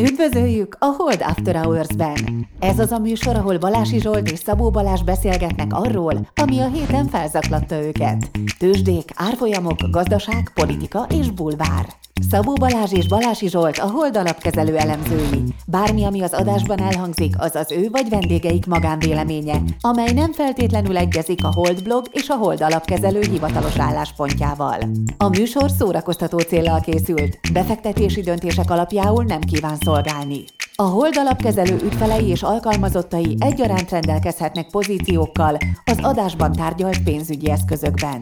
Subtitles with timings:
[0.00, 2.48] Üdvözöljük a Hold After Hours-ben!
[2.60, 7.06] Ez az a műsor, ahol Balási Zsolt és Szabó Balázs beszélgetnek arról, ami a héten
[7.06, 8.30] felzaklatta őket.
[8.58, 11.86] Tőzsdék, árfolyamok, gazdaság, politika és bulvár.
[12.20, 15.42] Szabó Balázs és Balási Zsolt a Hold alapkezelő elemzői.
[15.66, 21.44] Bármi, ami az adásban elhangzik, az az ő vagy vendégeik magánvéleménye, amely nem feltétlenül egyezik
[21.44, 24.78] a Hold blog és a Hold alapkezelő hivatalos álláspontjával.
[25.16, 30.44] A műsor szórakoztató célral készült, befektetési döntések alapjául nem kíván szolgálni.
[30.74, 38.20] A Hold alapkezelő ügyfelei és alkalmazottai egyaránt rendelkezhetnek pozíciókkal az adásban tárgyalt pénzügyi eszközökben.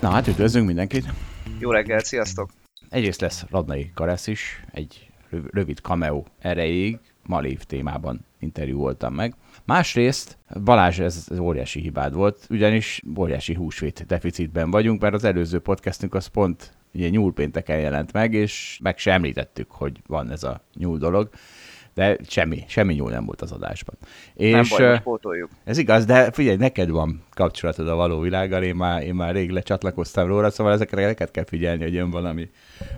[0.00, 1.33] Na hát üdvözlünk mindenkit!
[1.64, 2.50] Jó reggel, sziasztok!
[2.88, 5.10] Egyrészt lesz Radnai Karesz is, egy
[5.50, 9.34] rövid cameo erejéig, Malév témában interjú voltam meg.
[9.64, 16.14] Másrészt Balázs, ez, óriási hibád volt, ugyanis óriási húsvét deficitben vagyunk, mert az előző podcastünk
[16.14, 20.98] az pont ugye nyúlpénteken jelent meg, és meg sem említettük, hogy van ez a nyúl
[20.98, 21.30] dolog
[21.94, 23.94] de semmi, semmi nyúl nem volt az adásban.
[24.34, 25.50] És, nem baj, pótoljuk.
[25.64, 29.50] Ez igaz, de figyelj, neked van kapcsolatod a való világgal, én már, én már rég
[29.50, 32.50] lecsatlakoztam róla, szóval ezekre neked kell figyelni, hogy jön valami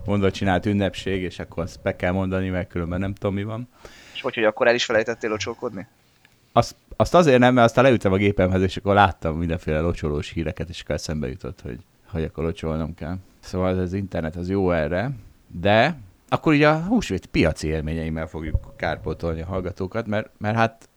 [0.05, 3.69] mondott csinált ünnepség, és akkor azt be kell mondani, mert különben nem tudom, mi van.
[4.15, 5.87] És hogy, hogy akkor el is felejtettél locsolkodni?
[6.53, 10.69] Azt, azt azért nem, mert aztán leültem a gépemhez, és akkor láttam mindenféle locsolós híreket,
[10.69, 13.17] és akkor eszembe jutott, hogy, hogy akkor locsolnom kell.
[13.41, 15.11] Szóval az internet az jó erre,
[15.47, 15.97] de
[16.29, 20.89] akkor ugye a húsvét piaci élményeimmel fogjuk kárpótolni a hallgatókat, mert, mert hát,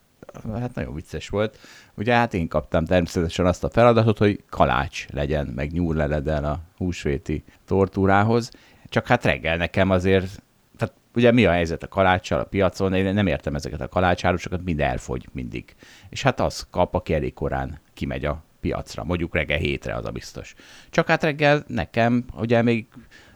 [0.54, 1.58] hát nagyon vicces volt.
[1.96, 7.44] Ugye hát én kaptam természetesen azt a feladatot, hogy kalács legyen, meg nyúlleledel a húsvéti
[7.66, 8.52] tortúrához,
[8.86, 10.44] csak hát reggel nekem azért,
[10.78, 14.64] tehát ugye mi a helyzet a kaláccsal a piacon, én nem értem ezeket a kalácsárusokat,
[14.64, 15.76] mind elfogy mindig.
[16.10, 20.12] És hát az kap, aki elég korán kimegy a piacra, mondjuk reggel hétre, az a
[20.12, 20.54] biztos.
[20.90, 22.88] Csak hát reggel nekem, ugye még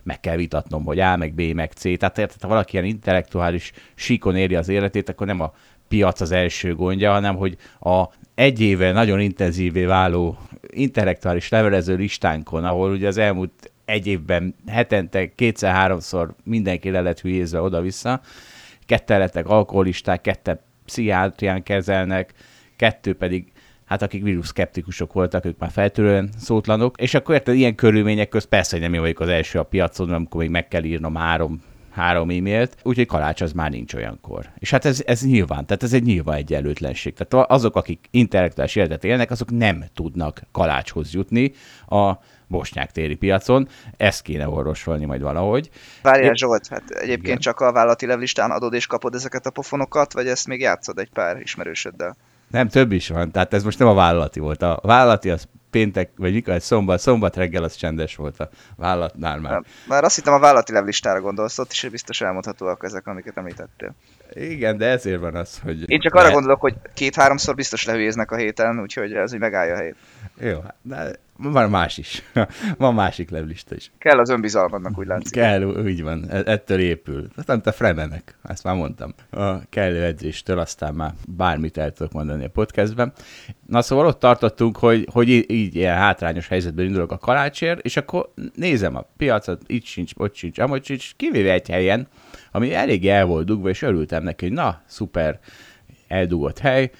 [0.04, 1.82] meg kell vitatnom, hogy A, meg B, meg C.
[1.82, 5.54] Tehát érted, ha valaki ilyen intellektuális síkon éri az életét, akkor nem a
[5.88, 8.04] piac az első gondja, hanem hogy a
[8.36, 15.36] egy éve nagyon intenzívé váló intellektuális levelező listánkon, ahol ugye az elmúlt egy évben hetente
[15.36, 18.22] kétszer-háromszor mindenki le lett hülyézve oda-vissza,
[18.86, 22.34] ketten lettek alkoholisták, ketten pszichiátrián kezelnek,
[22.76, 23.52] kettő pedig
[23.86, 28.72] hát akik vírusszkeptikusok voltak, ők már feltörően szótlanok, és akkor érted, ilyen körülmények közt persze,
[28.72, 31.62] hogy nem én vagyok az első a piacon, amikor még meg kell írnom három
[31.94, 34.50] három e-mailt, úgyhogy kalács az már nincs olyankor.
[34.58, 37.14] És hát ez, ez nyilván, tehát ez egy nyilván egyenlőtlenség.
[37.14, 41.54] Tehát azok, akik intellektuális életet élnek, azok nem tudnak kalácshoz jutni
[41.88, 42.14] a
[42.48, 43.68] bosnyák téri piacon.
[43.98, 45.70] Ezt kéne orvosolni majd valahogy.
[46.02, 47.38] Várjál Zsolt, hát egyébként Igen.
[47.38, 51.10] csak a vállalati levlistán adod és kapod ezeket a pofonokat, vagy ezt még játszod egy
[51.10, 52.16] pár ismerősöddel?
[52.54, 53.32] Nem, több is van.
[53.32, 54.62] Tehát ez most nem a vállalati volt.
[54.62, 59.40] A vállalati az péntek, vagy mikor, egy szombat, szombat reggel az csendes volt a vállalatnál
[59.40, 59.64] már.
[59.88, 63.96] Már azt hittem a vállalati levlistára gondolsz, ott is biztos elmondhatóak ezek, amiket említettél.
[64.34, 65.92] Igen, de ezért van az, hogy...
[65.92, 69.78] Én csak arra gondolok, hogy két-háromszor biztos lehülyéznek a héten, úgyhogy ez így megállja a
[69.78, 69.96] helyét.
[70.40, 71.12] Jó, de
[71.52, 72.24] van más is.
[72.78, 73.92] van másik levlista is.
[73.98, 75.32] Kell az önbizalmadnak, úgy látszik.
[75.32, 76.26] Kell, úgy van.
[76.30, 77.28] E- ettől épül.
[77.36, 79.14] Aztán te Fremenek, ezt már mondtam.
[79.30, 83.14] A kellő edzéstől aztán már bármit el tudok mondani a podcastben.
[83.68, 87.98] Na szóval ott tartottunk, hogy, hogy így, így ilyen hátrányos helyzetben indulok a kalácsért, és
[87.98, 92.08] akkor nézem a piacot, itt sincs, ott sincs, amott sincs, kivéve egy helyen,
[92.52, 95.40] ami elég el volt dugva, és örültem neki, hogy na, szuper,
[96.08, 96.92] eldugott hely,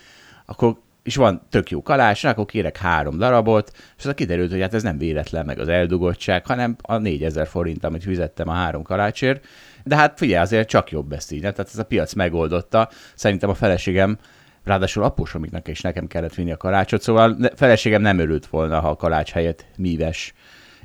[0.46, 4.74] akkor és van tök jó kalács, akkor kérek három darabot, és az kiderült, hogy hát
[4.74, 9.46] ez nem véletlen meg az eldugottság, hanem a 4000 forint, amit fizettem a három kalácsért.
[9.84, 12.90] De hát figyelj, azért csak jobb ezt így, tehát ez a piac megoldotta.
[13.16, 14.18] Szerintem a feleségem
[14.64, 18.80] ráadásul após, amiknek is nekem kellett vinni a kalácsot, szóval a feleségem nem örült volna,
[18.80, 20.34] ha a kalács helyett míves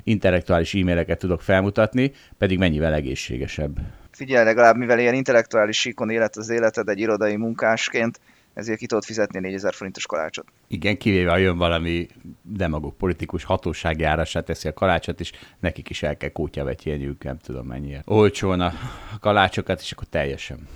[0.03, 3.79] intellektuális e-maileket tudok felmutatni, pedig mennyivel egészségesebb.
[4.11, 8.19] Figyelj, legalább mivel ilyen intellektuális síkon élet az életed egy irodai munkásként,
[8.59, 10.47] ezért ki tudod fizetni 4000 forintos kalácsot.
[10.67, 12.07] Igen, kivéve, ha jön valami
[12.41, 17.67] demagog politikus hatósági árasát teszi a kalácsot, és nekik is el kell kótyavetjeniük, nem tudom
[17.67, 18.01] mennyire.
[18.05, 18.73] Olcsón a
[19.19, 20.67] kalácsokat, és akkor teljesen,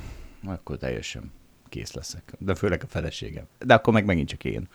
[0.46, 1.32] akkor teljesen
[1.70, 2.34] kész leszek.
[2.38, 3.44] De főleg a feleségem.
[3.60, 4.68] De akkor meg megint csak én.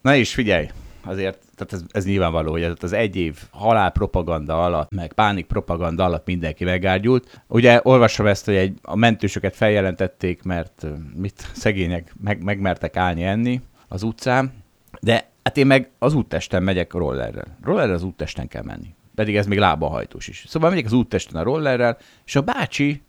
[0.00, 0.68] Na és figyelj,
[1.04, 6.26] azért, tehát ez, ez nyilvánvaló, hogy az egy év halálpropaganda alatt, meg pánik propaganda alatt
[6.26, 7.42] mindenki megárgyult.
[7.46, 13.60] Ugye olvasom ezt, hogy egy, a mentősöket feljelentették, mert mit szegények meg, megmertek állni enni
[13.88, 14.52] az utcán,
[15.00, 17.56] de hát én meg az úttesten megyek rollerrel.
[17.62, 18.94] Rollerrel az úttesten kell menni.
[19.14, 20.44] Pedig ez még lábahajtós is.
[20.48, 23.02] Szóval megyek az úttesten a rollerrel, és a bácsi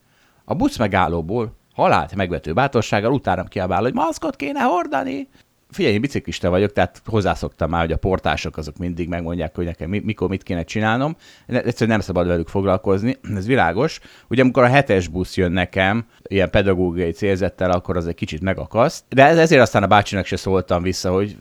[0.46, 5.28] a busz megállóból halált megvető bátorsággal utánam kiabál, hogy maszkot kéne hordani,
[5.74, 9.90] figyelj, én biciklista vagyok, tehát hozzászoktam már, hogy a portások azok mindig megmondják, hogy nekem
[9.90, 11.16] mikor mit kéne csinálnom.
[11.48, 14.00] Egyszerűen nem szabad velük foglalkozni, ez világos.
[14.28, 19.04] Ugye amikor a hetes busz jön nekem, ilyen pedagógiai célzettel, akkor az egy kicsit megakaszt.
[19.10, 21.38] De ezért aztán a bácsinak se szóltam vissza, hogy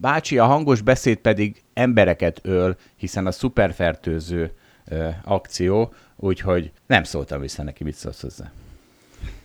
[0.00, 4.52] bácsi, a hangos beszéd pedig embereket öl, hiszen a szuperfertőző
[4.84, 8.52] ö, akció, úgyhogy nem szóltam vissza neki, mit szólsz hozzá.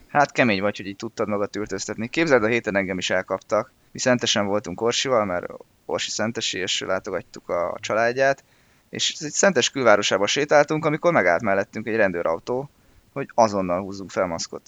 [0.07, 2.07] Hát kemény vagy, hogy így tudtad magad ültöztetni.
[2.07, 3.71] Képzeld, a héten engem is elkaptak.
[3.91, 5.45] Mi szentesen voltunk Orsival, mert
[5.85, 8.43] Orsi szentesi, és látogattuk a családját,
[8.89, 12.69] és egy szentes külvárosába sétáltunk, amikor megállt mellettünk egy rendőrautó,
[13.13, 14.61] hogy azonnal húzzunk fel maszkot.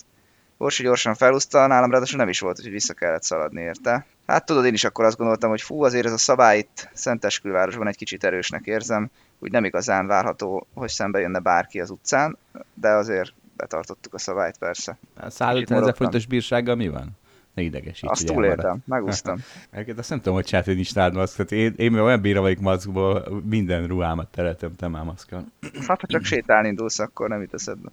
[0.57, 4.05] Orsi gyorsan felúszta, nálam ráadásul nem is volt, hogy vissza kellett szaladni érte.
[4.27, 7.39] Hát tudod, én is akkor azt gondoltam, hogy fú, azért ez a szabály itt Szentes
[7.39, 9.09] külvárosban egy kicsit erősnek érzem,
[9.39, 12.37] úgy nem igazán várható, hogy szembe jönne bárki az utcán,
[12.73, 14.97] de azért betartottuk a szabályt persze.
[15.15, 17.17] A 150 ezer fontos bírsággal mi van?
[17.53, 18.11] Ne idegesíts.
[18.11, 19.38] Azt túléltem, megúsztam.
[19.71, 21.51] Egyébként azt nem tudom, hogy hogy nincs nád maszk.
[21.51, 25.45] Én, én olyan bíra vagyok maszkból, minden ruhámat teretem, te már maszkal.
[25.88, 27.89] Hát, ha csak sétálni indulsz, akkor nem itt eszedbe.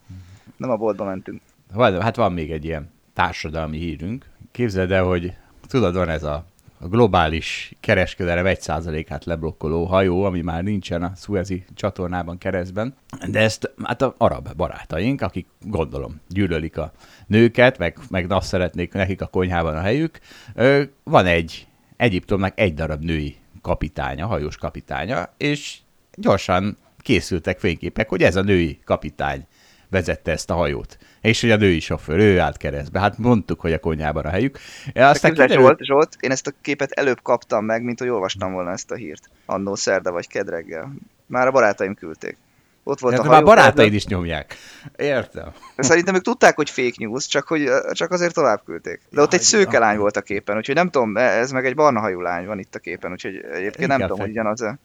[0.56, 1.40] Nem a boltba mentünk.
[1.78, 4.24] Hát van még egy ilyen társadalmi hírünk.
[4.50, 5.32] Képzeld el, hogy
[5.68, 6.44] tudod, van ez a
[6.82, 12.94] a globális kereskedelem 1%-át leblokkoló hajó, ami már nincsen a Suezi csatornában keresztben.
[13.30, 16.92] De ezt hát a arab barátaink, akik gondolom gyűlölik a
[17.26, 20.18] nőket, meg, meg azt szeretnék nekik a konyhában a helyük,
[21.02, 21.66] van egy
[21.96, 25.78] Egyiptomnak egy darab női kapitánya, hajós kapitánya, és
[26.14, 29.46] gyorsan készültek fényképek, hogy ez a női kapitány
[29.90, 30.98] vezette ezt a hajót.
[31.20, 33.00] És hogy a női sofőr, ő állt keresztbe.
[33.00, 34.58] Hát mondtuk, hogy a konyhában a helyük.
[34.94, 35.58] Aztán kiderült...
[35.58, 38.94] Zsolt, Zsolt, én ezt a képet előbb kaptam meg, mint hogy olvastam volna ezt a
[38.94, 39.30] hírt.
[39.46, 40.92] Annó szerda vagy kedreggel.
[41.26, 42.36] Már a barátaim küldték.
[42.82, 43.36] Ott volt hát, a hajó.
[43.36, 44.54] Már barátaid is nyomják.
[44.96, 45.52] Értem.
[45.76, 49.00] De szerintem ők tudták, hogy fake news, csak, hogy, csak azért tovább küldték.
[49.10, 52.00] De ott egy szőke lány volt a képen, úgyhogy nem tudom, ez meg egy barna
[52.00, 54.78] hajú lány van itt a képen, úgyhogy egyébként Inkább nem tudom, hogy ugyanaz-e.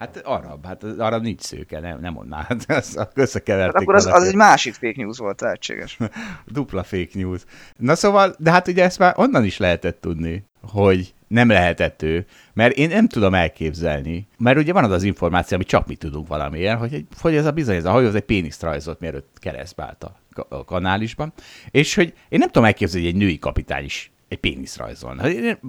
[0.00, 3.74] Hát arab, hát az arab nincs szőke, nem, nem már, hát összekeverték.
[3.74, 5.98] Hát akkor az, az egy másik fake news volt, lehetséges.
[6.46, 7.44] Dupla fake news.
[7.76, 12.26] Na szóval, de hát ugye ezt már onnan is lehetett tudni, hogy nem lehetett ő,
[12.52, 16.28] mert én nem tudom elképzelni, mert ugye van az az információ, ami csak mi tudunk
[16.28, 19.82] valamilyen, hogy, hogy ez a bizony, ez a hajó, az egy péniszt rajzolt, mielőtt keresztbe
[19.82, 20.04] állt
[20.48, 21.32] a, kanálisban,
[21.70, 25.22] és hogy én nem tudom elképzelni, hogy egy női kapitány is egy péniszt rajzolna.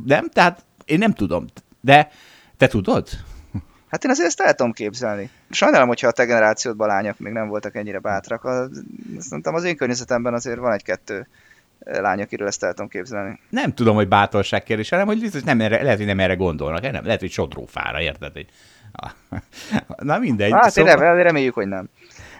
[0.05, 1.45] Nem, tehát én nem tudom,
[1.81, 2.11] de
[2.57, 3.07] te tudod?
[3.91, 5.29] Hát én azért ezt el tudom képzelni.
[5.49, 8.49] Sajnálom, hogyha a te generációdban lányok még nem voltak ennyire bátrak.
[9.19, 11.27] Szerintem az én környezetemben azért van egy-kettő
[11.79, 13.39] lány, akiről ezt el tudom képzelni.
[13.49, 16.91] Nem tudom, hogy bátorság kérdés, hanem hogy biztos nem erre, lehet, hogy nem erre gondolnak,
[16.91, 18.31] nem, lehet, hogy sodrófára, érted?
[18.33, 18.45] Hogy...
[19.97, 20.51] Na mindegy.
[20.51, 21.17] Hát szóval...
[21.17, 21.89] én reméljük, hogy nem.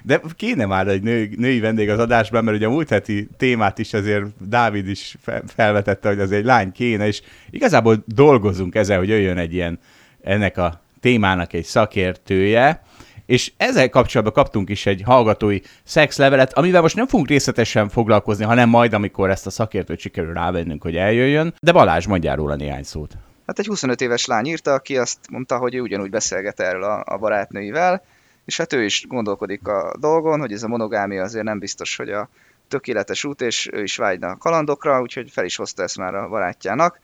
[0.04, 3.78] De kéne már egy nő, női vendég az adásban, mert ugye a múlt heti témát
[3.80, 5.18] is azért Dávid is
[5.56, 9.80] felvetette, hogy az egy lány kéne, és igazából dolgozunk ezzel, hogy jöjjön egy ilyen
[10.22, 12.84] ennek a témának egy szakértője,
[13.26, 18.70] és ezzel kapcsolatban kaptunk is egy hallgatói szexlevelet, amivel most nem fogunk részletesen foglalkozni, hanem
[18.70, 21.54] majd, amikor ezt a szakértőt sikerül rávennünk, hogy eljöjjön.
[21.62, 23.14] De Balázs, mondjál róla néhány szót.
[23.48, 27.04] Hát egy 25 éves lány írta, aki azt mondta, hogy ő ugyanúgy beszélget erről a,
[27.06, 28.04] a barátnőivel,
[28.46, 32.10] és hát ő is gondolkodik a dolgon, hogy ez a monogámia azért nem biztos, hogy
[32.10, 32.30] a
[32.68, 36.30] tökéletes út, és ő is vágyna a kalandokra, úgyhogy fel is hozta ezt már a
[36.30, 37.00] barátjának.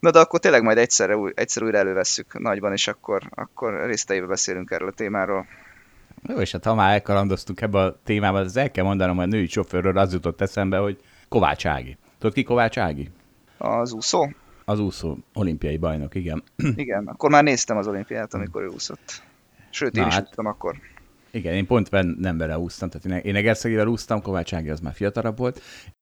[0.00, 4.70] Na de akkor tényleg majd egyszerre, egyszer újra elővesszük nagyban, és akkor, akkor részteibe beszélünk
[4.70, 5.46] erről a témáról.
[6.26, 9.46] Jó, és hát ha már elkalandoztunk ebbe a témába, az el kell mondanom, a női
[9.46, 11.96] sofőrről az jutott eszembe, hogy Kovács Ági.
[12.18, 13.10] Tudod ki Kovács Ági?
[13.58, 14.28] Az úszó?
[14.64, 16.42] Az úszó, olimpiai bajnok, igen.
[16.74, 19.22] Igen, akkor már néztem az olimpiát, amikor ő úszott.
[19.70, 20.76] Sőt, én Na, is hát, úsztam akkor.
[21.30, 25.38] Igen, én pont nem vele úsztam, tehát én Egerszegivel úsztam, Kovács Ági az már fiatalabb
[25.38, 25.60] volt.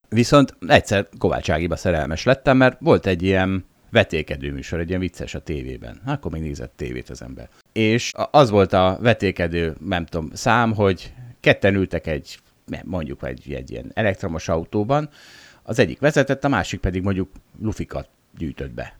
[0.09, 3.65] Viszont egyszer Kovács Ágiba szerelmes lettem, mert volt egy ilyen
[3.97, 6.01] vetékedő műsor, egy ilyen vicces a tévében.
[6.07, 7.49] Akkor még nézett tévét az ember.
[7.73, 12.39] És az volt a vetékedő, nem tudom, szám, hogy ketten ültek egy,
[12.85, 15.09] mondjuk egy, egy ilyen elektromos autóban,
[15.63, 18.99] az egyik vezetett, a másik pedig mondjuk lufikat gyűjtött be.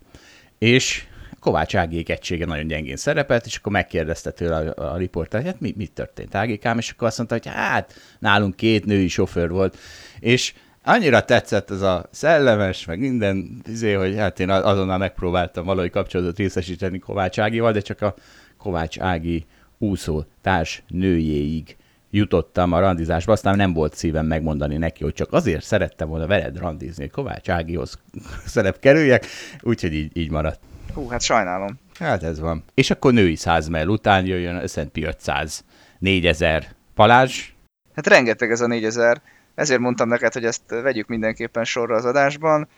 [0.59, 1.07] És
[1.41, 5.75] Kovács Ágék egysége nagyon gyengén szerepelt, és akkor megkérdezte tőle a, a riporter, hát mi,
[5.77, 9.79] mi történt Ágékám, és akkor azt mondta, hogy hát nálunk két női sofőr volt,
[10.19, 10.55] és
[10.87, 16.37] annyira tetszett ez a szellemes, meg minden, izé, hogy hát én azonnal megpróbáltam valahogy kapcsolatot
[16.37, 18.15] részesíteni Kovács Ágival, de csak a
[18.59, 19.47] Kovács Ági
[19.79, 21.77] úszó társ nőjéig
[22.11, 26.59] jutottam a randizásba, aztán nem volt szívem megmondani neki, hogy csak azért szerettem volna veled
[26.59, 27.99] randizni, hogy Kovács Ágihoz
[28.47, 29.27] szerep kerüljek,
[29.61, 30.61] úgyhogy így, így maradt.
[30.95, 31.79] Hú, hát sajnálom.
[31.99, 32.65] Hát ez van.
[32.75, 33.37] És akkor női
[33.71, 35.65] mell után jöjjön Szent 500,
[35.99, 37.53] 4000 palázs.
[37.95, 39.23] Hát rengeteg ez a 4000
[39.57, 42.69] ezért mondtam neked, hogy ezt vegyük mindenképpen sorra az adásban.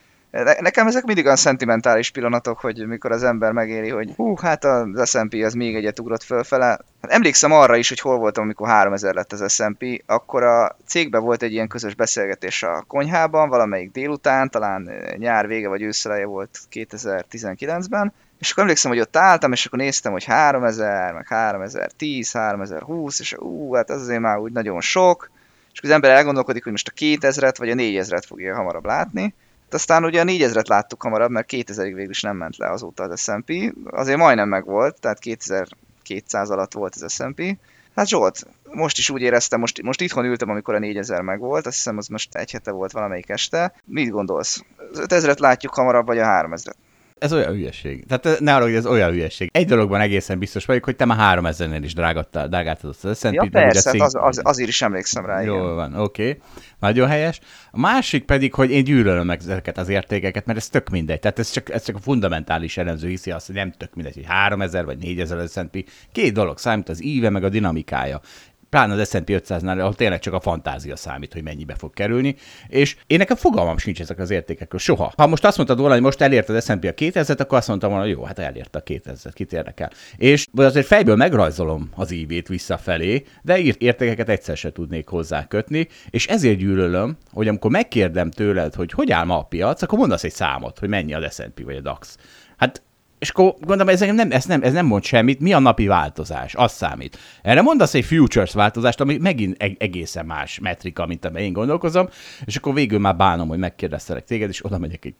[0.59, 5.09] Nekem ezek mindig olyan szentimentális pillanatok, hogy mikor az ember megéri, hogy hú, hát az
[5.09, 6.65] S&P az még egyet ugrott fölfele.
[7.01, 11.21] Hát emlékszem arra is, hogy hol voltam, amikor 3000 lett az S&P, akkor a cégben
[11.21, 16.59] volt egy ilyen közös beszélgetés a konyhában, valamelyik délután, talán nyár vége vagy őszeleje volt
[16.71, 23.19] 2019-ben, és akkor emlékszem, hogy ott álltam, és akkor néztem, hogy 3000, meg 3010, 3020,
[23.19, 25.29] és ú, hát az azért már úgy nagyon sok,
[25.73, 29.33] és az ember elgondolkodik, hogy most a 2000-et vagy a 4000-et fogja hamarabb látni,
[29.69, 33.03] de aztán ugye a 4000-et láttuk hamarabb, mert 2000-ig végül is nem ment le azóta
[33.03, 37.57] az S&P, azért majdnem meg volt, tehát 2200 alatt volt az S&P.
[37.95, 41.65] Hát Zsolt, most is úgy éreztem, most, most itthon ültem, amikor a 4000 meg volt,
[41.65, 43.73] azt hiszem az most egy hete volt valamelyik este.
[43.85, 44.63] Mit gondolsz?
[44.91, 46.73] Az 5000-et látjuk hamarabb, vagy a 3000-et?
[47.19, 48.05] Ez olyan hülyeség.
[48.05, 49.49] Tehát ne arra, hogy ez olyan hülyeség.
[49.53, 53.33] Egy dologban egészen biztos vagyok, hogy te már 3000-nél is drágáltad azt az S&P-t.
[53.33, 54.01] Ja, persze, cég...
[54.01, 55.41] az, az, azért is emlékszem rá.
[55.41, 55.75] Jó igen.
[55.75, 56.29] van, oké.
[56.29, 56.41] Okay.
[56.79, 57.39] Nagyon helyes.
[57.71, 61.19] A másik pedig, hogy én gyűlölöm meg ezeket az értékeket, mert ez tök mindegy.
[61.19, 64.25] Tehát ez csak, ez csak a fundamentális elemző hiszi azt, hogy nem tök mindegy, hogy
[64.27, 65.89] 3000 vagy 4000 S&P.
[66.11, 68.21] Két dolog számít, az íve meg a dinamikája
[68.69, 72.35] pláne az S&P 500-nál, ahol tényleg csak a fantázia számít, hogy mennyibe fog kerülni,
[72.67, 75.13] és én nekem fogalmam sincs ezek az értékekről, soha.
[75.17, 77.89] Ha most azt mondtad volna, hogy most elért az S&P a 2000-et, akkor azt mondtam
[77.89, 79.91] volna, hogy jó, hát elért a 2000-et, kit érdekel.
[80.17, 85.87] És azért fejből megrajzolom az ívét visszafelé, de írt értékeket egyszer se tudnék hozzá kötni,
[86.09, 90.23] és ezért gyűlölöm, hogy amikor megkérdem tőled, hogy hogy áll ma a piac, akkor mondasz
[90.23, 92.17] egy számot, hogy mennyi az S&P vagy a DAX.
[92.57, 92.81] Hát
[93.19, 96.55] és akkor gondolom, ez nem, ez, nem, ez nem mond semmit, mi a napi változás,
[96.55, 97.17] az számít.
[97.41, 102.09] Erre mondasz egy futures változást, ami megint egészen más metrika, mint amit én gondolkozom,
[102.45, 105.15] és akkor végül már bánom, hogy megkérdeztelek téged, és oda megyek egy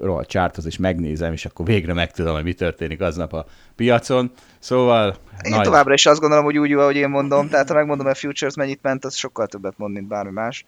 [0.00, 4.30] rohadt csárthoz, és megnézem, és akkor végre megtudom, hogy mi történik aznap a piacon.
[4.58, 5.16] Szóval...
[5.42, 5.64] Én nagy...
[5.64, 8.82] továbbra is azt gondolom, hogy úgy, ahogy én mondom, tehát ha megmondom, hogy futures mennyit
[8.82, 10.64] ment, az sokkal többet mond, mint bármi más.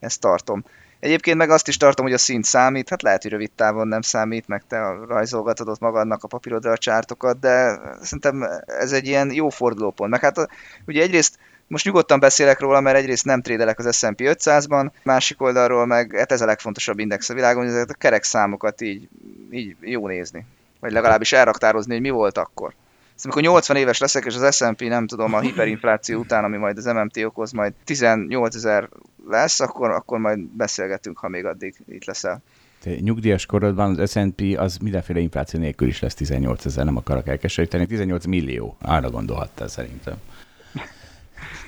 [0.00, 0.64] Ezt tartom.
[1.02, 4.00] Egyébként meg azt is tartom, hogy a szint számít, hát lehet, hogy rövid távon nem
[4.00, 4.78] számít, meg te
[5.08, 10.10] rajzolgatod ott magadnak a papírodra a csártokat, de szerintem ez egy ilyen jó fordulópont.
[10.10, 10.48] Meg hát
[10.86, 15.86] ugye egyrészt most nyugodtan beszélek róla, mert egyrészt nem trédelek az S&P 500-ban, másik oldalról
[15.86, 19.08] meg hát ez a legfontosabb index a világon, hogy ezeket a kerek számokat így,
[19.50, 20.46] így jó nézni.
[20.80, 22.74] Vagy legalábbis elraktározni, hogy mi volt akkor.
[23.22, 26.76] Szóval amikor 80 éves leszek, és az S&P nem tudom, a hiperinfláció után, ami majd
[26.76, 28.88] az MMT okoz, majd 18 ezer
[29.28, 32.42] lesz, akkor, akkor majd beszélgetünk, ha még addig itt leszel.
[32.80, 37.28] Te nyugdíjas korodban az S&P az mindenféle infláció nélkül is lesz 18 ezer, nem akarok
[37.28, 40.14] elkeseríteni, 18 millió, arra gondolhattál szerintem.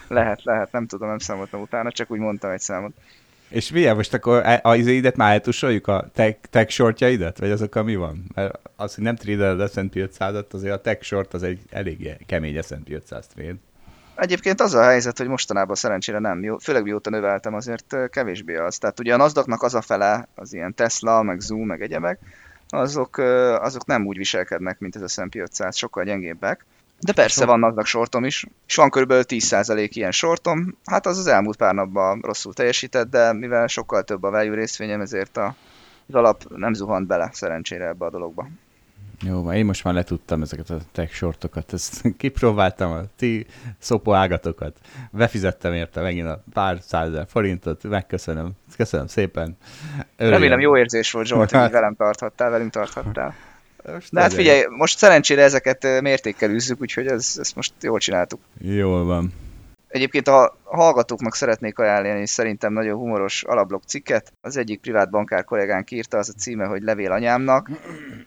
[0.09, 2.93] lehet, lehet, nem tudom, nem számoltam utána, csak úgy mondtam egy számot.
[3.49, 7.83] És milyen most akkor e, az izéidet már eltusoljuk, a tech, tech shortjaidat, vagy azokkal
[7.83, 8.25] mi van?
[8.35, 12.17] Mert az, hogy nem trédeled a S&P 500-at, azért a tech short az egy elég
[12.27, 13.57] kemény S&P 500 trade.
[14.15, 18.79] Egyébként az a helyzet, hogy mostanában szerencsére nem, főleg mióta növeltem, azért kevésbé az.
[18.79, 22.19] Tehát ugye a nasdaq az a fele, az ilyen Tesla, meg Zoom, meg egyebek,
[22.69, 23.19] azok,
[23.59, 26.65] azok nem úgy viselkednek, mint ez a S&P 500, sokkal gyengébbek.
[27.01, 29.13] De persze van aznak sortom is, és van kb.
[29.13, 30.79] 10% ilyen sortom.
[30.85, 35.01] Hát az az elmúlt pár napban rosszul teljesített, de mivel sokkal több a value részvényem,
[35.01, 35.55] ezért a,
[36.09, 38.49] az alap nem zuhant bele szerencsére ebbe a dologba.
[39.23, 43.47] Jó, én most már letudtam ezeket a tech shortokat, ezt kipróbáltam a ti
[43.79, 44.77] szopó ágatokat,
[45.11, 49.57] befizettem érte megint a pár százezer forintot, megköszönöm, köszönöm szépen.
[50.17, 50.41] Örüljem.
[50.41, 53.35] Remélem jó érzés volt Zsolt, hogy velem tarthattál, velünk tarthattál.
[53.93, 58.41] Most De hát figyelj, most szerencsére ezeket mértékkel űzzük, úgyhogy ez, ezt most jól csináltuk.
[58.61, 59.33] Jól van.
[59.89, 64.33] Egyébként a hallgatóknak szeretnék ajánlani szerintem nagyon humoros alablog cikket.
[64.41, 67.71] Az egyik privát bankár kollégánk írta, az a címe, hogy Levél anyámnak,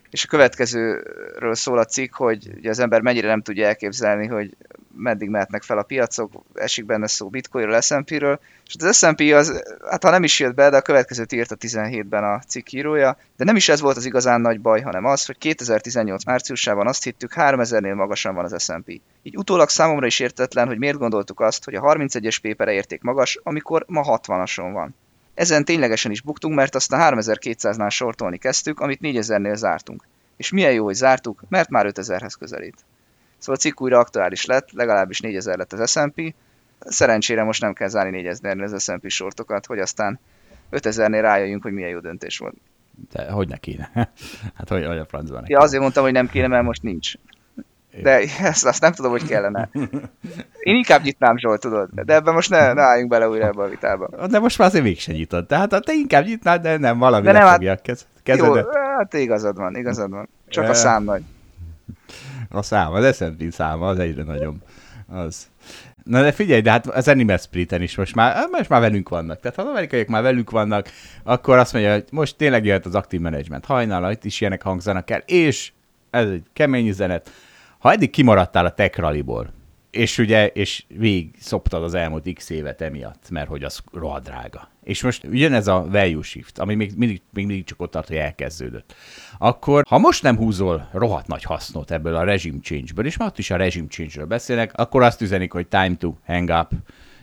[0.09, 4.55] és a következőről szól a cikk, hogy ugye az ember mennyire nem tudja elképzelni, hogy
[4.97, 10.03] meddig mehetnek fel a piacok, esik benne szó bitcoinról, S&P-ről, és az S&P az, hát
[10.03, 13.43] ha nem is jött be, de a következőt írt a 17-ben a cikk írója, de
[13.43, 17.33] nem is ez volt az igazán nagy baj, hanem az, hogy 2018 márciusában azt hittük,
[17.35, 18.89] 3000-nél magasan van az S&P.
[19.23, 23.39] Így utólag számomra is értetlen, hogy miért gondoltuk azt, hogy a 31-es pépere érték magas,
[23.43, 24.95] amikor ma 60-ason van.
[25.33, 30.07] Ezen ténylegesen is buktunk, mert azt a 3200-nál sortolni kezdtük, amit 4000-nél zártunk.
[30.37, 32.85] És milyen jó, hogy zártuk, mert már 5000-hez közelít.
[33.37, 36.33] Szóval a cikk újra aktuális lett, legalábbis 4000 lett az S&P.
[36.79, 40.19] Szerencsére most nem kell zárni 4000-nél az S&P sortokat, hogy aztán
[40.71, 42.55] 5000-nél rájöjjünk, hogy milyen jó döntés volt.
[43.11, 43.91] De hogy ne kéne?
[44.55, 47.13] Hát hogy, hogy a francban Ja, azért mondtam, hogy nem kéne, mert most nincs.
[48.03, 49.69] De ezt azt nem tudom, hogy kellene.
[50.59, 51.89] Én inkább nyitnám Zsolt, tudod.
[51.91, 54.27] De ebben most ne, ne álljunk bele újra ebbe a vitába.
[54.27, 55.45] De most már azért mégsem nyitod.
[55.45, 57.81] Tehát te inkább nyitnád, de nem, valami de nem, hát,
[58.23, 58.55] kezedet.
[58.55, 60.29] Jó, hát igazad van, igazad van.
[60.49, 61.21] Csak a szám nagy.
[62.49, 64.55] A szám, az S&P száma az egyre nagyobb.
[65.07, 65.47] Az.
[66.03, 69.39] Na de figyelj, de hát az Animal Split-en is most már, most már velünk vannak.
[69.39, 70.87] Tehát ha az amerikaiak már velünk vannak,
[71.23, 73.65] akkor azt mondja, hogy most tényleg jöhet az aktív menedzsment.
[73.65, 75.71] Hajnal, itt is ilyenek hangzanak el, és
[76.09, 77.31] ez egy kemény üzenet.
[77.79, 79.55] Ha eddig kimaradtál a tech rallyból,
[79.91, 84.69] és ugye, és végig szoptad az elmúlt x évet emiatt, mert hogy az rohadt drága.
[84.83, 88.07] És most jön ez a value shift, ami még mindig, még mindig csak ott tart,
[88.07, 88.95] hogy elkezdődött.
[89.37, 93.37] Akkor, ha most nem húzol rohadt nagy hasznot ebből a regime change-ből, és már ott
[93.37, 96.71] is a regime change-ről beszélnek, akkor azt üzenik, hogy time to hang up.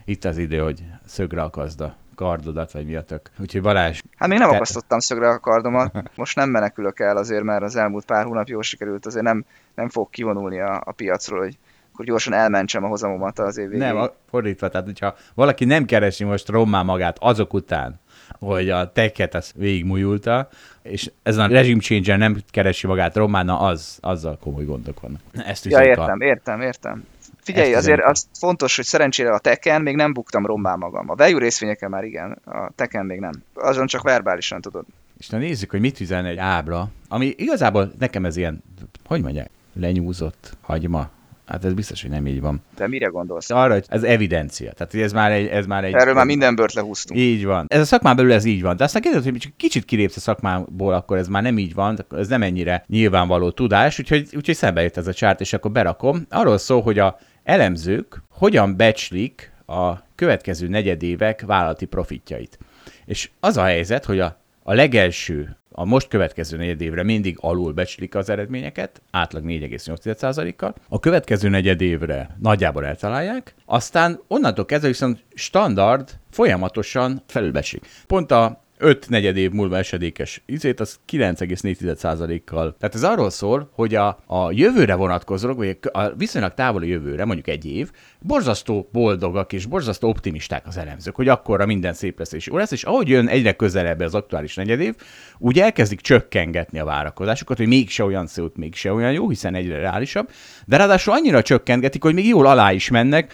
[0.04, 3.30] Itt az idő, hogy szögre akaszd a kardodat, vagy mi a tök.
[3.38, 4.00] Úgyhogy Balázs...
[4.16, 4.54] Hát még nem te...
[4.54, 8.62] akasztottam szögre a kardomat, most nem menekülök el azért, mert az elmúlt pár hónap jól
[8.62, 9.44] sikerült, azért nem,
[9.74, 11.58] nem fog kivonulni a, a piacról, hogy
[11.92, 13.92] akkor gyorsan elmentsem a hozamomat az év végéig.
[13.92, 18.00] Nem, fordítva, tehát hogyha valaki nem keresi most rommá magát azok után,
[18.38, 20.48] hogy a teket az végigmújulta,
[20.82, 25.20] és ez a regime changer nem keresi magát romána, az, azzal komoly gondok vannak.
[25.32, 26.24] Ezt ja, értem, a...
[26.24, 27.04] értem, értem.
[27.44, 31.10] Figyelj, Ezt azért az fontos, hogy szerencsére a teken még nem buktam rommá magam.
[31.10, 33.32] A value részvényeken már igen, a teken még nem.
[33.54, 34.84] Azon csak verbálisan tudod.
[35.18, 38.62] És na nézzük, hogy mit üzen egy ábra, ami igazából nekem ez ilyen,
[39.06, 41.10] hogy mondják, lenyúzott hagyma,
[41.46, 42.62] Hát ez biztos, hogy nem így van.
[42.76, 43.50] De mire gondolsz?
[43.50, 44.72] Arra, hogy ez evidencia.
[44.72, 45.46] Tehát, hogy ez már egy...
[45.46, 47.20] Ez már egy Erről már minden bört lehúztunk.
[47.20, 47.66] Így van.
[47.68, 48.76] Ez a szakmán belül ez így van.
[48.76, 52.06] De aztán kérdezett, hogy csak kicsit kilépsz a szakmából, akkor ez már nem így van,
[52.10, 56.26] ez nem ennyire nyilvánvaló tudás, úgyhogy, úgyhogy szembe jött ez a csárt, és akkor berakom.
[56.30, 62.58] Arról szól, hogy a elemzők hogyan becslik a következő negyedévek vállalati profitjait.
[63.04, 67.72] És az a helyzet, hogy a, a legelső a most következő negyed évre mindig alul
[67.72, 70.74] becslik az eredményeket, átlag 4,8%-kal.
[70.88, 77.86] A következő negyed évre nagyjából eltalálják, aztán onnantól kezdve viszont standard folyamatosan felülbecslik.
[78.06, 82.76] Pont a 5 negyed év múlva esedékes izét, az 9,4%-kal.
[82.78, 87.48] Tehát ez arról szól, hogy a, a jövőre vonatkozólag, vagy a viszonylag távoli jövőre, mondjuk
[87.48, 92.46] egy év, borzasztó boldogak és borzasztó optimisták az elemzők, hogy akkorra minden szép lesz és
[92.46, 94.94] jó lesz, és ahogy jön egyre közelebb az aktuális negyedév,
[95.38, 100.30] úgy elkezdik csökkengetni a várakozásokat, hogy mégse olyan szép, mégse olyan jó, hiszen egyre reálisabb,
[100.66, 103.32] de ráadásul annyira csökkentgetik, hogy még jól alá is mennek,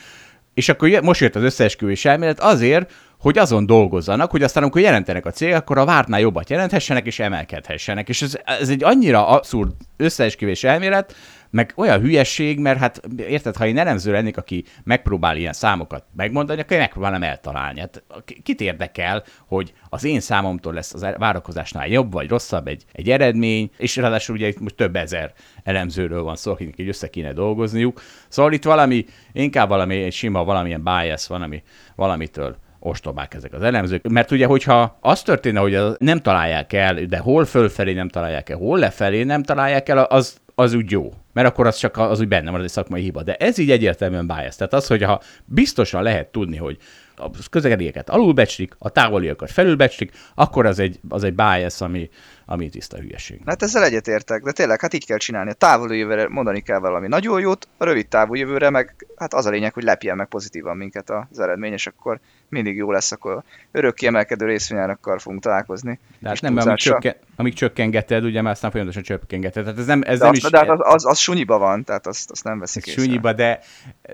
[0.55, 5.27] és akkor most jött az összeesküvés elmélet azért, hogy azon dolgozzanak, hogy aztán amikor jelentenek
[5.27, 8.09] a cég, akkor a vártnál jobbat jelenthessenek és emelkedhessenek.
[8.09, 11.15] És ez, ez egy annyira abszurd összeesküvés elmélet,
[11.51, 16.61] meg olyan hülyesség, mert hát érted, ha én elemző lennék, aki megpróbál ilyen számokat megmondani,
[16.61, 17.81] akkor én megpróbálom eltalálni.
[17.81, 18.03] Hát
[18.43, 23.71] kit érdekel, hogy az én számomtól lesz az várakozásnál jobb vagy rosszabb egy, egy eredmény,
[23.77, 25.33] és ráadásul ugye itt most több ezer
[25.65, 28.03] elemzőről van szó, akiknek így össze kéne dolgozniuk.
[28.29, 31.63] Szóval itt valami, inkább valami egy sima, valamilyen bias van, ami
[31.97, 34.09] valamitől ostobák ezek az elemzők.
[34.09, 38.57] Mert ugye, hogyha az történne, hogy nem találják el, de hol fölfelé nem találják el,
[38.57, 41.13] hol lefelé nem találják el, az, az úgy jó.
[41.33, 43.23] Mert akkor az csak az úgy benne az egy szakmai hiba.
[43.23, 44.57] De ez így egyértelműen bias.
[44.57, 46.79] Tehát az, hogyha biztosan lehet tudni, hogy
[47.17, 52.11] a közegedélyeket alulbecslik, a távoliakat felülbecslik, akkor az egy, az egy bias, ami,
[52.47, 53.41] ami tiszta hülyeség.
[53.47, 55.51] Hát ezzel egyetértek, de tényleg hát így kell csinálni.
[55.51, 59.47] A távoli jövőre mondani kell valami nagyon jót, a rövid távú jövőre meg hát az
[59.47, 63.43] a lényeg, hogy lepjen meg pozitívan minket az eredmény, és akkor mindig jó lesz, akkor
[63.73, 65.99] örök kiemelkedő részvényárakkal fogunk találkozni.
[66.19, 69.65] De hát nem, amíg, csökken, amíg csökkengeted, ugye már aztán folyamatosan csökkengeted.
[69.65, 70.51] Tehát ez nem, ez de nem az, is...
[70.51, 73.03] De hát az, az, az, sunyiba van, tehát azt, azt nem veszik észre.
[73.03, 73.61] Sunyiba, de,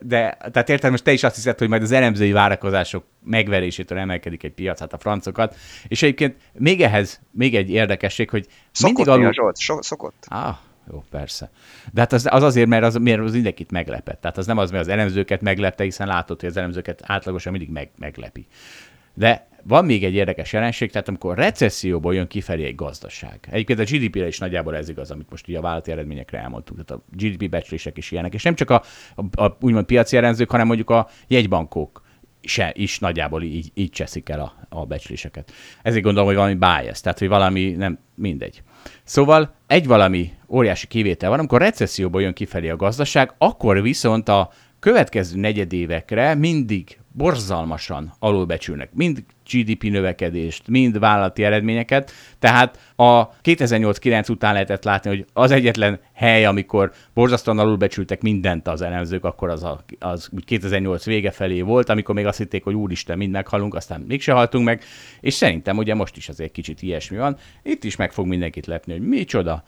[0.01, 4.43] de tehát érted, most te is azt hiszed, hogy majd az elemzői várakozások megverésétől emelkedik
[4.43, 5.57] egy piac, hát a francokat.
[5.89, 9.33] És egyébként még ehhez, még egy érdekesség, hogy szokott mindig alul...
[9.33, 10.27] Zsolt, so, szokott.
[10.29, 10.57] Ah,
[10.91, 11.51] jó, persze.
[11.93, 14.21] De hát az, az azért, mert az, mert az mindenkit meglepett.
[14.21, 17.71] Tehát az nem az, mert az elemzőket meglepte, hiszen látod, hogy az elemzőket átlagosan mindig
[17.71, 18.47] meg, meglepi.
[19.15, 23.49] De van még egy érdekes jelenség, tehát amikor recesszióból jön kifelé egy gazdaság.
[23.51, 26.85] Egyébként a GDP-re is nagyjából ez igaz, amit most ugye a vállalati eredményekre elmondtunk.
[26.85, 28.35] Tehát a GDP becslések is ilyenek.
[28.35, 28.83] És nem csak a,
[29.15, 32.05] a, a úgymond piaci elemzők, hanem mondjuk a jegybankok
[32.41, 35.53] se is nagyjából így, így cseszik el a, a becsléseket.
[35.83, 38.63] Ezért gondolom, hogy valami bias, tehát hogy valami nem mindegy.
[39.05, 44.51] Szóval egy valami óriási kivétel van, amikor recesszióból jön kifelé a gazdaság, akkor viszont a
[44.79, 48.91] következő negyedévekre mindig borzalmasan alulbecsülnek.
[48.93, 52.13] Mind GDP növekedést, mind vállalati eredményeket.
[52.39, 58.83] Tehát a 2008-9 után lehetett látni, hogy az egyetlen hely, amikor borzasztóan alulbecsültek mindent az
[58.83, 63.19] elemzők, akkor az, a, az 2008 vége felé volt, amikor még azt hitték, hogy úristen,
[63.19, 64.83] mind meghalunk, aztán mégse haltunk meg,
[65.21, 67.37] és szerintem ugye most is azért kicsit ilyesmi van.
[67.63, 69.63] Itt is meg fog mindenkit lepni, hogy micsoda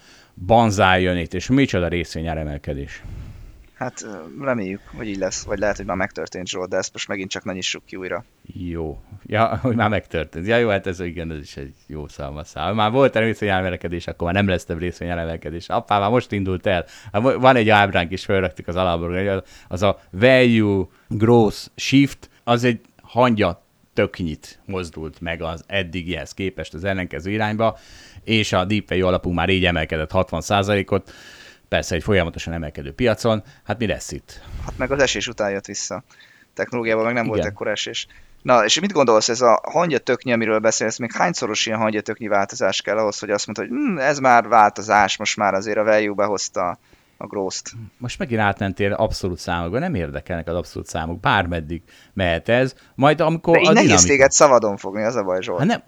[0.46, 3.02] banzáj jön itt, és micsoda részvényáremelkedés.
[3.78, 4.06] Hát
[4.40, 7.44] reméljük, hogy így lesz, vagy lehet, hogy már megtörtént Zsolt, de ezt most megint csak
[7.44, 8.24] ne nyissuk ki újra.
[8.42, 9.00] Jó.
[9.26, 10.46] Ja, hogy már megtörtént.
[10.46, 12.42] Ja, jó, hát ez igen, ez is egy jó szám.
[12.54, 15.68] Már volt a részvényelemelkedés, akkor már nem lesz több részvényelemelkedés.
[15.68, 16.84] Appá, már most indult el.
[17.12, 22.80] Hát van egy ábránk is, felraktuk az alapból, az a value growth shift, az egy
[23.02, 23.62] hangya
[23.92, 27.78] töknyit mozdult meg az eddigihez képest az ellenkező irányba,
[28.24, 31.12] és a DeepWay alapú már így emelkedett 60%-ot,
[31.68, 34.40] persze egy folyamatosan emelkedő piacon, hát mi lesz itt?
[34.64, 36.02] Hát meg az esés után jött vissza.
[36.54, 37.36] Technológiában meg nem Igen.
[37.36, 38.06] volt ekkor esés.
[38.42, 42.28] Na, és mit gondolsz, ez a hangya töknyi, amiről beszélsz, még hányszoros ilyen hangya töknyi
[42.28, 45.84] változás kell ahhoz, hogy azt mondod, hogy hm, ez már változás, most már azért a
[45.84, 46.78] value behozta
[47.16, 52.74] a growth Most megint átmentél abszolút számokba, nem érdekelnek az abszolút számok, bármeddig mehet ez,
[52.94, 54.08] majd amikor De így a nehéz dinamika...
[54.12, 55.58] téged szabadon fogni, az a baj, Zsolt.
[55.58, 55.82] Hát nem,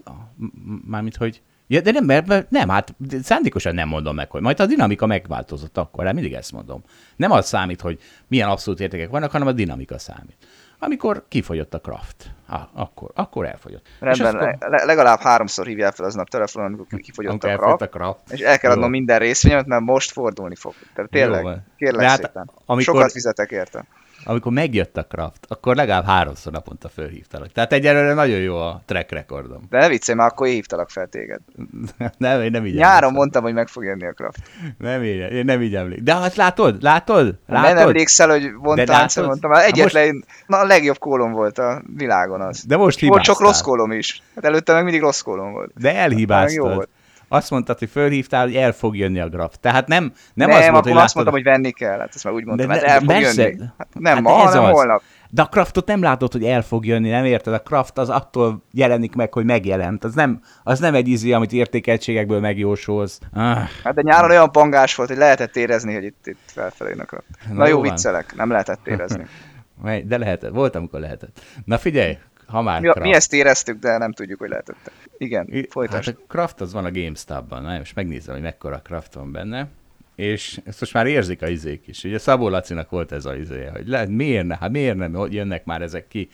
[0.86, 4.66] mármint, hogy Ja, de nem, mert nem, hát szándékosan nem mondom meg, hogy majd a
[4.66, 6.82] dinamika megváltozott akkor, hát mindig ezt mondom.
[7.16, 10.36] Nem az számít, hogy milyen abszolút értékek vannak, hanem a dinamika számít.
[10.78, 13.86] Amikor kifogyott a craft, ah, akkor, akkor elfogyott.
[14.00, 14.84] Rendben, akkor...
[14.84, 18.70] legalább háromszor hívjál fel aznap telefonon, amikor kifogyott a craft, a craft, és el kell
[18.70, 20.74] adnom minden részvényemet, mert most fordulni fog.
[20.94, 22.50] Tehát tényleg, kérlek hát, szépen.
[22.66, 22.94] Amikor...
[22.94, 23.84] Sokat fizetek érte
[24.24, 27.52] amikor megjött a Kraft, akkor legalább háromszor naponta fölhívtalak.
[27.52, 29.66] Tehát egyelőre nagyon jó a track rekordom.
[29.70, 31.40] De ne viccelj, már akkor hívtalak fel téged.
[32.18, 33.14] nem, én nem így Nyáron emlékszem.
[33.14, 34.40] mondtam, hogy meg fog jönni a Kraft.
[34.78, 36.04] Nem így, én nem így emlékszem.
[36.04, 37.34] De hát látod, látod?
[37.46, 37.76] látod?
[37.76, 40.26] Nem emlékszel, hogy mondtam, egyszer mondtam, már egyetlen, most...
[40.46, 42.64] na, a legjobb kólom volt a világon az.
[42.64, 43.24] De most hibáztál.
[43.24, 44.22] Volt csak rossz kólom is.
[44.34, 45.70] Hát előtte meg mindig rossz kólom volt.
[45.74, 46.64] De elhibáztad.
[46.64, 46.88] Jó volt
[47.32, 49.54] azt mondtad, hogy fölhívtál, hogy el fog jönni a graf.
[49.60, 51.98] Tehát nem, nem, nem az volt, hogy azt mondtam, hogy venni kell.
[51.98, 53.64] Hát ezt már úgy mondtam, de, hát el fog persze, jönni.
[53.78, 54.70] Hát nem hát ma, hanem az.
[54.70, 55.02] holnap.
[55.30, 57.54] De a Kraftot nem látod, hogy el fog jönni, nem érted?
[57.54, 60.04] A Kraft az attól jelenik meg, hogy megjelent.
[60.04, 63.18] Az nem, az nem egy izé, amit értékeltségekből megjósolsz.
[63.32, 63.58] Ah.
[63.84, 67.26] Hát de nyáron olyan pangás volt, hogy lehetett érezni, hogy itt, itt felfelé a Kraft.
[67.48, 69.26] Na, Na jó, jó viccelek, nem lehetett érezni.
[70.04, 71.40] De lehetett, volt, amikor lehetett.
[71.64, 72.18] Na figyelj,
[72.50, 74.90] ha már mi, mi ezt éreztük, de nem tudjuk, hogy lehetett.
[75.18, 76.04] Igen, folytasd.
[76.04, 79.68] Hát a Craft az van a GameStop-ban, na, most megnézem, hogy mekkora Craft van benne,
[80.14, 82.04] és ezt most már érzik a izék is.
[82.04, 85.64] Ugye Szabó Lacinak volt ez a izéje, hogy lehet, miért, ne, hát miért nem jönnek
[85.64, 86.28] már ezek ki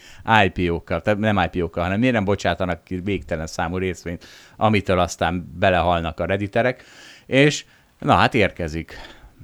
[0.44, 4.24] IPO-kkal, tehát nem IPO-kkal, hanem miért nem bocsátanak ki végtelen számú részvényt,
[4.56, 6.84] amitől aztán belehalnak a rediterek,
[7.26, 7.64] és
[7.98, 8.94] na hát érkezik.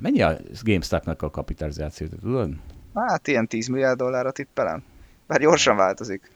[0.00, 2.50] Mennyi a GameStop-nak a kapitalizáció, tudod?
[2.94, 4.82] Hát ilyen 10 milliárd dollárra tippelem.
[5.26, 6.31] Bár gyorsan változik.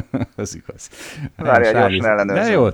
[0.36, 0.88] az igaz.
[1.36, 2.44] Várja, gyorsan ellenőrzöm.
[2.44, 2.68] De jó,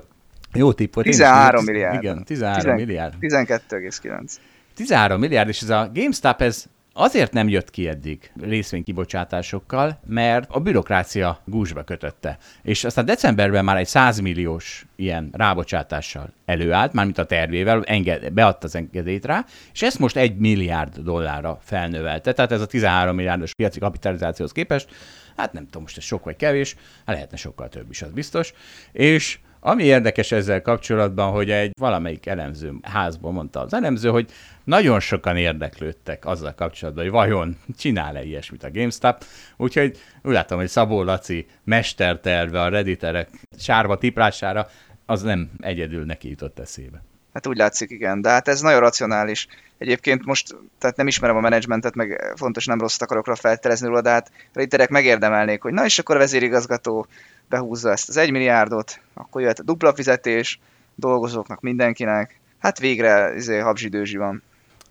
[0.53, 1.05] jó tipp volt.
[1.05, 2.03] 13 milliárd.
[2.03, 3.13] Igen, 13 10, milliárd.
[3.21, 4.35] 12,9.
[4.75, 10.59] 13 milliárd, és ez a GameStop, ez azért nem jött ki eddig részvénykibocsátásokkal, mert a
[10.59, 12.37] bürokrácia gúzsba kötötte.
[12.63, 18.65] És aztán decemberben már egy 100 milliós ilyen rábocsátással előállt, mármint a tervével, enged, beadta
[18.65, 22.33] az engedélyt rá, és ezt most egy milliárd dollárra felnövelte.
[22.33, 24.89] Tehát ez a 13 milliárdos piaci kapitalizációhoz képest
[25.39, 26.75] Hát nem tudom, most ez sok vagy kevés,
[27.05, 28.53] hát lehetne sokkal több is, az biztos.
[28.91, 34.31] És ami érdekes ezzel kapcsolatban, hogy egy valamelyik elemző házból mondta az elemző, hogy
[34.63, 39.23] nagyon sokan érdeklődtek azzal kapcsolatban, hogy vajon csinál-e ilyesmit a GameStop,
[39.57, 44.67] úgyhogy úgy látom, hogy Szabó Laci mesterterve a rediterek sárba tiprására,
[45.05, 47.03] az nem egyedül neki jutott eszébe.
[47.33, 49.47] Hát úgy látszik, igen, de hát ez nagyon racionális.
[49.79, 54.01] Egyébként most, tehát nem ismerem a menedzsmentet, meg fontos nem rossz akarok rá felterezni róla,
[54.01, 57.05] de hát réterek megérdemelnék, hogy na és akkor a vezérigazgató
[57.49, 60.59] behúzza ezt az egy milliárdot, akkor jöhet a dupla fizetés,
[60.95, 62.39] dolgozóknak, mindenkinek.
[62.59, 64.43] Hát végre izé, habzsidőzsi van.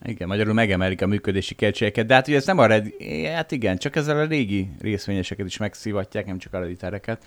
[0.03, 2.87] Igen, magyarul megemelik a működési költségeket, de hát ugye ez nem a red...
[3.35, 7.25] Hát igen, csak ezzel a régi részvényeseket is megszivatják, nem csak a reditereket.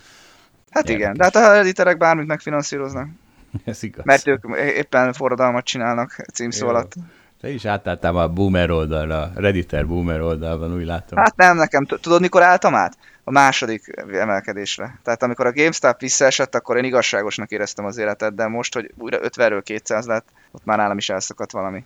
[0.70, 1.02] Hát Érdekes.
[1.02, 3.08] igen, de hát a rediterek bármit megfinanszíroznak.
[3.66, 4.06] Ez igaz.
[4.06, 6.94] Mert ők éppen forradalmat csinálnak címszó alatt.
[7.42, 11.18] Te is átálltál a boomer oldalra, a Redditer boomer oldalban, úgy látom.
[11.18, 12.98] Hát nem, nekem, tudod mikor álltam át?
[13.24, 15.00] A második emelkedésre.
[15.04, 19.20] Tehát amikor a GameStop visszaesett, akkor én igazságosnak éreztem az életet, de most, hogy újra
[19.22, 21.86] 50-ről 200 lett, ott már nálam is elszakadt valami.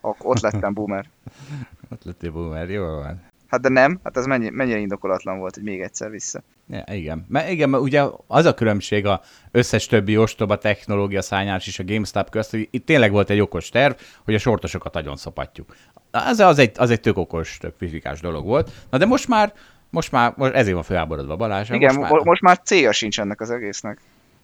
[0.00, 1.06] Ott lettem boomer.
[1.92, 3.31] ott lettél boomer, jó van.
[3.52, 6.42] Hát de nem, hát ez mennyi, mennyire indokolatlan volt, hogy még egyszer vissza.
[6.68, 7.26] Ja, igen.
[7.28, 11.84] Mert igen, mert ugye az a különbség a összes többi ostoba technológia szányás és a
[11.84, 15.76] GameStop közt, hogy itt tényleg volt egy okos terv, hogy a sortosokat agyon szopatjuk.
[16.10, 18.70] Az, az, egy, az egy tök okos, tök fizikás dolog volt.
[18.90, 19.52] Na de most már,
[19.90, 21.70] most már, most ezért van felháborodva Balázs.
[21.70, 23.98] Igen, most már, most már célja sincs ennek az egésznek.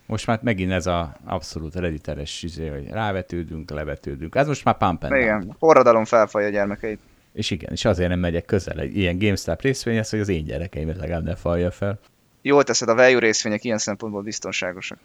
[0.06, 4.34] Most már megint ez a abszolút rediteres izé, hogy rávetődünk, levetődünk.
[4.34, 7.00] Ez most már pump Igen, forradalom felfalja gyermekeit.
[7.32, 10.96] És igen, és azért nem megyek közel egy ilyen GameStop részvényhez, hogy az én gyerekeimet
[10.96, 11.98] legalább ne falja fel.
[12.42, 14.98] Jól teszed, a value részvények ilyen szempontból biztonságosak.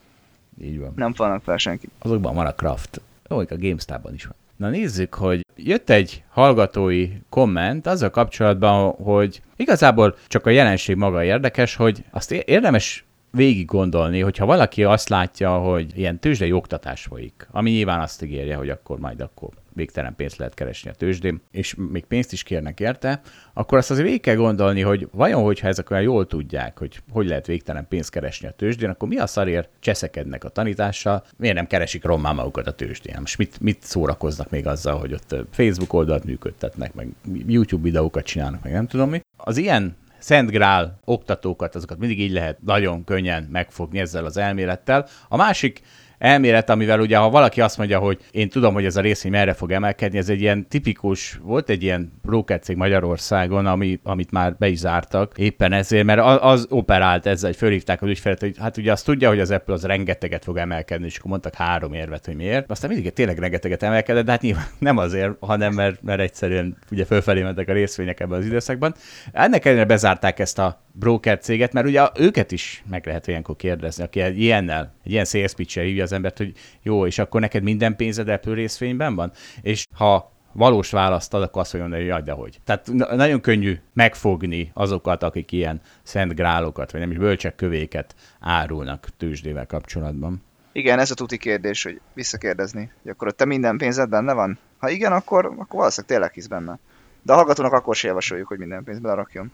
[0.61, 0.93] Így van.
[0.95, 1.89] Nem falnak fel senki.
[1.99, 3.01] Azokban van a craft.
[3.29, 4.35] Ó, a GameStop-ban is van.
[4.55, 11.23] Na nézzük, hogy jött egy hallgatói komment azzal kapcsolatban, hogy igazából csak a jelenség maga
[11.23, 17.47] érdekes, hogy azt érdemes végig gondolni, hogyha valaki azt látja, hogy ilyen tőzsdei oktatás folyik,
[17.51, 21.75] ami nyilván azt ígérje, hogy akkor majd akkor végtelen pénzt lehet keresni a tőzsdén, és
[21.91, 23.21] még pénzt is kérnek érte,
[23.53, 27.27] akkor azt azért végig kell gondolni, hogy vajon, hogyha ezek olyan jól tudják, hogy hogy
[27.27, 31.67] lehet végtelen pénzt keresni a tőzsdén, akkor mi a szarért cseszekednek a tanítással, miért nem
[31.67, 33.15] keresik rommá magukat a tőzsdén?
[33.19, 37.07] Most mit, mit szórakoznak még azzal, hogy ott Facebook oldalt működtetnek, meg
[37.47, 39.21] YouTube videókat csinálnak, meg nem tudom mi.
[39.37, 45.07] Az ilyen Szent Grál oktatókat, azokat mindig így lehet nagyon könnyen megfogni ezzel az elmélettel.
[45.27, 45.81] A másik
[46.23, 49.53] elmélet, amivel ugye, ha valaki azt mondja, hogy én tudom, hogy ez a részvény merre
[49.53, 54.55] fog emelkedni, ez egy ilyen tipikus, volt egy ilyen broker cég Magyarországon, ami, amit már
[54.57, 58.77] be is zártak éppen ezért, mert az operált ezzel, hogy fölhívták az ügyfelet, hogy hát
[58.77, 62.25] ugye azt tudja, hogy az Apple az rengeteget fog emelkedni, és akkor mondtak három érvet,
[62.25, 62.71] hogy miért.
[62.71, 67.05] Aztán mindig tényleg rengeteget emelkedett, de hát nyilván nem azért, hanem mert, mert egyszerűen ugye
[67.05, 68.95] fölfelé mentek a részvények ebben az időszakban.
[69.31, 74.03] Ennek ellenére bezárták ezt a broker céget, mert ugye őket is meg lehet ilyenkor kérdezni,
[74.03, 77.95] aki egy ilyennel, egy ilyen sales pitch az embert, hogy jó, és akkor neked minden
[77.95, 79.31] pénzed Apple részvényben van?
[79.61, 82.59] És ha valós választ ad, akkor azt mondja, hogy jaj, de hogy.
[82.63, 89.07] Tehát nagyon könnyű megfogni azokat, akik ilyen szent grálokat, vagy nem is bölcsek kövéket árulnak
[89.17, 90.43] tőzsdével kapcsolatban.
[90.71, 94.59] Igen, ez a tuti kérdés, hogy visszakérdezni, hogy akkor ott te minden pénzed benne van?
[94.77, 96.79] Ha igen, akkor, akkor valószínűleg tényleg hisz benne.
[97.21, 99.51] De a hallgatónak akkor se javasoljuk, hogy minden pénzt belerakjon.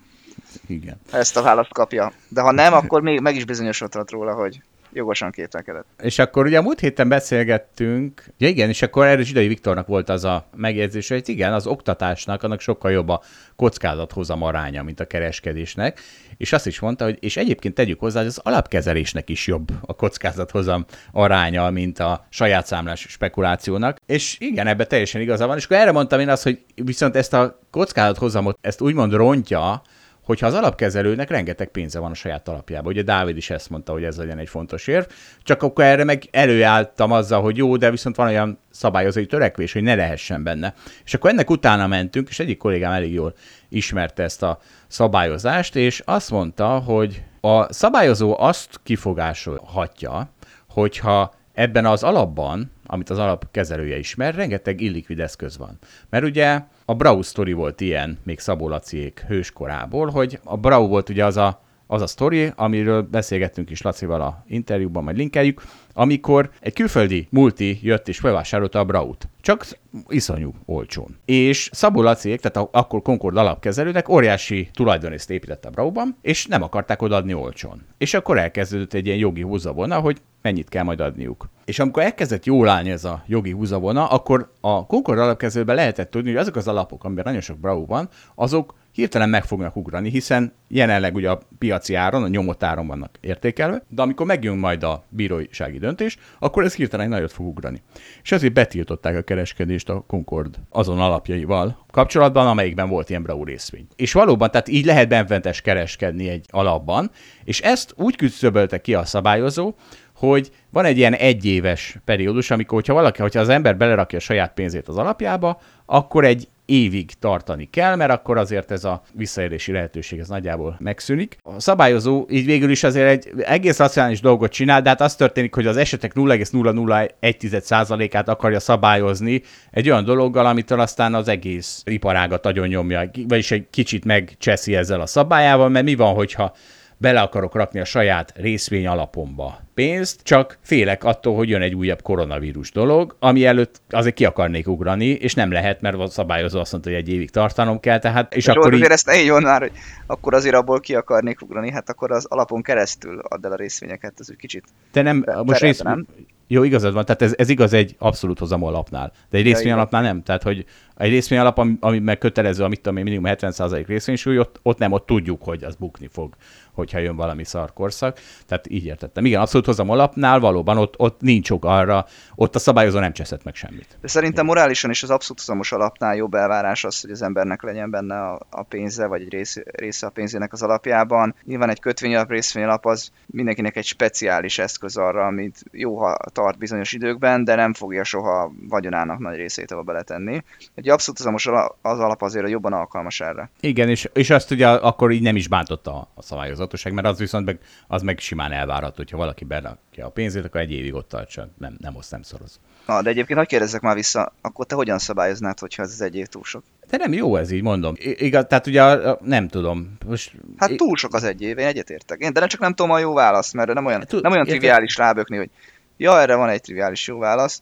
[0.67, 0.99] Igen.
[1.11, 2.11] Ezt a választ kapja.
[2.27, 4.61] De ha nem, akkor még meg is bizonyosodhat róla, hogy
[4.93, 5.85] jogosan kételkedett.
[6.01, 10.09] És akkor ugye a múlt héten beszélgettünk, ja igen, és akkor erre Zsidai Viktornak volt
[10.09, 13.21] az a megjegyzés, hogy igen, az oktatásnak annak sokkal jobb a
[13.55, 15.99] kockázathozam aránya, mint a kereskedésnek,
[16.37, 19.93] és azt is mondta, hogy és egyébként tegyük hozzá, hogy az alapkezelésnek is jobb a
[19.93, 25.77] kockázathozam aránya, mint a saját számlás spekulációnak, és igen, ebbe teljesen igaza van, és akkor
[25.77, 29.81] erre mondtam én azt, hogy viszont ezt a kockázathozamot, ezt úgymond rontja,
[30.23, 32.91] hogyha az alapkezelőnek rengeteg pénze van a saját alapjában.
[32.91, 35.05] Ugye Dávid is ezt mondta, hogy ez legyen egy fontos érv,
[35.43, 39.83] csak akkor erre meg előálltam azzal, hogy jó, de viszont van olyan szabályozói törekvés, hogy
[39.83, 40.73] ne lehessen benne.
[41.05, 43.33] És akkor ennek utána mentünk, és egyik kollégám elég jól
[43.69, 50.29] ismerte ezt a szabályozást, és azt mondta, hogy a szabályozó azt kifogásolhatja,
[50.69, 55.77] hogyha ebben az alapban, amit az alapkezelője ismer, rengeteg illikvid eszköz van.
[56.09, 61.09] Mert ugye a Brau sztori volt ilyen, még Szabó Laciék hőskorából, hogy a Brau volt
[61.09, 65.61] ugye az a, az a sztori, amiről beszélgettünk is Lacival a interjúban, majd linkeljük,
[65.93, 69.27] amikor egy külföldi multi jött és felvásárolta a Braut.
[69.41, 69.65] Csak
[70.07, 71.17] iszonyú olcsón.
[71.25, 77.01] És Szabó Laciék, tehát akkor Concord alapkezelőnek óriási tulajdonészt épített a Brauban, és nem akarták
[77.01, 77.85] odaadni olcsón.
[77.97, 81.49] És akkor elkezdődött egy ilyen jogi húzavona, hogy mennyit kell majd adniuk.
[81.65, 86.29] És amikor elkezdett jól állni ez a jogi húzavona, akkor a Concord alapkezelőben lehetett tudni,
[86.29, 90.53] hogy azok az alapok, amiben nagyon sok Brau van, azok hirtelen meg fognak ugrani, hiszen
[90.67, 95.03] jelenleg ugye a piaci áron, a nyomott áron vannak értékelve, de amikor megjön majd a
[95.09, 97.81] bírósági döntés, akkor ez hirtelen nagyot fog ugrani.
[98.23, 103.87] És ezért betiltották a kereskedést a Concord azon alapjaival kapcsolatban, amelyikben volt ilyen Brau részvény.
[103.95, 107.11] És valóban, tehát így lehet benfentes kereskedni egy alapban,
[107.43, 109.73] és ezt úgy küszöbölte ki a szabályozó,
[110.15, 114.53] hogy van egy ilyen egyéves periódus, amikor, hogyha valaki, hogyha az ember belerakja a saját
[114.53, 120.19] pénzét az alapjába, akkor egy évig tartani kell, mert akkor azért ez a visszaérési lehetőség
[120.19, 121.37] ez nagyjából megszűnik.
[121.43, 125.55] A szabályozó így végül is azért egy egész racionális dolgot csinál, de hát az történik,
[125.55, 132.67] hogy az esetek 0,001%-át akarja szabályozni egy olyan dologgal, amitől aztán az egész iparágat nagyon
[132.67, 136.53] nyomja, vagyis egy kicsit megcseszi ezzel a szabályával, mert mi van, hogyha
[137.01, 142.01] bele akarok rakni a saját részvény alapomba pénzt, csak félek attól, hogy jön egy újabb
[142.01, 146.71] koronavírus dolog, ami előtt azért ki akarnék ugrani, és nem lehet, mert a szabályozó azt
[146.71, 148.33] mondta, hogy egy évig tartanom kell, tehát...
[148.33, 148.81] És, és akkor így...
[148.81, 149.71] ezt ne így már, hogy
[150.07, 154.13] akkor azért abból ki akarnék ugrani, hát akkor az alapon keresztül add el a részvényeket,
[154.17, 154.63] ez egy kicsit...
[154.91, 156.07] Te nem, most rész, nem?
[156.51, 160.01] Jó, igazad van, tehát ez, ez igaz egy abszolút hozamú alapnál, de egy részvény alapnál
[160.01, 160.23] nem.
[160.23, 160.65] Tehát, hogy
[160.99, 164.77] egy részvény alap, ami, ami meg kötelező, amit tudom én, minimum 70% részvénysúly, ott, ott
[164.77, 166.35] nem, ott tudjuk, hogy az bukni fog
[166.79, 168.19] hogyha jön valami szarkorszak.
[168.47, 169.25] Tehát így értettem.
[169.25, 173.43] Igen, abszolút hozam alapnál valóban ott, ott nincs ok arra, ott a szabályozó nem cseszett
[173.43, 173.97] meg semmit.
[174.01, 177.89] De szerintem morálisan is az abszolút hozamos alapnál jobb elvárás az, hogy az embernek legyen
[177.89, 181.35] benne a, a pénze, vagy egy rész, része a pénzének az alapjában.
[181.43, 186.93] Nyilván egy kötvényalap, részvényalap az mindenkinek egy speciális eszköz arra, amit jó, ha tart bizonyos
[186.93, 190.43] időkben, de nem fogja soha vagyonának nagy részét abba beletenni.
[190.75, 193.49] Egy abszolút az az alap azért, hogy jobban alkalmas erre.
[193.59, 197.45] Igen, és, és azt ugye akkor így nem is bántotta a szabályozatosság, mert az viszont
[197.45, 201.49] meg, az meg simán elvárható, hogyha valaki berakja a pénzét, akkor egy évig ott tartsa,
[201.57, 202.59] nem, nem oszt, nem szoroz.
[202.85, 206.27] Na, de egyébként, hogy kérdezzek már vissza, akkor te hogyan szabályoznád, hogyha ez egy év
[206.27, 206.63] túl sok?
[206.89, 207.93] De nem jó ez így, mondom.
[207.97, 209.97] I- igaz, tehát ugye nem tudom.
[210.05, 212.19] Most, hát túl sok az egy év, én egyetértek.
[212.19, 214.95] Én, de nem csak nem tudom a jó választ, mert nem olyan, nem olyan triviális
[214.95, 215.49] rábökni, hogy
[215.97, 217.61] ja, erre van egy triviális jó válasz.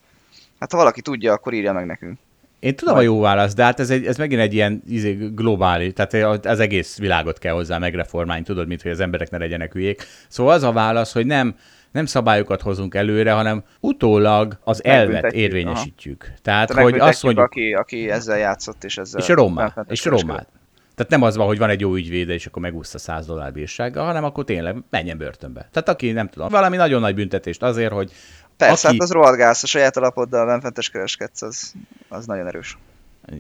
[0.59, 2.19] Hát ha valaki tudja, akkor írja meg nekünk.
[2.59, 3.03] Én tudom Vagy...
[3.03, 6.59] a jó válasz, de hát ez, egy, ez megint egy ilyen izé, globális, tehát az
[6.59, 10.03] egész világot kell hozzá megreformálni, tudod, mint hogy az emberek ne legyenek hülyék.
[10.27, 11.55] Szóval az a válasz, hogy nem,
[11.91, 16.23] nem szabályokat hozunk előre, hanem utólag az elvet érvényesítjük.
[16.23, 16.37] Aha.
[16.41, 17.45] Tehát, Te hogy azt mondjuk...
[17.45, 19.21] Aki, aki ezzel játszott, és ezzel...
[19.21, 20.47] És romá, és romát.
[20.95, 24.05] Tehát nem az van, hogy van egy jó ügyvéde, és akkor megúszta 100 dollár bírsággal,
[24.05, 25.69] hanem akkor tényleg menjen börtönbe.
[25.71, 28.11] Tehát aki nem tudom, valami nagyon nagy büntetést azért, hogy
[28.57, 28.97] Persze, aki...
[28.97, 31.73] hát az rohadt gáz, a saját alapoddal benfentes kereskedsz, az,
[32.09, 32.77] az nagyon erős.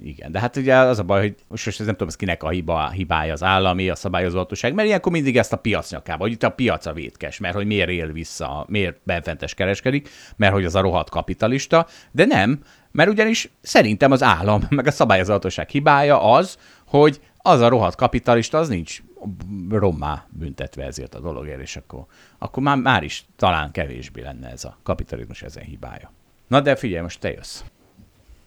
[0.03, 2.49] Igen, de hát ugye az a baj, hogy most ez nem tudom, ez kinek a
[2.49, 6.43] hiba, hibája, az állami, a szabályozóhatóság, mert ilyenkor mindig ezt a piac nyakába, hogy itt
[6.43, 10.75] a piac a vétkes, mert hogy miért él vissza, miért benfentes kereskedik, mert hogy az
[10.75, 12.59] a rohadt kapitalista, de nem,
[12.91, 18.57] mert ugyanis szerintem az állam, meg a szabályozóhatóság hibája az, hogy az a rohadt kapitalista,
[18.57, 19.01] az nincs
[19.69, 22.05] rommá büntetve ezért a dologért, és akkor,
[22.37, 26.11] akkor már, már is talán kevésbé lenne ez a kapitalizmus ezen hibája.
[26.47, 27.61] Na de figyelj, most te jössz.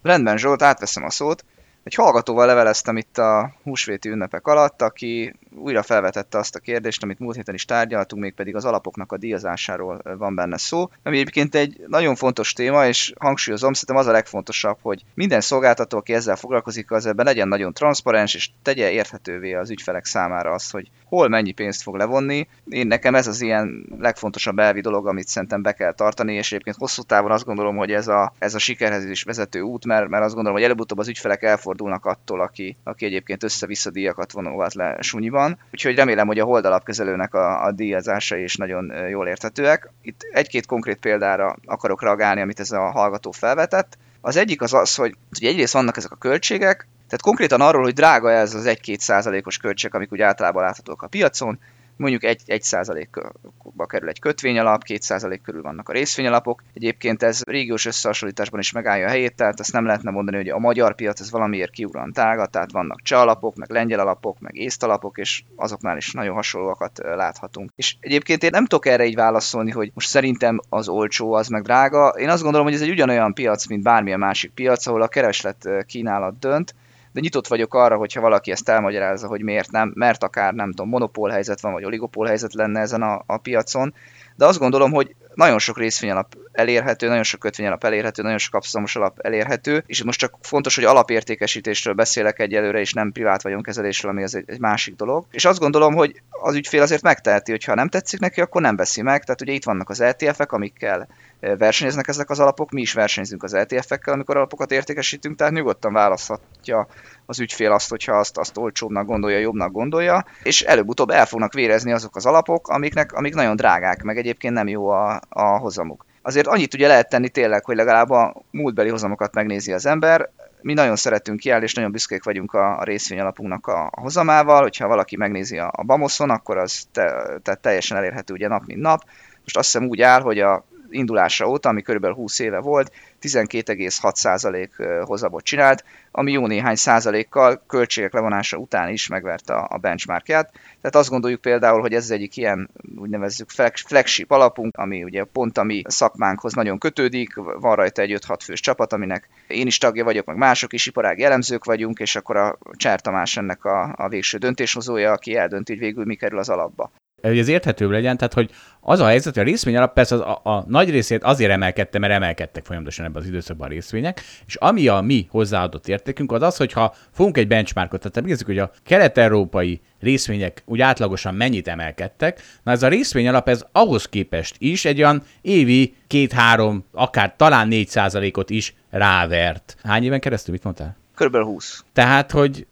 [0.01, 1.45] Rendben, Zsolt, átveszem a szót.
[1.83, 7.19] Egy hallgatóval leveleztem itt a húsvéti ünnepek alatt, aki újra felvetette azt a kérdést, amit
[7.19, 11.83] múlt héten is tárgyaltunk, mégpedig az alapoknak a díjazásáról van benne szó, ami egyébként egy
[11.87, 16.91] nagyon fontos téma, és hangsúlyozom, szerintem az a legfontosabb, hogy minden szolgáltató, aki ezzel foglalkozik,
[16.91, 21.51] az ebben legyen nagyon transzparens, és tegye érthetővé az ügyfelek számára azt, hogy hol mennyi
[21.51, 22.47] pénzt fog levonni.
[22.69, 26.75] Én nekem ez az ilyen legfontosabb elvi dolog, amit szerintem be kell tartani, és egyébként
[26.75, 30.23] hosszú távon azt gondolom, hogy ez a, ez a sikerhez is vezető út, mert, mert
[30.23, 34.97] azt gondolom, hogy előbb-utóbb az ügyfelek elfordulnak attól, aki, aki egyébként össze-vissza díjakat vonogat le
[34.99, 35.57] sunyiban.
[35.71, 39.91] Úgyhogy remélem, hogy a holdalapkezelőnek a, a díjazása is nagyon jól érthetőek.
[40.01, 43.97] Itt egy-két konkrét példára akarok reagálni, amit ez a hallgató felvetett.
[44.21, 47.93] Az egyik az az, hogy, hogy egyrészt vannak ezek a költségek, tehát konkrétan arról, hogy
[47.93, 51.59] drága ez az 1-2 százalékos költség, amik úgy általában láthatók a piacon,
[52.01, 56.63] mondjuk 1, 1 százalékba kerül egy kötvényalap, 2 százalék körül vannak a részvényalapok.
[56.73, 60.59] Egyébként ez régiós összehasonlításban is megállja a helyét, tehát azt nem lehetne mondani, hogy a
[60.59, 64.83] magyar piac ez valamiért kiugran tága, tehát vannak cseh alapok, meg lengyel alapok, meg észt
[64.83, 67.71] alapok, és azoknál is nagyon hasonlóakat láthatunk.
[67.75, 71.63] És egyébként én nem tudok erre így válaszolni, hogy most szerintem az olcsó, az meg
[71.63, 72.07] drága.
[72.07, 75.69] Én azt gondolom, hogy ez egy ugyanolyan piac, mint bármilyen másik piac, ahol a kereslet
[75.85, 76.75] kínálat dönt,
[77.13, 80.89] de nyitott vagyok arra, hogyha valaki ezt elmagyarázza, hogy miért nem, mert akár nem tudom,
[80.89, 83.93] monopól helyzet van, vagy oligopól helyzet lenne ezen a, a piacon,
[84.41, 88.95] de azt gondolom, hogy nagyon sok részvényalap elérhető, nagyon sok kötvényalap elérhető, nagyon sok abszolamos
[88.95, 94.23] alap elérhető, és most csak fontos, hogy alapértékesítésről beszélek egyelőre, és nem privát vagyonkezelésről, ami
[94.23, 95.25] az egy, egy másik dolog.
[95.31, 98.75] És azt gondolom, hogy az ügyfél azért megteheti, hogy ha nem tetszik neki, akkor nem
[98.75, 99.23] veszi meg.
[99.23, 101.07] Tehát ugye itt vannak az ETF-ek, amikkel
[101.39, 106.87] versenyeznek ezek az alapok, mi is versenyzünk az ETF-ekkel, amikor alapokat értékesítünk, tehát nyugodtan választhatja
[107.31, 111.91] az ügyfél azt, hogyha azt, azt olcsóbbnak gondolja, jobbnak gondolja, és előbb-utóbb el fognak vérezni
[111.91, 116.05] azok az alapok, amiknek, amik nagyon drágák, meg egyébként nem jó a, a hozamuk.
[116.21, 120.29] Azért annyit ugye lehet tenni tényleg, hogy legalább a múltbeli hozamokat megnézi az ember,
[120.61, 124.87] mi nagyon szeretünk kiállni, és nagyon büszkék vagyunk a, a részvényalapunknak a, a hozamával, hogyha
[124.87, 127.13] valaki megnézi a, a Bamoszon, akkor az te,
[127.43, 129.03] te teljesen elérhető ugye nap mint nap.
[129.41, 135.03] Most azt hiszem úgy áll, hogy a indulása óta, ami körülbelül 20 éve volt, 12,6%
[135.05, 140.51] hozamot csinált, ami jó néhány százalékkal költségek levonása után is megverte a benchmarkját.
[140.51, 145.57] Tehát azt gondoljuk például, hogy ez az egyik ilyen úgynevezzük flagship alapunk, ami ugye pont
[145.57, 150.03] a mi szakmánkhoz nagyon kötődik, van rajta egy 5-6 fős csapat, aminek én is tagja
[150.03, 154.07] vagyok, meg mások is iparági elemzők vagyunk, és akkor a Csár Tamás ennek a, a
[154.07, 158.33] végső döntéshozója, aki eldönti, hogy végül mi kerül az alapba hogy ez érthetőbb legyen, tehát
[158.33, 161.51] hogy az a helyzet, hogy a részvény alap persze az, a, a nagy részét azért
[161.51, 166.31] emelkedte, mert emelkedtek folyamatosan ebben az időszakban a részvények, és ami a mi hozzáadott értékünk,
[166.31, 171.67] az az, hogyha fogunk egy benchmarkot, tehát megnézzük, hogy a kelet-európai részvények úgy átlagosan mennyit
[171.67, 177.33] emelkedtek, na ez a részvény alap ez ahhoz képest is egy olyan évi két-három, akár
[177.37, 179.77] talán négy százalékot is rávert.
[179.83, 180.97] Hány éven keresztül, mit mondtál?
[181.15, 181.83] Körülbelül 20.
[181.93, 182.67] Tehát, hogy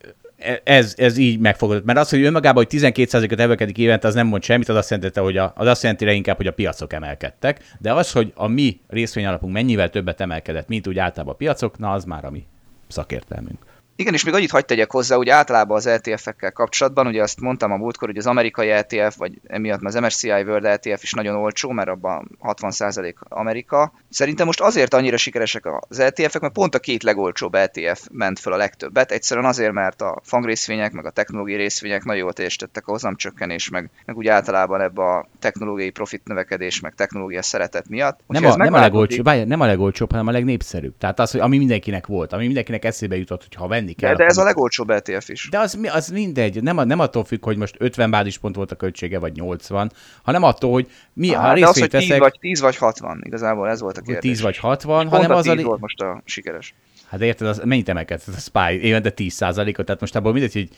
[0.63, 1.85] ez, ez így megfogadott.
[1.85, 5.19] Mert az, hogy önmagában, hogy 12%-ot emelkedik évente, az nem mond semmit, az azt jelenti,
[5.19, 7.63] hogy a, az azt jelenti inkább, hogy a piacok emelkedtek.
[7.79, 11.91] De az, hogy a mi részvényalapunk mennyivel többet emelkedett, mint úgy általában a piacok, na
[11.91, 12.45] az már a mi
[12.87, 13.68] szakértelmünk.
[13.99, 17.71] Igen, és még annyit hagyd tegyek hozzá, hogy általában az ETF-ekkel kapcsolatban, ugye azt mondtam
[17.71, 21.71] a múltkor, hogy az amerikai ETF, vagy emiatt az MSCI World ETF is nagyon olcsó,
[21.71, 23.93] mert abban 60% Amerika.
[24.09, 28.53] Szerintem most azért annyira sikeresek az ETF-ek, mert pont a két legolcsóbb ETF ment fel
[28.53, 29.11] a legtöbbet.
[29.11, 33.89] Egyszerűen azért, mert a fangrészvények, meg a technológiai részvények nagyon jól teljesítettek a hozamcsökkenés, meg,
[34.05, 38.19] meg úgy általában ebbe a technológiai profit növekedés, meg technológia szeretet miatt.
[38.27, 40.97] Nem a, nem, a legolcsóbb, nem a legolcsóbb, hanem a legnépszerűbb.
[40.97, 44.09] Tehát az, hogy ami mindenkinek volt, ami mindenkinek eszébe jutott, hogy ha venni kell.
[44.09, 45.47] De, de ez a legolcsóbb ETF is.
[45.51, 49.19] De az, az mindegy, nem, nem attól függ, hogy most 50 bázispont volt a költsége,
[49.19, 49.91] vagy 80,
[50.23, 52.21] hanem attól, hogy mi Á, a részvényt az, hogy 10 veszek...
[52.21, 54.31] vagy, 10 vagy 60, igazából ez volt a kérdés.
[54.31, 55.55] 10 vagy 60, és hanem az a...
[55.55, 56.73] volt most a sikeres.
[57.09, 58.81] Hát érted, az, mennyit emelkedsz a SPY?
[58.81, 60.69] Évente 10%-ot, tehát most abból mindegy, hogy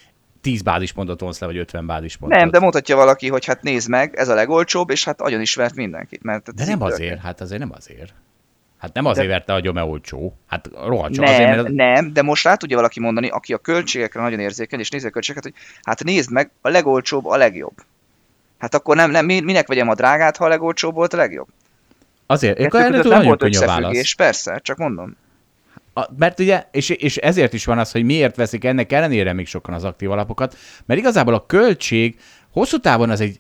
[0.42, 2.40] 10 bázispontot vonsz le, vagy 50 bázispontot.
[2.40, 5.76] Nem, de mondhatja valaki, hogy hát nézd meg, ez a legolcsóbb, és hát agyon ismert
[5.76, 6.24] mindenkit.
[6.24, 8.14] Mert de nem azért, hát azért nem azért.
[8.82, 9.34] Hát nem azért de...
[9.34, 10.38] verte agyon, mert olcsó.
[10.48, 11.68] Hát rohadt nem, azért, mert...
[11.68, 15.10] Nem, de most rá tudja valaki mondani, aki a költségekre nagyon érzékeny, és nézi a
[15.10, 17.74] költségeket, hogy hát nézd meg, a legolcsóbb a legjobb.
[18.58, 21.48] Hát akkor nem, nem minek vegyem a drágát, ha a legolcsóbb volt a legjobb?
[22.26, 24.16] Azért, akkor erre nem nagyon könnyű a válasz.
[24.16, 25.16] Persze, csak mondom.
[25.94, 29.48] A, mert ugye, és, és ezért is van az, hogy miért veszik ennek ellenére még
[29.48, 32.20] sokan az aktív alapokat, mert igazából a költség
[32.52, 33.40] hosszú távon az egy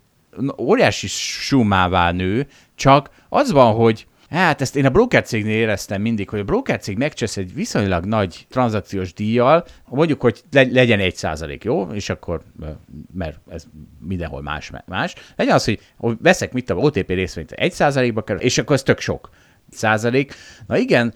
[0.58, 6.30] óriási sumává nő, csak az van, hogy Hát ezt én a broker cégnél éreztem mindig,
[6.30, 11.64] hogy a broker cég megcsesz egy viszonylag nagy tranzakciós díjjal, mondjuk, hogy legyen egy százalék,
[11.64, 11.88] jó?
[11.92, 12.42] És akkor,
[13.14, 13.66] mert ez
[14.00, 15.14] mindenhol más, más.
[15.36, 15.80] Legyen az, hogy
[16.22, 19.30] veszek, mit tudom, OTP részvényt egy százalékba kerül, és akkor ez tök sok
[19.70, 20.34] százalék.
[20.68, 21.14] Na igen,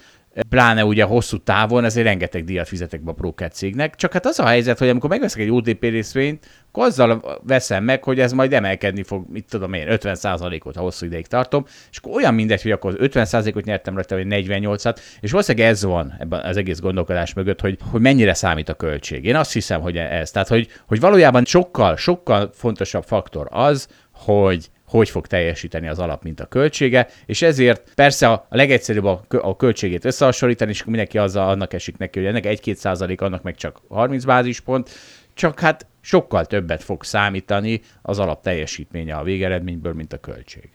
[0.49, 3.95] pláne ugye hosszú távon, ezért rengeteg díjat fizetek be a broker cégnek.
[3.95, 8.03] Csak hát az a helyzet, hogy amikor megveszek egy OTP részvényt, akkor azzal veszem meg,
[8.03, 12.11] hogy ez majd emelkedni fog, mit tudom én, 50%-ot, ha hosszú ideig tartom, és akkor
[12.15, 16.57] olyan mindegy, hogy akkor 50%-ot nyertem rajta, vagy 48-at, és valószínűleg ez van ebben az
[16.57, 19.25] egész gondolkodás mögött, hogy, hogy mennyire számít a költség.
[19.25, 20.31] Én azt hiszem, hogy ez.
[20.31, 26.23] Tehát, hogy, hogy valójában sokkal, sokkal fontosabb faktor az, hogy hogy fog teljesíteni az alap,
[26.23, 31.73] mint a költsége, és ezért persze a legegyszerűbb a, költségét összehasonlítani, és mindenki azzal annak
[31.73, 34.89] esik neki, hogy ennek 1-2 százalék, annak meg csak 30 bázispont,
[35.33, 40.69] csak hát sokkal többet fog számítani az alap teljesítménye a végeredményből, mint a költség.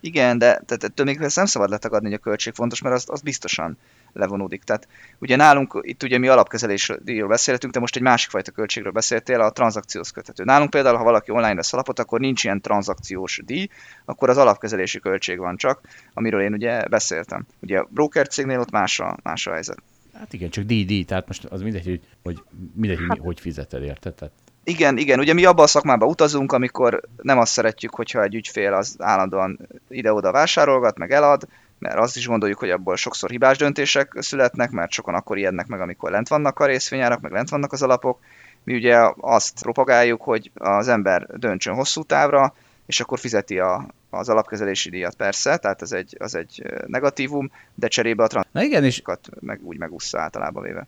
[0.00, 3.20] Igen, de tehát ettől még nem szabad letagadni, hogy a költség fontos, mert az, az
[3.20, 3.78] biztosan
[4.12, 4.62] levonódik.
[4.62, 4.88] Tehát
[5.18, 9.50] ugye nálunk, itt ugye mi alapkezelésről beszéltünk, de most egy másik fajta költségről beszéltél, a
[9.50, 10.44] tranzakciós kötető.
[10.44, 13.68] Nálunk például, ha valaki online vesz alapot, akkor nincs ilyen tranzakciós díj,
[14.04, 15.80] akkor az alapkezelési költség van csak,
[16.14, 17.46] amiről én ugye beszéltem.
[17.60, 19.82] Ugye a broker cégnél ott más a, más a helyzet.
[20.18, 22.42] Hát igen, csak díj, díj, tehát most az mindegy, hogy, hogy
[22.74, 24.14] mindegy, hogy hát, hogy fizeted, érted?
[24.14, 24.34] Tehát
[24.68, 28.72] igen, igen, ugye mi abban a szakmában utazunk, amikor nem azt szeretjük, hogyha egy ügyfél
[28.72, 31.48] az állandóan ide-oda vásárolgat, meg elad,
[31.78, 35.80] mert azt is gondoljuk, hogy abból sokszor hibás döntések születnek, mert sokan akkor ijednek meg,
[35.80, 38.18] amikor lent vannak a részvényárak, meg lent vannak az alapok.
[38.64, 42.54] Mi ugye azt propagáljuk, hogy az ember döntsön hosszú távra,
[42.86, 47.88] és akkor fizeti a, az alapkezelési díjat persze, tehát ez egy, az egy negatívum, de
[47.88, 50.86] cserébe a tranzakciókat meg úgy megúszza általában véve.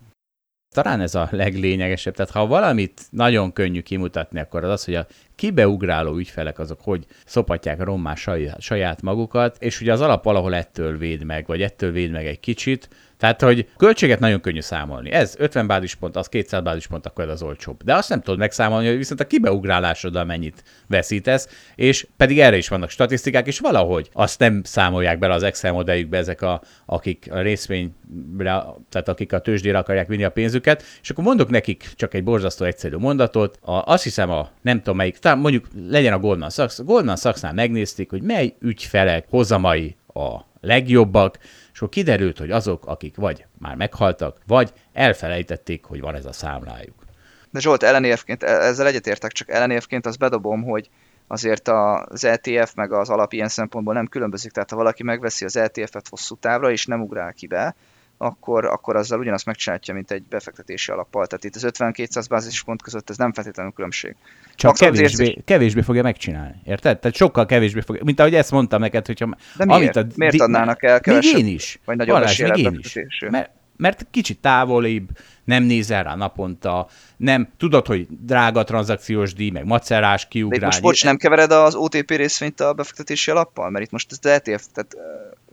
[0.72, 2.14] Talán ez a leglényegesebb.
[2.14, 5.06] Tehát ha valamit nagyon könnyű kimutatni, akkor az az, hogy a
[5.36, 8.14] kibeugráló ügyfelek azok hogy szopatják rommá
[8.58, 12.40] saját, magukat, és ugye az alap valahol ettől véd meg, vagy ettől véd meg egy
[12.40, 12.88] kicsit,
[13.18, 15.10] tehát, hogy költséget nagyon könnyű számolni.
[15.10, 17.82] Ez 50 bázispont, az 200 bázispont, akkor ez az olcsóbb.
[17.84, 22.68] De azt nem tudod megszámolni, hogy viszont a kibeugrálásoddal mennyit veszítesz, és pedig erre is
[22.68, 27.40] vannak statisztikák, és valahogy azt nem számolják bele az Excel modelljükbe ezek, a, akik a
[27.40, 32.24] részvényre, tehát akik a tőzsdére akarják vinni a pénzüket, és akkor mondok nekik csak egy
[32.24, 33.58] borzasztó egyszerű mondatot.
[33.62, 36.78] A, azt hiszem, a nem tudom melyik, talán mondjuk legyen a Goldman Sachs.
[36.84, 41.38] Goldman Sachsnál megnézték, hogy mely ügyfelek hozamai a legjobbak,
[41.78, 46.32] és akkor kiderült, hogy azok, akik vagy már meghaltak, vagy elfelejtették, hogy van ez a
[46.32, 47.04] számlájuk.
[47.50, 50.90] De Zsolt, ellenérvként, e- ezzel egyetértek, csak ellenérvként azt bedobom, hogy
[51.26, 55.56] azért az ETF meg az alap ilyen szempontból nem különbözik, tehát ha valaki megveszi az
[55.56, 57.74] ETF-et hosszú távra, és nem ugrál ki be,
[58.18, 61.26] akkor, akkor azzal ugyanazt megcsinálja, mint egy befektetési alappal.
[61.26, 64.16] Tehát itt az 50-200 bázispont között ez nem feltétlenül különbség.
[64.54, 65.38] Csak kevésbé, érzés...
[65.44, 66.98] kevésbé fogja megcsinálni, érted?
[66.98, 69.36] Tehát sokkal kevésbé fogja, mint ahogy ezt mondtam neked, hogyha...
[69.56, 69.96] De miért?
[69.96, 71.34] Amit a, miért adnának el kevesebb?
[71.34, 71.80] Még én is.
[71.84, 72.98] Vagy nagyobb Balázs, még én is.
[73.30, 75.08] Mert, mert kicsit távolibb,
[75.44, 80.60] nem nézel rá naponta, nem tudod, hogy drága tranzakciós díj, meg macerás, kiugrál.
[80.60, 83.70] De most bocs, nem kevered az OTP részvényt a befektetési alappal?
[83.70, 84.96] Mert itt most az ETF, tehát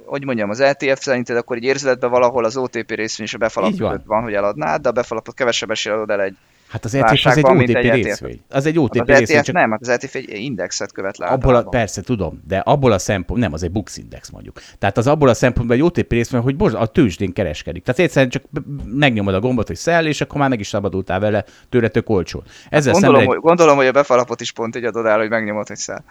[0.06, 3.78] hogy mondjam, az ETF szerinted akkor egy érzeletben valahol az OTP részvény és a befalap
[3.78, 4.04] van.
[4.06, 6.36] van, hogy eladnád, de a befalapot kevesebb esélye adod el egy
[6.68, 8.42] Hát az ETF az egy OTP részvény.
[8.50, 9.42] Az egy OTP az e részvény.
[9.42, 9.56] Csak...
[9.56, 11.26] Nem, hát az ETF egy indexet követ le.
[11.26, 14.62] Abból a, persze, tudom, de abból a szempont, nem, az egy Bux Index mondjuk.
[14.80, 17.84] Tehát az abból a szempontból egy OTP részvény, hogy most a tőzsdén kereskedik.
[17.84, 18.44] Tehát egyszerűen csak
[18.86, 22.44] megnyomod a gombot, hogy szel, és akkor már meg is szabadultál vele tőle tök olcsó.
[22.70, 25.68] Ezzel hát gondolom, hogy, gondolom, hogy a befalapot is pont így adod el, hogy megnyomod,
[25.68, 26.04] hogy szel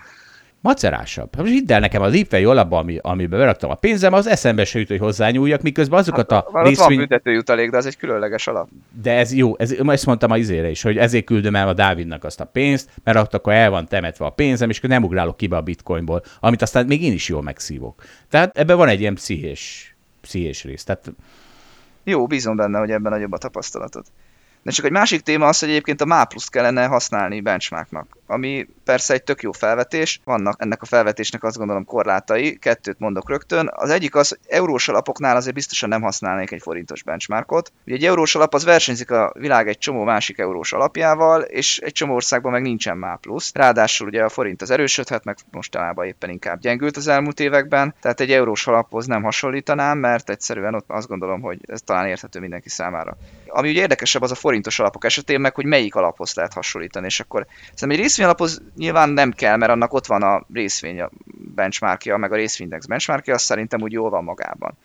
[0.65, 1.37] macerásabb.
[1.37, 4.79] Most hidd el nekem, a lépvei alapban, ami, amiben beraktam a pénzem, az eszembe se
[4.79, 6.87] jut, hogy hozzányúljak, miközben azokat hát, a részvény...
[6.87, 8.69] van büntetőjutalék, de az egy különleges alap.
[9.03, 12.25] De ez jó, ez, ezt mondtam a izére is, hogy ezért küldöm el a Dávidnak
[12.25, 15.47] azt a pénzt, mert akkor el van temetve a pénzem, és akkor nem ugrálok ki
[15.47, 18.03] be a bitcoinból, amit aztán még én is jól megszívok.
[18.29, 20.85] Tehát ebben van egy ilyen pszichés, pszichés rész.
[20.85, 21.13] Tehát...
[22.05, 24.05] Jó, bízom benne, hogy ebben nagyobb a tapasztalatod.
[24.65, 29.15] De csak egy másik téma az, hogy egyébként a MAPLUS kellene használni benchmarknak, ami persze
[29.15, 33.71] egy tök jó felvetés, vannak ennek a felvetésnek azt gondolom korlátai, kettőt mondok rögtön.
[33.73, 37.73] Az egyik az, hogy eurós alapoknál azért biztosan nem használnék egy forintos benchmarkot.
[37.87, 41.93] Ugye egy eurós alap az versenyzik a világ egy csomó másik eurós alapjával, és egy
[41.93, 43.51] csomó országban meg nincsen MAPLUS.
[43.55, 48.21] Ráadásul ugye a forint az erősödhet, meg mostanában éppen inkább gyengült az elmúlt években, tehát
[48.21, 52.69] egy eurós alaphoz nem hasonlítanám, mert egyszerűen ott azt gondolom, hogy ez talán érthető mindenki
[52.69, 53.17] számára.
[53.57, 57.21] Ami ugye érdekesebb az a forintos alapok esetén meg, hogy melyik alaphoz lehet hasonlítani, és
[57.21, 61.03] akkor szerintem egy részvényalaphoz nyilván nem kell, mert annak ott van a részvény
[61.55, 64.77] benchmarkja, meg a részvényindex benchmarkja, az szerintem úgy jól van magában.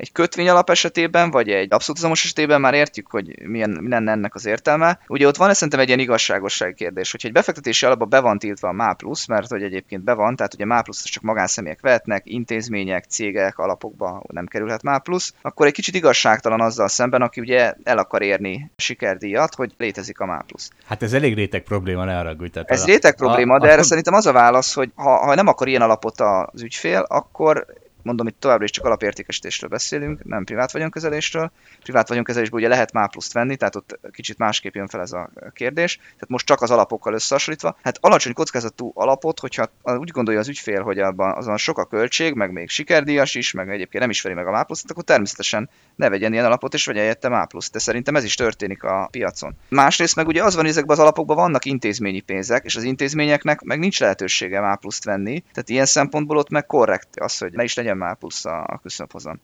[0.00, 4.34] Egy kötvény alap esetében, vagy egy abszolútizmus esetében már értjük, hogy milyen, mi lenne ennek
[4.34, 4.98] az értelme.
[5.06, 8.68] Ugye ott van szerintem egy ilyen igazságossági kérdés, hogyha egy befektetési alapba be van tiltva
[8.68, 12.22] a MÁ plusz, mert hogy egyébként be van, tehát ugye MÁ plusz csak magánszemélyek vehetnek,
[12.24, 17.74] intézmények, cégek, alapokba nem kerülhet MÁ plusz, akkor egy kicsit igazságtalan azzal szemben, aki ugye
[17.82, 20.70] el akar érni sikerdíjat, hogy létezik a MÁ plusz.
[20.86, 23.84] Hát ez elég réteg probléma, ne arra Ez réteg probléma, a, de a, erre a...
[23.84, 27.66] szerintem az a válasz, hogy ha, ha nem akar ilyen alapot az ügyfél, akkor
[28.02, 31.52] mondom, itt továbbra is csak alapértékesítésről beszélünk, nem privát vagyonkezelésről.
[31.82, 35.30] Privát vagyonkezelésből ugye lehet már pluszt venni, tehát ott kicsit másképp jön fel ez a
[35.52, 35.96] kérdés.
[35.96, 37.76] Tehát most csak az alapokkal összehasonlítva.
[37.82, 42.34] Hát alacsony kockázatú alapot, hogyha úgy gondolja az ügyfél, hogy abban azon sok a költség,
[42.34, 46.32] meg még sikerdíjas is, meg egyébként nem ismeri meg a mápluszt, akkor természetesen ne vegyen
[46.32, 47.72] ilyen alapot, és vegye helyette mápluszt.
[47.72, 49.56] De szerintem ez is történik a piacon.
[49.68, 53.78] Másrészt meg ugye az van, ezekben az alapokban vannak intézményi pénzek, és az intézményeknek meg
[53.78, 55.40] nincs lehetősége mápluszt venni.
[55.52, 58.78] Tehát ilyen szempontból ott meg korrekt az, hogy ne is legyen már plusz a, a
[58.82, 59.40] küszöbhozon.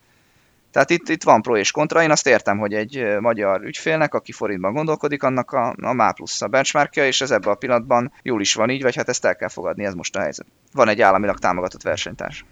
[0.70, 2.02] Tehát itt, itt van pro és kontra.
[2.02, 6.42] Én azt értem, hogy egy magyar ügyfélnek, aki forintban gondolkodik, annak a, a MÁ plusz
[6.42, 9.36] a benchmarkja, és ez ebben a pillanatban jól is van így, vagy hát ezt el
[9.36, 10.46] kell fogadni, ez most a helyzet.
[10.72, 12.44] Van egy államilag támogatott versenytárs.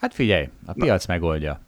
[0.00, 1.14] Hát figyelj, a piac Na.
[1.14, 1.60] megoldja.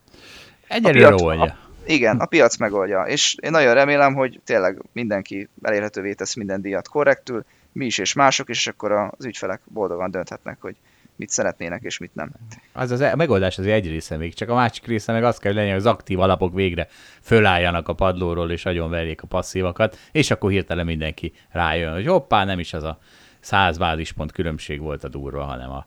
[0.68, 1.43] Egyelőre oldja.
[1.43, 1.57] A,
[1.87, 6.89] igen, a piac megoldja, és én nagyon remélem, hogy tényleg mindenki elérhetővé tesz minden díjat
[6.89, 10.76] korrektül, mi is és mások, és akkor az ügyfelek boldogan dönthetnek, hogy
[11.19, 12.31] mit szeretnének és mit nem.
[12.73, 15.53] Az az, a megoldás az egy része még, csak a másik része meg az kell,
[15.53, 16.89] hogy legyen, hogy az aktív alapok végre
[17.23, 22.45] fölálljanak a padlóról, és nagyon verjék a passzívakat, és akkor hirtelen mindenki rájön, hogy hoppá,
[22.45, 22.99] nem is az a
[23.41, 25.87] száz bázispont különbség volt a durva, hanem a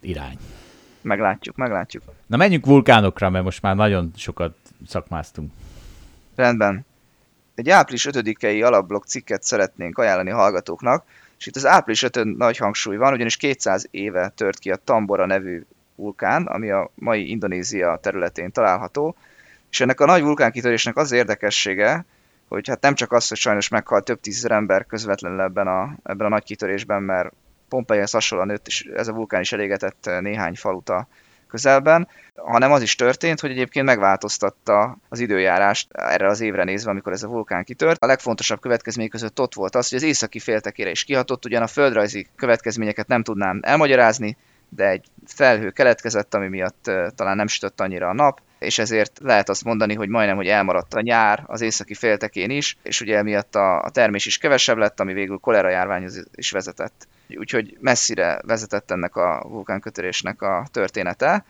[0.00, 0.36] irány.
[1.00, 2.02] Meglátjuk, meglátjuk.
[2.26, 4.56] Na menjünk vulkánokra, mert most már nagyon sokat
[4.86, 5.52] szakmáztunk.
[6.34, 6.86] Rendben.
[7.54, 11.04] Egy április 5-i alapblog cikket szeretnénk ajánlani hallgatóknak,
[11.40, 15.26] és itt az április 5 nagy hangsúly van, ugyanis 200 éve tört ki a Tambora
[15.26, 15.64] nevű
[15.94, 19.16] vulkán, ami a mai Indonézia területén található,
[19.70, 22.04] és ennek a nagy vulkánkitörésnek az érdekessége,
[22.48, 26.26] hogy hát nem csak az, hogy sajnos meghalt több tízezer ember közvetlenül ebben a, ebben
[26.26, 27.32] a nagy kitörésben, mert
[27.68, 31.08] Pompeihez hasonlóan nőtt, és ez a vulkán is elégetett néhány faluta
[31.50, 37.12] közelben, hanem az is történt, hogy egyébként megváltoztatta az időjárást erre az évre nézve, amikor
[37.12, 38.02] ez a vulkán kitört.
[38.02, 41.66] A legfontosabb következmény között ott volt az, hogy az északi féltekére is kihatott, ugyan a
[41.66, 44.36] földrajzi következményeket nem tudnám elmagyarázni,
[44.68, 49.48] de egy felhő keletkezett, ami miatt talán nem sütött annyira a nap, és ezért lehet
[49.48, 53.54] azt mondani, hogy majdnem, hogy elmaradt a nyár az északi féltekén is, és ugye emiatt
[53.54, 57.08] a, a termés is kevesebb lett, ami végül kolera járványhoz is vezetett.
[57.28, 61.44] Úgyhogy messzire vezetett ennek a vulkánkötörésnek a története,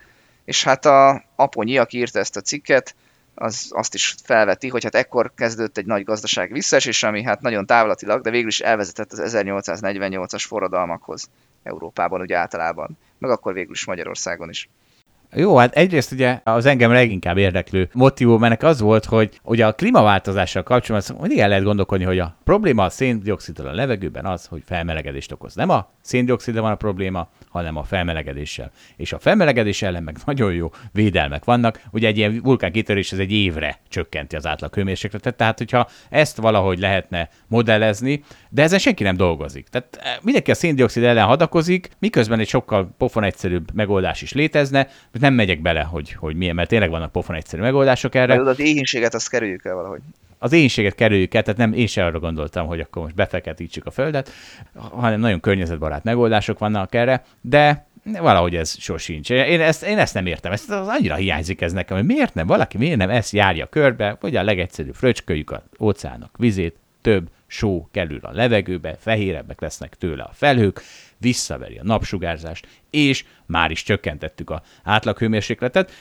[0.45, 2.95] és hát a Aponyi, aki írta ezt a cikket,
[3.35, 7.65] az azt is felveti, hogy hát ekkor kezdődött egy nagy gazdasági visszaesés, ami hát nagyon
[7.65, 11.29] távlatilag, de végül is elvezetett az 1848-as forradalmakhoz
[11.63, 14.69] Európában ugye általában, meg akkor végül is Magyarországon is.
[15.35, 19.73] Jó, hát egyrészt ugye az engem leginkább érdeklő motivum ennek az volt, hogy ugye a
[19.73, 24.61] klímaváltozással kapcsolatban mindig el lehet gondolkodni, hogy a probléma a széndiokszid a levegőben az, hogy
[24.65, 25.55] felmelegedést okoz.
[25.55, 28.71] Nem a széndiokszidra van a probléma, hanem a felmelegedéssel.
[28.95, 31.81] És a felmelegedés ellen meg nagyon jó védelmek vannak.
[31.91, 36.79] Ugye egy ilyen vulkánkitörés ez egy évre csökkenti az átlag hőmérsékletet, tehát hogyha ezt valahogy
[36.79, 39.67] lehetne modellezni, de ezen senki nem dolgozik.
[39.67, 44.87] Tehát eh, mindenki a széndiokszid ellen hadakozik, miközben egy sokkal pofon egyszerűbb megoldás is létezne,
[45.21, 48.43] nem megyek bele, hogy, hogy milyen, mert tényleg vannak pofon egyszerű megoldások erre.
[48.43, 49.99] De az éhínséget azt kerüljük el valahogy.
[50.37, 53.91] az énséget kerüljük el, tehát nem én sem arra gondoltam, hogy akkor most befeketítsük a
[53.91, 54.31] földet,
[54.73, 59.29] hanem nagyon környezetbarát megoldások vannak erre, de valahogy ez sosincs.
[59.29, 62.47] Én ezt, én ezt nem értem, ezt az annyira hiányzik ez nekem, hogy miért nem,
[62.47, 67.87] valaki miért nem ezt járja körbe, hogy a legegyszerűbb fröcsköljük az óceánok vizét, több só
[67.91, 70.81] kerül a levegőbe, fehérebbek lesznek tőle a felhők,
[71.17, 75.91] visszaveri a napsugárzást, és már is csökkentettük a átlaghőmérsékletet.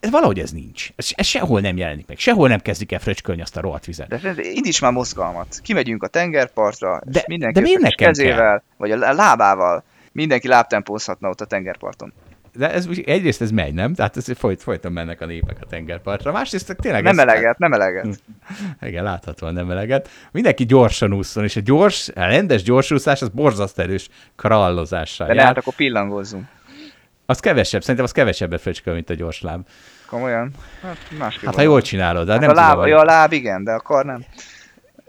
[0.00, 0.88] Ez valahogy ez nincs.
[0.96, 2.18] Ez, ez sehol nem jelenik meg.
[2.18, 4.08] Sehol nem kezdik el fröcskölni azt a rohadt vizet.
[4.08, 5.58] De indíts már mozgalmat.
[5.62, 11.40] Kimegyünk a tengerpartra, De- és mindenki de miért kezével, vagy a lábával, mindenki lábtempózhatna ott
[11.40, 12.12] a tengerparton.
[12.58, 13.94] De ez, egyrészt ez megy, nem?
[13.94, 16.32] Tehát ez folyt, folyton mennek a népek a tengerpartra.
[16.32, 18.06] Másrészt tényleg Nem ez, eleget, nem eleget.
[18.80, 20.08] Igen, láthatóan nem eleget.
[20.32, 25.42] Mindenki gyorsan úszon, és a gyors, a rendes gyorsúszás az borzasztó erős krallozással De jár.
[25.42, 26.44] lehet, akkor pillangozzunk.
[27.26, 29.66] Az kevesebb, szerintem az kevesebbet fröcsköl, mint a gyors láb.
[30.06, 30.50] Komolyan?
[30.82, 30.96] Hát
[31.44, 33.72] Hát ha jól csinálod, de Hát nem a, láb, tudom, ja, a láb igen, de
[33.72, 34.24] a kar nem.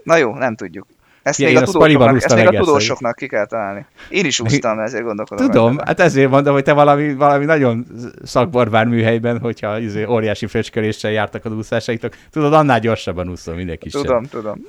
[0.03, 0.87] Na jó, nem tudjuk.
[1.23, 3.85] Ezt Ja, még, a a tudósoknak, ezt még a tudósoknak ki kell találni.
[4.09, 5.45] Én is úsztam, ezért gondolkodom.
[5.45, 5.83] Tudom, rajta.
[5.85, 7.85] hát ezért mondom, hogy te valami, valami nagyon
[8.23, 14.01] szakbarbár műhelyben, hogyha izé, óriási fröcsköléssel jártak az úszásaitok, tudod, annál gyorsabban úszol mindenki sem.
[14.01, 14.65] Tudom, tudom.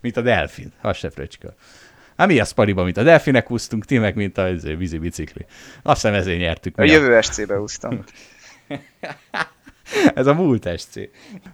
[0.00, 1.54] Mint a delfin, az se fröcsköl.
[2.16, 5.46] Hát mi a spariba, mint a delfinek úsztunk, ti meg, mint a izé, vízi bicikli.
[5.82, 6.78] Azt hiszem ezért nyertük.
[6.78, 8.04] A jövő SC-be úsztam.
[10.14, 10.98] Ez a múlt SC.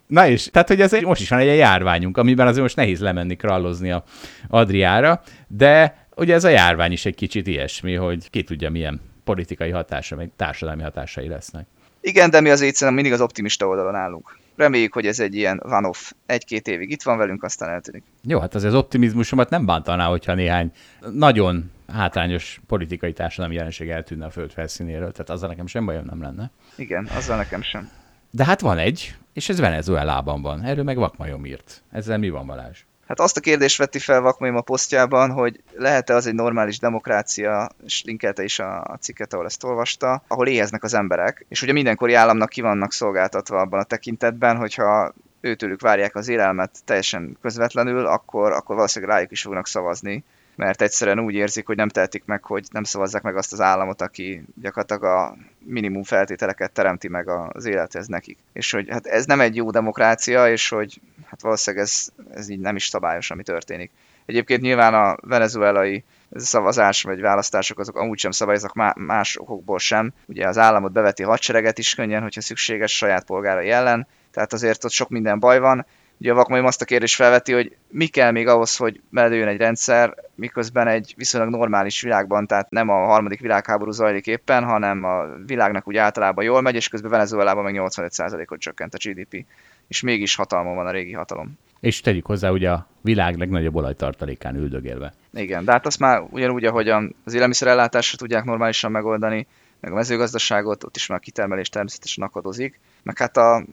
[0.06, 3.00] Na és, tehát hogy ez egy, most is van egy járványunk, amiben azért most nehéz
[3.00, 4.04] lemenni krallozni a
[4.48, 9.70] Adriára, de ugye ez a járvány is egy kicsit ilyesmi, hogy ki tudja milyen politikai
[9.70, 11.66] hatása, meg társadalmi hatásai lesznek.
[12.00, 14.38] Igen, de mi az szerintem mindig az optimista oldalon állunk.
[14.56, 16.12] Reméljük, hogy ez egy ilyen one-off.
[16.26, 18.02] Egy-két évig itt van velünk, aztán eltűnik.
[18.22, 20.72] Jó, hát azért az optimizmusomat nem bántaná, hogyha néhány
[21.12, 26.22] nagyon hátrányos politikai társadalmi jelenség eltűnne a föld felszínéről, tehát azzal nekem sem bajom nem
[26.22, 26.50] lenne.
[26.76, 27.90] Igen, azzal nekem sem.
[28.38, 30.64] De hát van egy, és ez Venezuelában van.
[30.64, 31.82] Erről meg Vakmajom írt.
[31.90, 32.78] Ezzel mi van, Balázs?
[33.06, 37.70] Hát azt a kérdést vetti fel Vakmaim a posztjában, hogy lehet-e az egy normális demokrácia,
[37.84, 42.14] és linkelte is a cikket, ahol ezt olvasta, ahol éheznek az emberek, és ugye mindenkori
[42.14, 48.52] államnak ki vannak szolgáltatva abban a tekintetben, hogyha őtőlük várják az élelmet teljesen közvetlenül, akkor,
[48.52, 50.24] akkor valószínűleg rájuk is fognak szavazni,
[50.58, 54.00] mert egyszerűen úgy érzik, hogy nem tehetik meg, hogy nem szavazzák meg azt az államot,
[54.00, 58.38] aki gyakorlatilag a minimum feltételeket teremti meg az élethez nekik.
[58.52, 62.60] És hogy hát ez nem egy jó demokrácia, és hogy hát valószínűleg ez, ez így
[62.60, 63.90] nem is szabályos, ami történik.
[64.26, 66.04] Egyébként nyilván a venezuelai
[66.34, 70.12] szavazás vagy választások azok amúgy sem szabályoznak má- más okokból sem.
[70.26, 74.90] Ugye az államot beveti hadsereget is könnyen, hogyha szükséges saját polgárai ellen, tehát azért ott
[74.90, 75.86] sok minden baj van.
[76.20, 79.56] Ugye a Vakmaim azt a kérdést felveti, hogy mi kell még ahhoz, hogy meledőjön egy
[79.56, 85.24] rendszer, miközben egy viszonylag normális világban, tehát nem a harmadik világháború zajlik éppen, hanem a
[85.46, 89.44] világnak úgy általában jól megy, és közben Venezuelában meg 85%-ot csökkent a GDP.
[89.88, 91.58] És mégis hatalma van a régi hatalom.
[91.80, 95.12] És tegyük hozzá ugye a világ legnagyobb olajtartalékán üldögélve.
[95.32, 96.88] Igen, de hát azt már ugyanúgy, ahogy
[97.24, 99.46] az élelmiszerellátásra tudják normálisan megoldani,
[99.80, 103.64] meg a mezőgazdaságot, ott is már a kitermelés természetesen akadozik, meg hát a,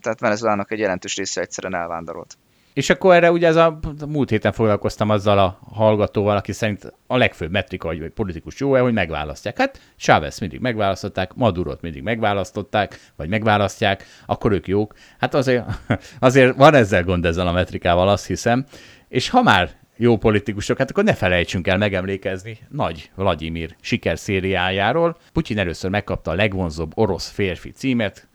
[0.00, 2.36] tehát Venezuelának egy jelentős része egyszerűen elvándorolt.
[2.72, 3.78] És akkor erre ugye ez a,
[4.08, 8.92] múlt héten foglalkoztam azzal a hallgatóval, aki szerint a legfőbb metrika, hogy politikus jó-e, hogy
[8.92, 9.58] megválasztják.
[9.58, 14.94] Hát Chávez mindig megválasztották, Madurot mindig megválasztották, vagy megválasztják, akkor ők jók.
[15.18, 15.64] Hát azért,
[16.18, 18.66] azért van ezzel gond ezzel a metrikával, azt hiszem.
[19.08, 25.16] És ha már jó politikusok, hát akkor ne felejtsünk el megemlékezni nagy Vladimir sikerszériájáról.
[25.32, 28.28] Putyin először megkapta a legvonzóbb orosz férfi címet,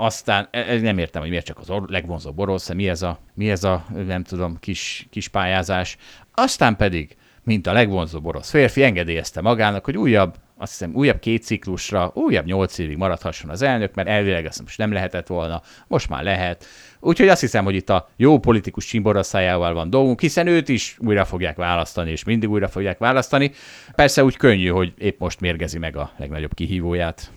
[0.00, 3.50] aztán e- e- nem értem, hogy miért csak az legvonzóbb orosz, mi ez a, mi
[3.50, 5.96] ez a nem tudom, kis, kis pályázás.
[6.34, 11.42] Aztán pedig, mint a legvonzóbb orosz férfi, engedélyezte magának, hogy újabb, azt hiszem, újabb két
[11.42, 16.08] ciklusra, újabb nyolc évig maradhasson az elnök, mert elvileg azt most nem lehetett volna, most
[16.08, 16.66] már lehet.
[17.00, 21.24] Úgyhogy azt hiszem, hogy itt a jó politikus csimboraszájával van dolgunk, hiszen őt is újra
[21.24, 23.52] fogják választani, és mindig újra fogják választani.
[23.94, 27.30] Persze úgy könnyű, hogy épp most mérgezi meg a legnagyobb kihívóját.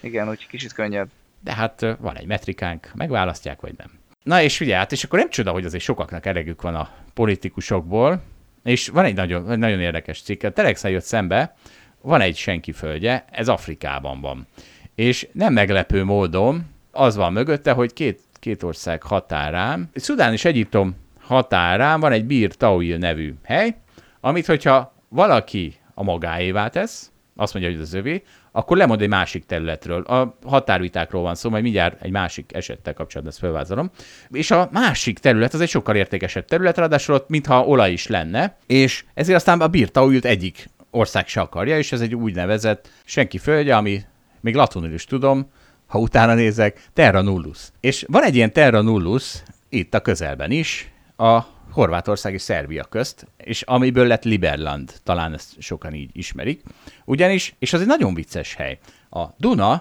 [0.00, 1.08] Igen, úgy kicsit könnyebb.
[1.44, 3.90] De hát van egy metrikánk, megválasztják, vagy nem.
[4.22, 8.22] Na és ugye, hát és akkor nem csoda, hogy azért sokaknak elegük van a politikusokból,
[8.64, 11.54] és van egy nagyon, nagyon érdekes cikk, a Telexen jött szembe,
[12.00, 14.46] van egy senki földje, ez Afrikában van.
[14.94, 20.96] És nem meglepő módon az van mögötte, hogy két, két ország határán, Szudán és Egyiptom
[21.20, 23.74] határán van egy Bir Tawil nevű hely,
[24.20, 27.11] amit hogyha valaki a magáévá tesz,
[27.42, 28.22] azt mondja, hogy az övé,
[28.52, 30.02] akkor lemond egy másik területről.
[30.02, 33.90] A határvitákról van szó, majd mindjárt egy másik esettel kapcsolatban ezt felvázolom.
[34.30, 38.56] És a másik terület az egy sokkal értékesebb terület, ráadásul ott mintha olaj is lenne,
[38.66, 43.76] és ezért aztán a Birtaújút egyik ország se akarja, és ez egy úgynevezett senki földje,
[43.76, 44.00] ami
[44.40, 45.50] még latinul is tudom,
[45.86, 47.68] ha utána nézek, Terra Nullus.
[47.80, 51.40] És van egy ilyen Terra Nullus, itt a közelben is, a
[51.72, 56.62] Horvátország és Szerbia közt, és amiből lett Liberland, talán ezt sokan így ismerik.
[57.04, 58.78] Ugyanis, és az egy nagyon vicces hely.
[59.10, 59.72] A Duna,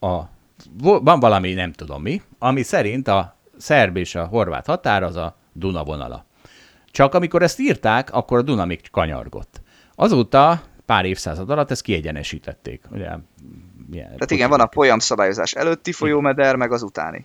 [0.00, 0.20] a,
[0.80, 5.36] van valami, nem tudom mi, ami szerint a szerb és a horvát határ az a
[5.52, 6.24] Duna vonala.
[6.90, 9.60] Csak amikor ezt írták, akkor a Duna még kanyargott.
[9.94, 12.84] Azóta pár évszázad alatt ezt kiegyenesítették.
[12.90, 13.10] Ugye,
[13.86, 17.24] milyen, Tehát igen, van a folyam szabályozás előtti folyómeder, meg az utáni.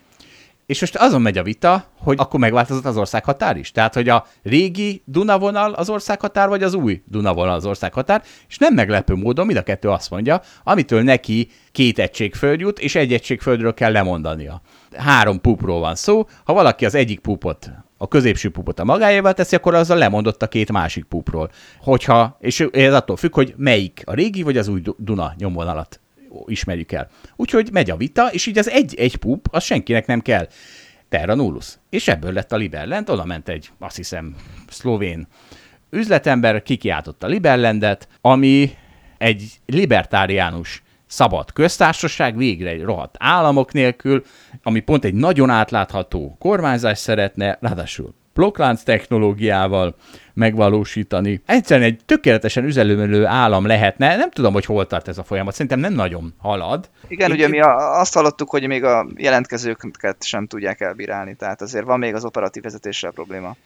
[0.66, 3.70] És most azon megy a vita, hogy akkor megváltozott az országhatár is.
[3.70, 8.74] Tehát, hogy a régi Dunavonal az országhatár, vagy az új Dunavonal az országhatár, és nem
[8.74, 13.12] meglepő módon mind a kettő azt mondja, amitől neki két egység föld jut, és egy
[13.12, 14.60] egység földről kell lemondania.
[14.96, 19.56] Három pupról van szó, ha valaki az egyik pupot a középső pupot a magáéval teszi,
[19.56, 21.50] akkor azzal lemondott a két másik pupról.
[21.80, 26.00] Hogyha, és ez attól függ, hogy melyik, a régi vagy az új Duna nyomvonalat
[26.46, 27.10] ismerjük el.
[27.36, 30.48] Úgyhogy megy a vita, és így az egy, egy pup, az senkinek nem kell.
[31.08, 31.78] Terra nullus.
[31.90, 34.34] És ebből lett a Liberland, oda ment egy, azt hiszem,
[34.68, 35.26] szlovén
[35.90, 38.70] üzletember, kikiáltotta Liberlandet, ami
[39.18, 44.24] egy libertáriánus szabad köztársaság, végre egy rohadt államok nélkül,
[44.62, 49.96] ami pont egy nagyon átlátható kormányzás szeretne, ráadásul blokklánc technológiával
[50.34, 51.42] megvalósítani.
[51.46, 54.16] Egyszerűen egy tökéletesen üzelőmelő állam lehetne.
[54.16, 55.52] Nem tudom, hogy hol tart ez a folyamat.
[55.52, 56.90] Szerintem nem nagyon halad.
[57.08, 57.34] Igen, Én...
[57.34, 61.98] ugye mi a, azt hallottuk, hogy még a jelentkezőket sem tudják elbírálni, tehát azért van
[61.98, 63.56] még az operatív vezetéssel probléma.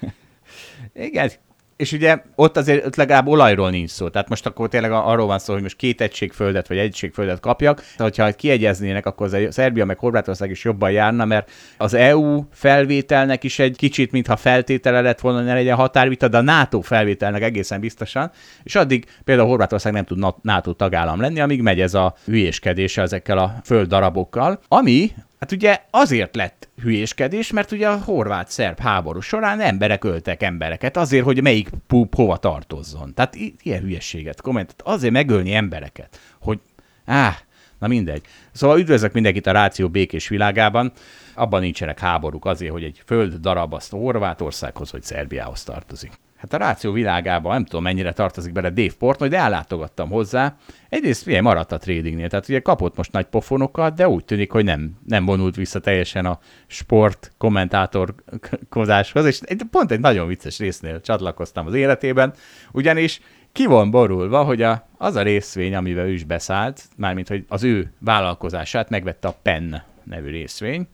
[0.94, 1.30] Igen,
[1.78, 4.08] és ugye ott azért ott legalább olajról nincs szó.
[4.08, 7.76] Tehát most akkor tényleg arról van szó, hogy most két egységföldet vagy egységföldet kapjak.
[7.80, 13.44] Tehát, hogyha kiegyeznének, akkor az Szerbia meg Horvátország is jobban járna, mert az EU felvételnek
[13.44, 17.80] is egy kicsit, mintha feltétele lett volna, ne legyen határvita, de a NATO felvételnek egészen
[17.80, 18.30] biztosan.
[18.62, 23.38] És addig például Horvátország nem tud NATO tagállam lenni, amíg megy ez a hülyéskedése ezekkel
[23.38, 25.10] a földdarabokkal, ami
[25.40, 31.24] Hát ugye azért lett hülyéskedés, mert ugye a horvát-szerb háború során emberek öltek embereket, azért,
[31.24, 33.14] hogy melyik pup hova tartozzon.
[33.14, 36.58] Tehát ilyen hülyességet kommentet, azért megölni embereket, hogy
[37.04, 37.36] áh,
[37.78, 38.22] na mindegy.
[38.52, 40.92] Szóval üdvözlök mindenkit a ráció békés világában,
[41.34, 46.12] abban nincsenek háborúk azért, hogy egy föld darab azt Horvátországhoz vagy Szerbiához tartozik.
[46.38, 50.56] Hát a ráció világában nem tudom mennyire tartozik bele Dave Portnoy, de ellátogattam hozzá.
[50.88, 54.64] Egyrészt ugye maradt a tradingnél, tehát ugye kapott most nagy pofonokat, de úgy tűnik, hogy
[54.64, 61.66] nem, nem vonult vissza teljesen a sport kommentátorkozáshoz, és pont egy nagyon vicces résznél csatlakoztam
[61.66, 62.32] az életében,
[62.72, 63.20] ugyanis
[63.52, 67.64] ki van borulva, hogy a, az a részvény, amivel ő is beszállt, mármint, hogy az
[67.64, 70.88] ő vállalkozását megvette a PEN nevű részvény,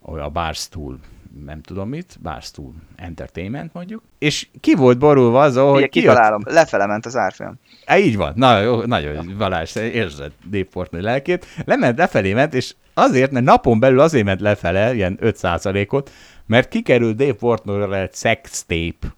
[0.00, 0.98] a Barstool
[1.44, 6.86] nem tudom mit, Barstool Entertainment mondjuk, és ki volt borulva az, hogy ki kitalálom, lefele
[6.86, 7.58] ment az árfolyam.
[7.86, 12.74] É, így van, Na, jó, nagyon Balázs, érzed Dave Portnoy lelkét, lement lefelé ment, és
[12.94, 16.10] azért, mert napon belül azért ment lefele, ilyen 5%-ot,
[16.46, 19.14] mert kikerült Dave Portnoyra egy sex tape.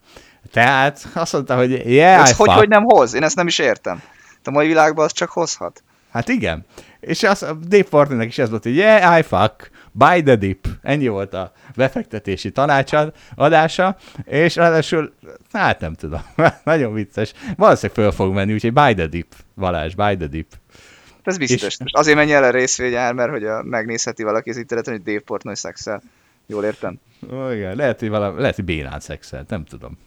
[0.52, 3.14] Tehát azt mondta, hogy yeah, Ez hogy, hogy nem hoz?
[3.14, 4.02] Én ezt nem is értem.
[4.42, 5.82] De a mai világban az csak hozhat.
[6.10, 6.66] Hát igen.
[7.00, 10.66] És az, Dave Portnoynak is ez volt, hogy yeah, I fuck, buy the dip.
[10.82, 15.14] Ennyi volt a befektetési tanácsad adása, és ráadásul,
[15.52, 16.20] hát nem tudom,
[16.64, 17.32] nagyon vicces.
[17.56, 20.52] Valószínűleg föl fog menni, úgyhogy buy the dip, Valás, buy the dip.
[21.22, 21.62] Ez biztos.
[21.62, 21.92] És...
[21.92, 25.54] Azért mennyi el a részvényár, mert hogy a, megnézheti valaki az interneten, hogy Dave Portnoy
[25.54, 26.02] szexel.
[26.46, 27.00] Jól értem?
[27.32, 29.98] Ó, igen, lehet, hogy, valami, lehet, hogy bénán szexelt, nem tudom.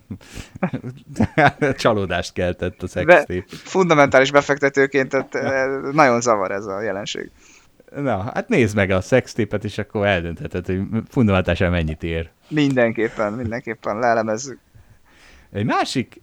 [1.78, 3.46] Csalódást keltett a szextép.
[3.50, 7.32] Fundamentális befektetőként tehát, eh, nagyon zavar ez a jelenség.
[7.96, 12.30] Na, hát nézd meg a szextépet, és akkor eldöntheted, hogy fundamentálisan mennyit ér.
[12.48, 14.60] Mindenképpen, mindenképpen leelemezzük.
[15.52, 16.22] Egy másik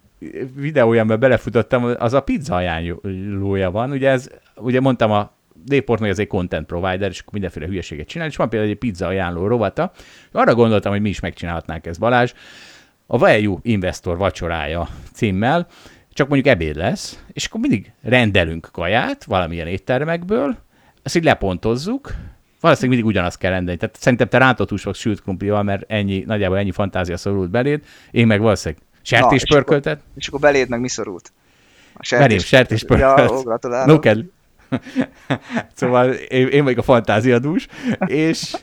[0.54, 3.90] videójában belefutottam, az a pizza ajánlója van.
[3.90, 5.32] Ugye ez, ugye mondtam a
[5.64, 9.06] Dayport meg ez egy content provider, és mindenféle hülyeséget csinál, és van például egy pizza
[9.06, 9.92] ajánló rovata.
[10.32, 12.32] Arra gondoltam, hogy mi is megcsinálhatnánk ezt, Balázs.
[13.06, 15.66] A Value Investor vacsorája címmel,
[16.12, 20.56] csak mondjuk ebéd lesz, és akkor mindig rendelünk kaját valamilyen éttermekből,
[21.04, 22.14] ezt így lepontozzuk,
[22.60, 23.80] valószínűleg mindig ugyanazt kell rendelni.
[23.80, 28.26] Tehát szerintem te rántott húsok sült krumplival, mert ennyi, nagyjából ennyi fantázia szorult beléd, én
[28.26, 29.96] meg valószínűleg sertéspörköltet.
[29.98, 31.32] És, és akkor beléd meg mi szorult?
[31.94, 33.30] A sertés, sertéspörkölt.
[33.30, 33.86] Ja, gratulálok.
[33.86, 34.22] No kell.
[35.74, 37.66] szóval én, én vagyok a fantáziadús,
[38.06, 38.56] és,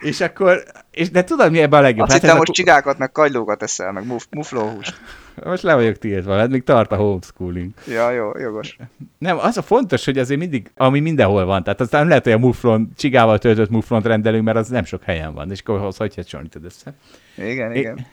[0.00, 2.02] és akkor, és de tudod, mi ebben a legjobb?
[2.02, 2.54] Azt hát hittem, most a...
[2.54, 5.00] csigákat, meg kagylókat eszel, meg muf, muflóhúst.
[5.44, 7.70] Most le vagyok tiltva, hát még tart a homeschooling.
[7.88, 8.76] Ja, jó, jogos.
[9.18, 12.38] Nem, az a fontos, hogy azért mindig, ami mindenhol van, tehát aztán lehet, hogy a
[12.38, 16.64] muflon, csigával töltött muflont rendelünk, mert az nem sok helyen van, és akkor hogy hasonlítod
[16.64, 16.94] össze.
[17.36, 18.06] Igen, igen.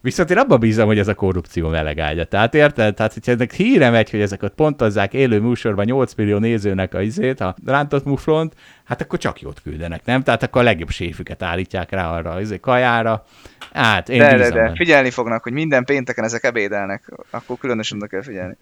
[0.00, 2.24] Viszont én abban bízom, hogy ez a korrupció melegágya.
[2.24, 2.94] Tehát érted?
[2.94, 7.00] Tehát, hogyha ennek híre megy, hogy ezek ott pontozzák élő műsorban 8 millió nézőnek a
[7.00, 10.22] izét, a rántott muflont, hát akkor csak jót küldenek, nem?
[10.22, 13.24] Tehát akkor a legjobb séfüket állítják rá arra az izé kajára.
[13.72, 14.54] Hát én de, bízom.
[14.54, 18.56] de, de, figyelni fognak, hogy minden pénteken ezek ebédelnek, akkor különösen oda kell figyelni.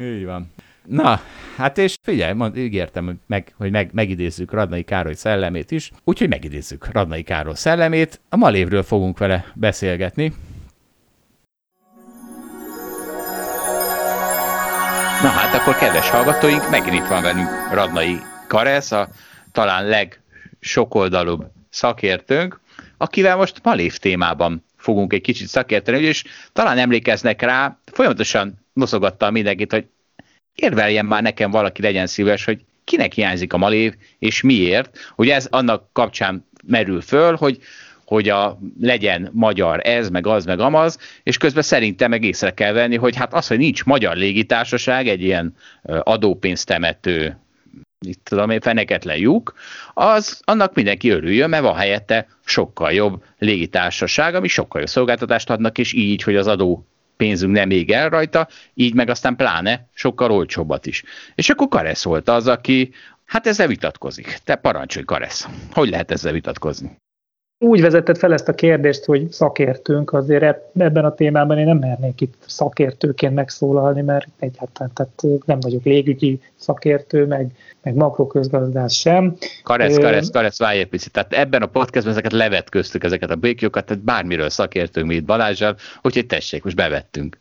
[0.00, 0.52] Így van.
[0.88, 1.20] Na,
[1.56, 6.28] hát és figyelj, mond, ígértem, hogy, meg, hogy meg, megidézzük Radnai Károly szellemét is, úgyhogy
[6.28, 8.20] megidézzük Radnai Károly szellemét.
[8.28, 10.32] A Malévről fogunk vele beszélgetni.
[15.22, 19.08] Na hát akkor kedves hallgatóink, megint itt van velünk Radnai Karesz, a
[19.52, 22.60] talán legsokoldalúbb szakértőnk,
[22.96, 29.72] akivel most Malév témában fogunk egy kicsit szakérteni, és talán emlékeznek rá, folyamatosan noszogatta mindenkit,
[29.72, 29.86] hogy
[30.54, 35.12] érveljen már nekem valaki, legyen szíves, hogy kinek hiányzik a malév, és miért.
[35.16, 37.58] Ugye ez annak kapcsán merül föl, hogy
[38.08, 42.72] hogy a, legyen magyar ez, meg az, meg amaz, és közben szerintem meg észre kell
[42.72, 45.54] venni, hogy hát az, hogy nincs magyar légitársaság, egy ilyen
[46.02, 47.38] adópénztemető
[48.06, 49.54] itt tudom én, feneketlen lyuk,
[49.94, 55.78] az annak mindenki örüljön, mert van helyette sokkal jobb légitársaság, ami sokkal jobb szolgáltatást adnak,
[55.78, 56.86] és így, hogy az adó
[57.16, 61.02] pénzünk nem ég el rajta, így meg aztán pláne sokkal olcsóbbat is.
[61.34, 62.90] És akkor Karesz volt az, aki
[63.24, 64.38] hát ezzel vitatkozik.
[64.44, 65.48] Te parancsolj, Karesz.
[65.72, 66.96] Hogy lehet ezzel vitatkozni?
[67.60, 72.20] Úgy vezetett fel ezt a kérdést, hogy szakértőnk, azért ebben a témában én nem mernék
[72.20, 77.50] itt szakértőként megszólalni, mert egyáltalán tehát nem vagyok légügyi szakértő, meg,
[77.82, 79.36] meg makroközgazdász sem.
[79.62, 81.12] Karesz, karesz, karesz, várj egy picit.
[81.12, 85.76] Tehát ebben a podcastban ezeket levetköztük, ezeket a békjókat, tehát bármiről szakértőnk mi itt Balázsjal,
[86.02, 87.38] úgyhogy tessék, most bevettünk.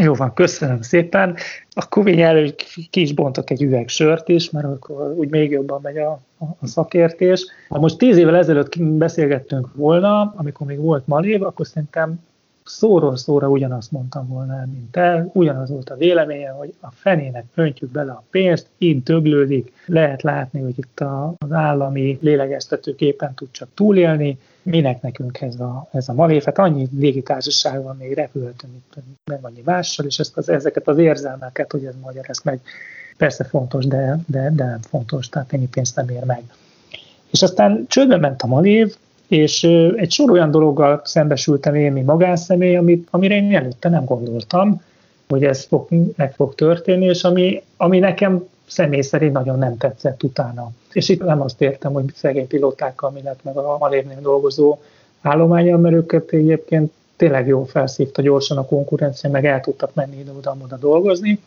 [0.00, 1.36] Jó van, köszönöm szépen.
[1.70, 2.54] Akkor mindjárt
[2.90, 6.66] ki is bontok egy üveg sört is, mert akkor úgy még jobban megy a, a
[6.66, 7.46] szakértés.
[7.68, 12.20] Ha most tíz évvel ezelőtt beszélgettünk volna, amikor még volt Malév, akkor szerintem
[12.64, 17.90] szóról szóra ugyanazt mondtam volna mint te, ugyanaz volt a véleménye, hogy a fenének öntjük
[17.90, 23.48] bele a pénzt, így döglődik, lehet látni, hogy itt a, az állami lélegeztető képen tud
[23.50, 28.72] csak túlélni, minek nekünk ez a, ez a maléfet, annyi légitársaság van, még repülhetünk,
[29.24, 32.60] nem annyi mással, és ezt az, ezeket az érzelmeket, hogy ez magyar, ez meg
[33.16, 36.42] persze fontos, de, de, de nem fontos, tehát ennyi pénzt nem ér meg.
[37.30, 38.96] És aztán csődbe ment a malév,
[39.28, 39.62] és
[39.96, 44.82] egy sor olyan dologgal szembesültem én, mint magánszemély, amit, amire én előtte nem gondoltam,
[45.28, 50.22] hogy ez fog, meg fog történni, és ami, ami nekem személy szerint nagyon nem tetszett
[50.22, 50.70] utána.
[50.92, 54.78] És itt nem azt értem, hogy szegény pilótákkal mi lett meg a Malévnél dolgozó
[55.22, 60.76] állományal, mert őket egyébként tényleg jól felszívta gyorsan a konkurencia, meg el tudtak menni ide-oda
[60.80, 61.40] dolgozni,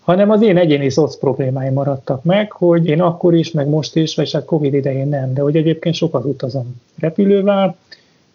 [0.00, 4.14] hanem az én egyéni szoc problémáim maradtak meg, hogy én akkor is, meg most is,
[4.14, 7.76] vagy hát Covid idején nem, de hogy egyébként sokat utazom repülővel,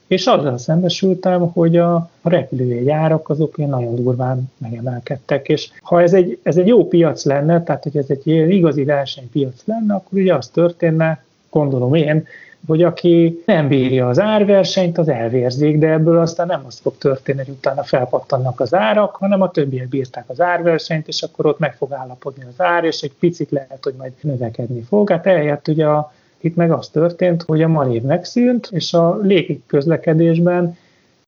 [0.10, 6.14] és azzal szembesültem, hogy a repülőjegy árak azok ilyen nagyon durván megemelkedtek, és ha ez
[6.14, 10.36] egy, ez egy jó piac lenne, tehát hogy ez egy igazi versenypiac lenne, akkor ugye
[10.36, 12.28] az történne, gondolom én,
[12.68, 17.38] hogy aki nem bírja az árversenyt, az elvérzik, de ebből aztán nem az fog történni,
[17.38, 21.74] hogy utána felpattannak az árak, hanem a többiek bírták az árversenyt, és akkor ott meg
[21.74, 25.10] fog állapodni az ár, és egy picit lehet, hogy majd növekedni fog.
[25.10, 29.62] Hát eljött ugye a, itt meg az történt, hogy a malév megszűnt, és a légi
[29.68, 30.78] közlekedésben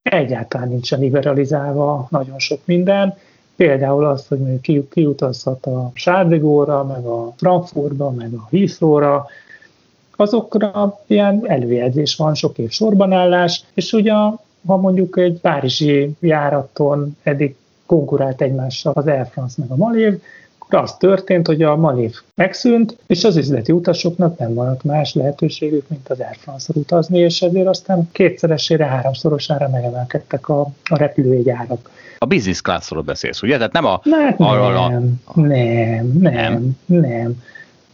[0.01, 3.15] egyáltalán nincsen liberalizálva nagyon sok minden,
[3.61, 9.25] Például az, hogy mondjuk kiutazhat a Sárdegóra, meg a Frankfurtba, meg a Heathrow-ra,
[10.15, 14.13] azokra ilyen előjegyzés van, sok év sorbanállás, és ugye
[14.65, 17.55] ha mondjuk egy párizsi járaton eddig
[17.85, 20.21] konkurált egymással az Air France meg a Malév,
[20.71, 25.85] akkor az történt, hogy a Malév megszűnt, és az üzleti utasoknak nem volt más lehetőségük,
[25.87, 31.89] mint az Air France-ra utazni, és ezért aztán kétszeresére, háromszorosára megemelkedtek a, a repülőjegyárak.
[32.17, 33.57] A business classról beszélsz, ugye?
[33.57, 34.01] Tehát nem a...
[34.11, 34.89] Hát nem, a, a...
[34.89, 37.43] nem, nem, nem, nem.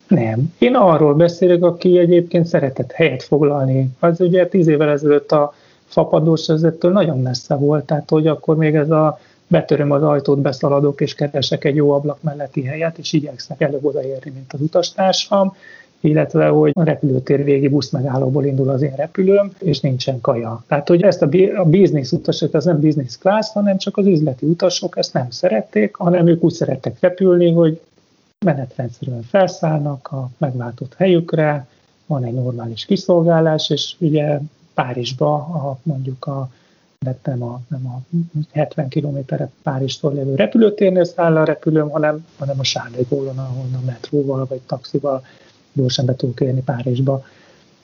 [0.08, 0.54] Nem.
[0.58, 3.90] Én arról beszélek, aki egyébként szeretett helyet foglalni.
[4.00, 5.54] Az ugye tíz évvel ezelőtt a
[5.86, 11.02] fapadós ezettől nagyon messze volt, tehát hogy akkor még ez a betöröm az ajtót, beszaladok
[11.02, 15.56] és keresek egy jó ablak melletti helyet, és igyekszek előbb odaérni, mint az utastársam,
[16.00, 20.64] illetve hogy a repülőtér végi busz megállóból indul az én repülőm, és nincsen kaja.
[20.68, 21.30] Tehát, hogy ezt a,
[21.64, 26.28] business utasok, az nem business class, hanem csak az üzleti utasok ezt nem szerették, hanem
[26.28, 27.82] ők úgy szerettek repülni, hogy
[28.46, 31.68] menetrendszerűen felszállnak a megváltott helyükre,
[32.06, 34.40] van egy normális kiszolgálás, és ugye
[34.74, 36.50] Párizsba a, mondjuk a
[37.24, 38.00] nem a, nem a
[38.54, 44.60] 70 kilométerre Párizstól lévő repülőtérnél a repülőm, hanem, hanem a Sárlégólon, ahol a metróval vagy
[44.60, 45.26] taxival
[45.74, 47.24] gyorsan be tudok érni Párizsba.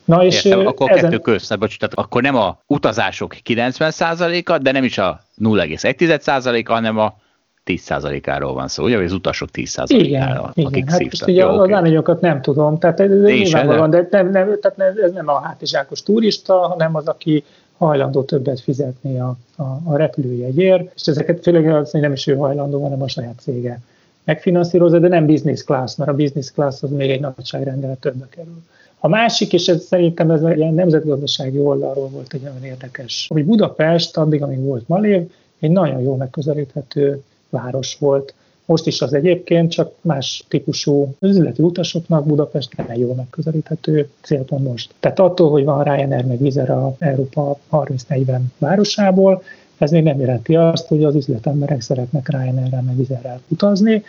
[0.06, 1.04] Na és Értem, akkor ezen...
[1.04, 6.98] kettő közt, bocs, tehát akkor nem a utazások 90%-a, de nem is a 0,1%-a, hanem
[6.98, 7.22] a
[7.66, 10.88] 10%-áról van szó, ugye, vagy az utasok 10%-áról, igen, akik igen.
[10.88, 15.12] Hát ugye jó, az arányokat nem tudom, tehát ez nyilvánvalóan, de nem, nem, tehát ez
[15.12, 17.44] nem a hátizsákos turista, hanem az, aki
[17.78, 23.02] hajlandó többet fizetni a, a, a repülőjegyért, és ezeket főleg nem is ő hajlandó, hanem
[23.02, 23.80] a saját cége
[24.24, 28.62] megfinanszírozza, de nem business class, mert a business class az még egy nagyságrendel többbe kerül.
[29.00, 33.46] A másik, és ez szerintem ez egy ilyen nemzetgazdasági oldalról volt egy nagyon érdekes, hogy
[33.46, 38.34] Budapest addig, amíg volt Malév, egy nagyon jó megközelíthető város volt.
[38.66, 44.94] Most is az egyébként, csak más típusú üzleti utasoknak Budapest nem jól megközelíthető célpont most.
[45.00, 49.44] Tehát attól, hogy van Ryanair meg Vizer a Európa 30-40 városából,
[49.78, 54.04] ez még nem jelenti azt, hogy az üzletemberek szeretnek Ryanair-rel meg Vizerrel utazni,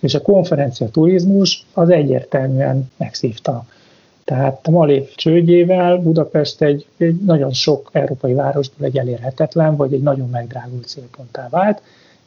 [0.00, 3.66] és a konferencia turizmus az egyértelműen megszívta.
[4.24, 10.02] Tehát a Malév csődjével Budapest egy, egy nagyon sok európai városból egy elérhetetlen, vagy egy
[10.02, 11.82] nagyon megdrágult célponttá vált,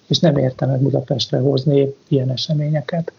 [0.07, 3.11] és nem érte meg Budapestre hozni ilyen eseményeket.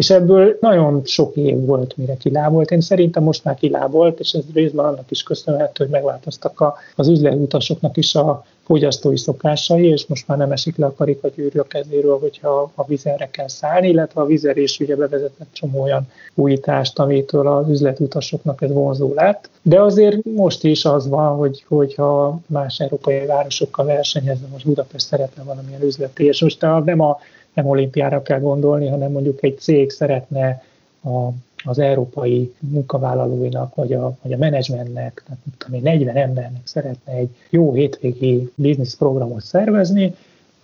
[0.00, 2.70] És ebből nagyon sok év volt, mire kilábolt.
[2.70, 7.08] Én szerintem most már kilábolt, és ez részben annak is köszönhető, hogy megváltoztak a, az
[7.08, 11.62] üzleti utasoknak is a fogyasztói szokásai, és most már nem esik le a karikagyűrű a
[11.62, 16.98] kezéről, hogyha a vizerre kell szállni, illetve a vizer is ugye bevezetett csomó olyan újítást,
[16.98, 19.50] amitől az üzletutasoknak ez vonzó lett.
[19.62, 25.42] De azért most is az van, hogy, hogyha más európai városokkal versenyezve, most Budapest szeretne
[25.42, 27.18] valamilyen üzleti, és most nem, a,
[27.54, 30.62] nem olimpiára kell gondolni, hanem mondjuk egy cég szeretne
[31.04, 31.28] a
[31.64, 37.72] az európai munkavállalóinak, vagy a, vagy a menedzsmentnek, tehát tudom 40 embernek szeretne egy jó
[37.72, 40.14] hétvégi biznisz programot szervezni,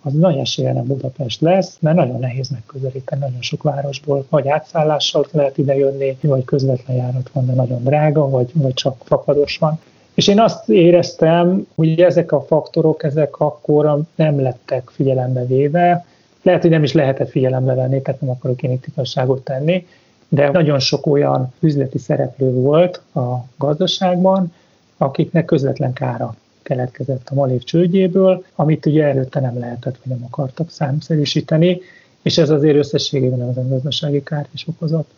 [0.01, 5.25] az nagy esélye nem Budapest lesz, mert nagyon nehéz megközelíteni nagyon sok városból, vagy átszállással
[5.31, 9.79] lehet idejönni, vagy közvetlen járat van, de nagyon drága, vagy, vagy csak fapados van.
[10.13, 16.05] És én azt éreztem, hogy ezek a faktorok, ezek akkor nem lettek figyelembe véve,
[16.47, 19.87] lehet, hogy nem is lehetett figyelembe venni, tehát nem akarok én itt igazságot tenni,
[20.27, 24.53] de nagyon sok olyan üzleti szereplő volt a gazdaságban,
[24.97, 30.71] akiknek közvetlen kára keletkezett a malév csődjéből, amit ugye előtte nem lehetett, vagy nem akartak
[30.71, 31.81] számszerűsíteni,
[32.21, 35.09] és ez azért összességében az gazdasági kárt is okozott.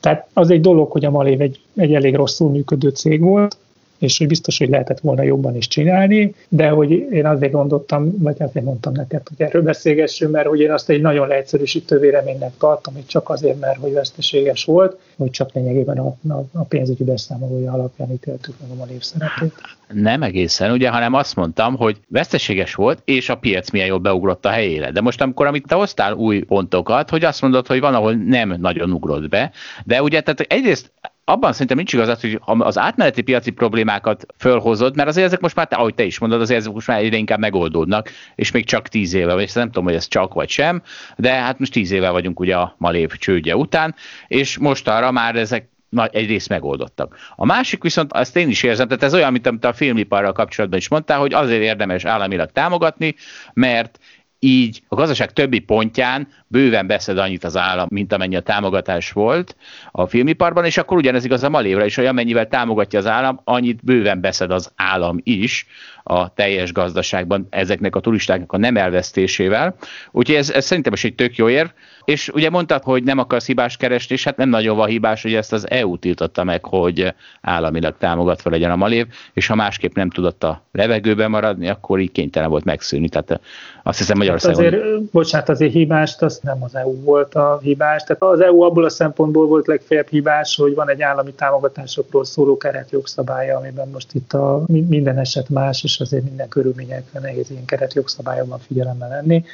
[0.00, 3.56] Tehát az egy dolog, hogy a Malév egy, egy elég rosszul működő cég volt,
[4.02, 8.36] és hogy biztos, hogy lehetett volna jobban is csinálni, de hogy én azért gondoltam, vagy
[8.38, 12.94] azért mondtam neked, hogy erről beszélgessünk, mert hogy én azt egy nagyon leegyszerűsítő reménynek tartom,
[12.94, 17.72] hogy csak azért, mert hogy veszteséges volt, hogy csak lényegében a, a, a pénzügyi beszámolója
[17.72, 19.52] alapján ítéltük meg a Malév szerepét.
[19.92, 24.46] Nem egészen, ugye, hanem azt mondtam, hogy veszteséges volt, és a piac milyen jól beugrott
[24.46, 24.90] a helyére.
[24.90, 28.56] De most, amikor amit te hoztál új pontokat, hogy azt mondod, hogy van, ahol nem
[28.60, 29.50] nagyon ugrott be,
[29.84, 30.92] de ugye, tehát egyrészt
[31.32, 35.68] abban szerintem nincs igazad, hogy az átmeneti piaci problémákat fölhozod, mert azért ezek most már,
[35.70, 39.14] ahogy te is mondod, azért ezek most már egyre inkább megoldódnak, és még csak tíz
[39.14, 40.82] éve, vagy nem tudom, hogy ez csak vagy sem,
[41.16, 43.94] de hát most tíz éve vagyunk ugye a Malév csődje után,
[44.26, 47.16] és most arra már ezek nagy, egyrészt megoldottak.
[47.36, 50.78] A másik viszont, azt én is érzem, tehát ez olyan, mint amit a filmiparral kapcsolatban
[50.78, 53.14] is mondtál, hogy azért érdemes államilag támogatni,
[53.54, 53.98] mert
[54.44, 59.56] így a gazdaság többi pontján bőven beszed annyit az állam, mint amennyi a támogatás volt
[59.90, 63.84] a filmiparban, és akkor ugyanez igaz a Malévra is, hogy amennyivel támogatja az állam, annyit
[63.84, 65.66] bőven beszed az állam is
[66.02, 69.74] a teljes gazdaságban ezeknek a turistáknak a nem elvesztésével.
[70.10, 71.72] Úgyhogy ez, ez szerintem is egy tök jó ér.
[72.04, 75.34] És ugye mondtad, hogy nem akarsz hibás keresni, és hát nem nagyon van hibás, hogy
[75.34, 80.10] ezt az EU tiltotta meg, hogy államilag támogatva legyen a malév, és ha másképp nem
[80.10, 83.08] tudott a levegőben maradni, akkor így kénytelen volt megszűnni.
[83.08, 83.40] Tehát
[83.82, 84.64] azt hiszem Magyarországon...
[84.64, 88.02] Hát azért, bocsánat, azért hibást, az nem az EU volt a hibás.
[88.02, 92.56] Tehát az EU abból a szempontból volt legfeljebb hibás, hogy van egy állami támogatásokról szóló
[92.56, 98.58] keretjogszabálya, amiben most itt a minden eset más, és azért minden körülményekre nehéz ilyen keretjogszabályokban
[98.58, 99.44] figyelembe lenni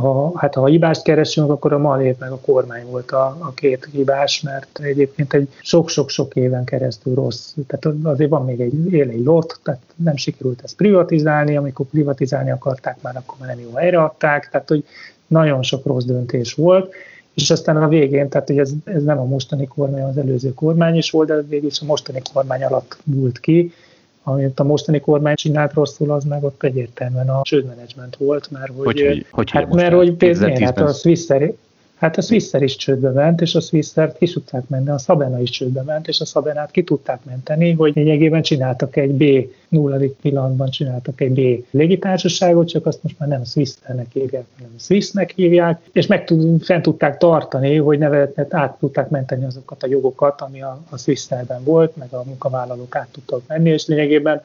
[0.00, 3.88] ha, hát ha hibást keresünk, akkor a Malév meg a kormány volt a, a két
[3.92, 7.54] hibás, mert egyébként egy sok-sok-sok éven keresztül rossz.
[7.66, 12.50] Tehát azért van még egy él egy lot, tehát nem sikerült ezt privatizálni, amikor privatizálni
[12.50, 14.84] akarták már, akkor már nem jó helyre adták, tehát hogy
[15.26, 16.94] nagyon sok rossz döntés volt,
[17.34, 20.96] és aztán a végén, tehát hogy ez, ez nem a mostani kormány, az előző kormány
[20.96, 23.72] is volt, de végül is a mostani kormány alatt múlt ki,
[24.28, 28.84] amit a mostani kormány csinált rosszul, az meg ott egyértelműen a csődmenedzsment volt, mert hogy,
[28.84, 31.26] hogy, hogy, hogy hát, mert hogy pénznél, hát a Swiss,
[31.96, 35.50] Hát a Swisser is csődbe ment, és a Swissert ki tudták menni, a Sabena is
[35.50, 40.70] csődbe ment, és a Sabenát ki tudták menteni, hogy lényegében csináltak egy B, nulladik pillanatban
[40.70, 46.06] csináltak egy B légitársaságot, csak azt most már nem Swissernek hívják, hanem Swissnek hívják, és
[46.06, 50.80] meg tud, fent tudták tartani, hogy nevet, át tudták menteni azokat a jogokat, ami a,
[50.90, 54.42] a Swisserben volt, meg a munkavállalók át tudtak menni, és lényegében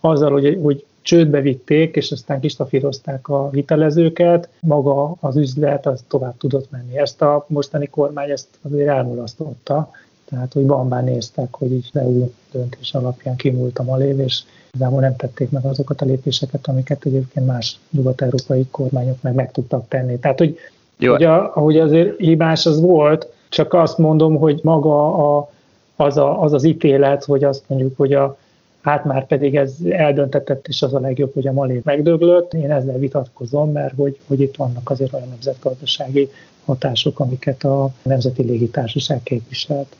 [0.00, 6.36] azzal, hogy, hogy csődbe vitték, és aztán kistafírozták a hitelezőket, maga az üzlet az tovább
[6.36, 6.98] tudott menni.
[6.98, 9.90] Ezt a mostani kormány ezt azért elmulasztotta,
[10.28, 14.42] tehát hogy bambán néztek, hogy így EU döntés alapján kimúlt a malév, és
[14.72, 19.88] igazából nem tették meg azokat a lépéseket, amiket egyébként más nyugat-európai kormányok meg meg tudtak
[19.88, 20.18] tenni.
[20.18, 20.58] Tehát, hogy,
[20.98, 21.12] Jó.
[21.12, 25.50] hogy a, ahogy azért hibás az volt, csak azt mondom, hogy maga a,
[25.96, 28.36] az, a, az az ítélet, hogy azt mondjuk, hogy a
[28.82, 32.54] hát már pedig ez eldöntetett, és az a legjobb, hogy a Malé megdöglött.
[32.54, 36.28] Én ezzel vitatkozom, mert hogy, hogy itt vannak azért olyan nemzetgazdasági
[36.64, 39.96] hatások, amiket a Nemzeti Légitársaság képviselt.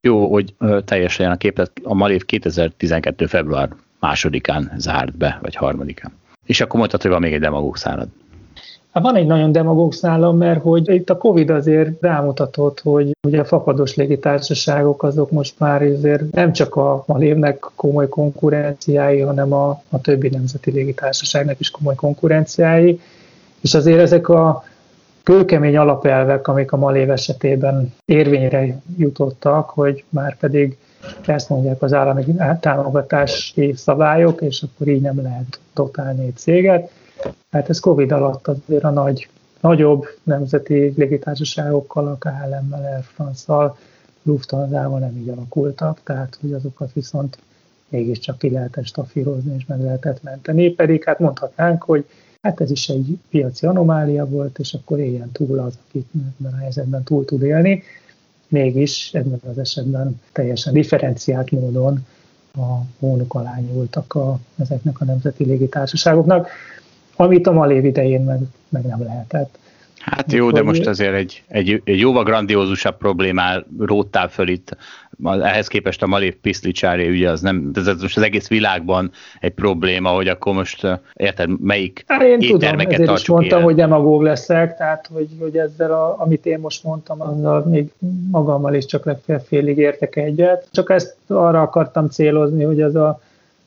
[0.00, 0.54] Jó, hogy
[0.84, 3.26] teljesen a képet a Malév 2012.
[3.26, 3.68] február
[4.00, 6.12] másodikán zárt be, vagy harmadikán.
[6.46, 8.08] És akkor mondtad, hogy van még egy demagóg szálad.
[8.92, 13.40] Hát van egy nagyon demagóg szállam, mert hogy itt a Covid azért rámutatott, hogy ugye
[13.40, 19.82] a fapados légitársaságok azok most már azért nem csak a Malévnek komoly konkurenciái, hanem a,
[19.90, 23.00] a többi nemzeti légitársaságnak is komoly konkurenciái,
[23.60, 24.64] és azért ezek a
[25.22, 30.76] kőkemény alapelvek, amik a Malév esetében érvényre jutottak, hogy már pedig
[31.26, 32.24] ezt mondják az állami
[32.60, 36.90] támogatási szabályok, és akkor így nem lehet dotálni egy céget.
[37.50, 39.28] Hát ez Covid alatt azért a nagy,
[39.60, 43.76] nagyobb nemzeti légitársaságokkal, a KLM-mel, Air France-szal,
[44.22, 47.38] Lufthansa-val nem így alakultak, tehát hogy azokat viszont
[47.88, 52.04] mégiscsak ki lehetett stafírozni és meg lehetett menteni, pedig hát mondhatnánk, hogy
[52.42, 56.04] hát ez is egy piaci anomália volt, és akkor éljen túl az, aki
[56.38, 57.82] ebben a helyzetben túl tud élni.
[58.48, 62.06] Mégis ebben az esetben teljesen differenciált módon
[62.56, 66.48] a hónuk alá nyúltak a, ezeknek a nemzeti légitársaságoknak
[67.20, 69.58] amit a Malév idején meg, meg nem lehetett.
[69.98, 74.76] Hát jó, de most azért egy, egy, egy jóval grandiózusabb problémál róttál föl itt.
[75.24, 79.10] Ehhez képest a Malév Piszlicsári ügye az nem, ez most az egész világban
[79.40, 83.62] egy probléma, hogy akkor most érted, melyik hát én tudom, ezért is mondtam, élen.
[83.62, 87.92] hogy demagóg leszek, tehát hogy, hogy ezzel, a, amit én most mondtam, azzal még
[88.30, 90.68] magammal is csak legfeljebb félig értek egyet.
[90.70, 93.20] Csak ezt arra akartam célozni, hogy, ez a,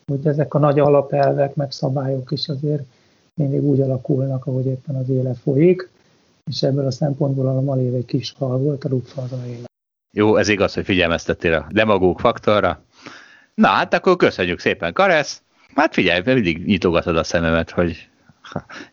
[0.07, 2.83] hogy ezek a nagy alapelvek, meg szabályok is azért
[3.33, 5.89] mindig úgy alakulnak, ahogy éppen az élet folyik,
[6.49, 9.69] és ebből a szempontból a Malév egy kis hal volt a Lufthansa élet.
[10.13, 12.83] Jó, ez igaz, hogy figyelmeztettél a demagóg faktorra.
[13.55, 15.41] Na, hát akkor köszönjük szépen, Karesz.
[15.75, 18.09] Hát figyelj, mindig nyitogatod a szememet, hogy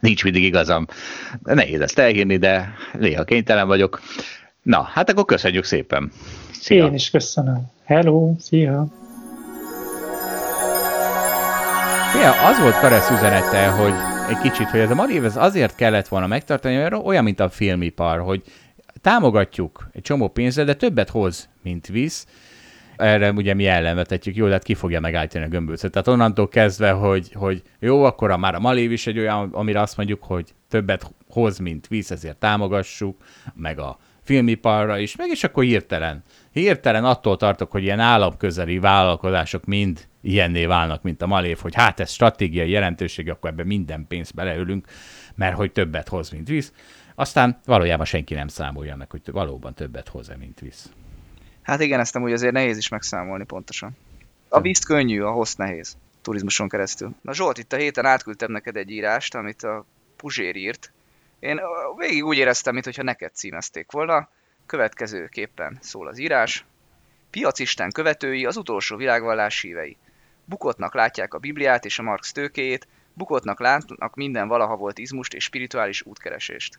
[0.01, 0.86] nincs mindig igazam.
[1.43, 4.01] Nehéz ezt elhinni, de néha kénytelen vagyok.
[4.62, 6.12] Na, hát akkor köszönjük szépen.
[6.51, 6.86] Szia.
[6.86, 7.70] Én is köszönöm.
[7.84, 8.86] Hello, szia!
[12.14, 16.09] Ja, az volt Karesz üzenete, hogy egy kicsit, hogy ez a Malév ez azért kellett
[16.09, 18.43] volna megtartani, mert olyan, mint a filmipar, hogy
[19.01, 22.26] támogatjuk egy csomó pénzzel, de többet hoz, mint visz.
[22.97, 25.93] Erre ugye mi ellenvetetjük, jó, hát ki fogja megállítani a gömbölcöt.
[25.93, 29.81] Tehát onnantól kezdve, hogy, hogy jó, akkor a, már a Malév is egy olyan, amire
[29.81, 33.16] azt mondjuk, hogy többet hoz, mint visz, ezért támogassuk,
[33.55, 36.22] meg a filmiparra is, meg és akkor hirtelen.
[36.59, 42.01] Hirtelen attól tartok, hogy ilyen államközeli vállalkozások mind ilyenné válnak, mint a Malév, hogy hát
[42.01, 44.87] ez stratégiai jelentőség, akkor ebbe minden pénzt beleölünk,
[45.35, 46.73] mert hogy többet hoz, mint visz.
[47.15, 50.91] Aztán valójában senki nem számolja meg, hogy valóban többet hoz-e, mint visz.
[51.63, 53.97] Hát igen, ezt amúgy azért nehéz is megszámolni pontosan.
[54.49, 55.97] A víz könnyű, a hossz nehéz.
[56.23, 57.15] Turizmuson keresztül.
[57.21, 59.85] Na Zsolt, itt a héten átküldtem neked egy írást, amit a
[60.17, 60.93] Puzsér írt.
[61.39, 61.61] Én
[61.97, 64.29] végig úgy éreztem, mintha neked címezték volna.
[64.69, 66.64] Következőképpen szól az írás.
[67.31, 69.97] Piacisten követői az utolsó világvallás hívei.
[70.45, 75.45] Bukottnak látják a Bibliát és a Marx tőkéjét, bukottnak látnak minden valaha volt izmust és
[75.45, 76.79] spirituális útkeresést.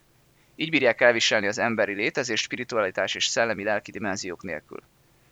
[0.56, 4.80] Így bírják elviselni az emberi létezést spiritualitás és szellemi lelki dimenziók nélkül.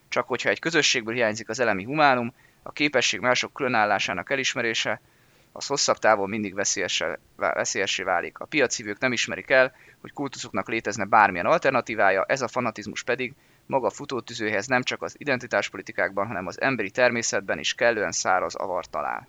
[0.10, 2.34] Csak hogyha egy közösségből hiányzik az elemi humánum,
[2.64, 5.02] a képesség mások különállásának elismerése,
[5.58, 6.54] az hosszabb távon mindig
[7.36, 8.40] veszélyessé válik.
[8.40, 13.34] A piacívők nem ismerik el, hogy kultuszuknak létezne bármilyen alternatívája, ez a fanatizmus pedig
[13.66, 19.28] maga futótüzőhez nem csak az identitáspolitikákban, hanem az emberi természetben is kellően száraz avar talál.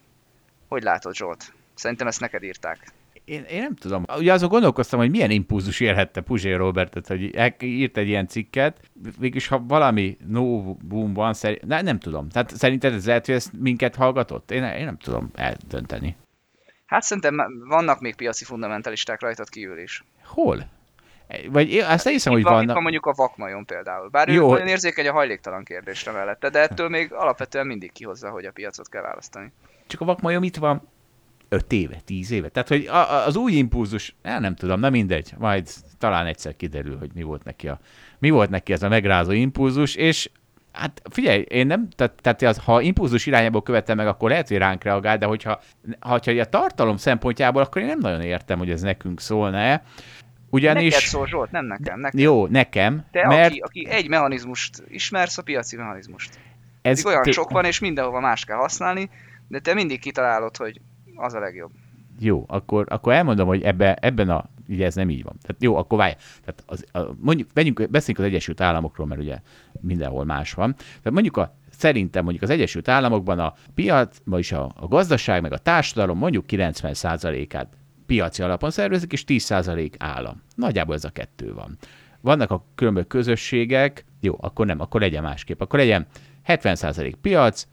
[0.69, 1.53] Hogy látod, Zsolt?
[1.75, 2.93] Szerintem ezt neked írták.
[3.29, 4.05] Én, én nem tudom.
[4.17, 7.23] Ugye azon gondolkoztam, hogy milyen impulzus érhette Puzsé Robertet, hogy
[7.61, 8.81] írt egy ilyen cikket.
[9.19, 12.29] Végülis, ha valami no boom van, szerint, ne, nem tudom.
[12.29, 14.51] Tehát szerinted ez lehet, hogy ezt minket hallgatott?
[14.51, 16.17] Én, én nem tudom eldönteni.
[16.87, 17.37] Hát szerintem
[17.69, 20.05] vannak még piaci fundamentalisták rajtad kívül is.
[20.25, 20.69] Hol?
[21.51, 22.75] Vagy én azt hiszem, hogy van, vannak...
[22.75, 24.09] van mondjuk a vakmajon például.
[24.09, 24.47] Bár Jó.
[24.47, 28.53] ő nagyon érzékeny a hajléktalan kérdésre mellette, de ettől még alapvetően mindig kihozza, hogy a
[28.53, 29.53] piacot kell választani.
[29.87, 30.89] Csak a vakmajom itt van
[31.49, 32.49] 5 éve, 10 éve.
[32.49, 35.69] Tehát, hogy a, az új impulzus, el nem tudom, nem mindegy, majd
[35.99, 37.81] talán egyszer kiderül, hogy mi volt neki, a,
[38.19, 40.31] mi volt neki ez a megrázó impulzus, és
[40.73, 44.57] Hát figyelj, én nem, tehát, tehát az, ha impulzus irányából követem meg, akkor lehet, hogy
[44.57, 45.61] ránk reagál, de hogyha,
[46.01, 49.83] ha a tartalom szempontjából, akkor én nem nagyon értem, hogy ez nekünk szólna-e.
[50.51, 50.93] Ugyanis...
[50.93, 52.01] Neked szól, Zsolt, nem nekem.
[52.01, 52.21] nekem.
[52.21, 53.05] Jó, nekem.
[53.11, 53.51] Te, mert...
[53.51, 56.39] aki, aki egy mechanizmust ismersz, a piaci mechanizmust.
[56.83, 57.31] Ez olyan té...
[57.31, 59.11] sok van, és mindenhova más kell használni,
[59.49, 60.81] de te mindig kitalálod, hogy
[61.19, 61.71] az a legjobb.
[62.21, 65.37] Jó, akkor, akkor elmondom, hogy ebbe, ebben a, ugye ez nem így van.
[65.43, 66.15] Tehát jó, akkor várj.
[66.45, 69.41] Tehát az, a, mondjuk, vegyünk, beszéljünk az Egyesült Államokról, mert ugye
[69.81, 70.75] mindenhol más van.
[70.75, 75.53] Tehát mondjuk a, szerintem mondjuk az Egyesült Államokban a piac, vagyis a, a gazdaság, meg
[75.53, 77.69] a társadalom mondjuk 90%-át
[78.07, 80.43] piaci alapon szervezik, és 10% állam.
[80.55, 81.79] Nagyjából ez a kettő van.
[82.21, 85.61] Vannak a különböző közösségek, jó, akkor nem, akkor legyen másképp.
[85.61, 86.07] Akkor legyen
[86.47, 87.67] 70% piac,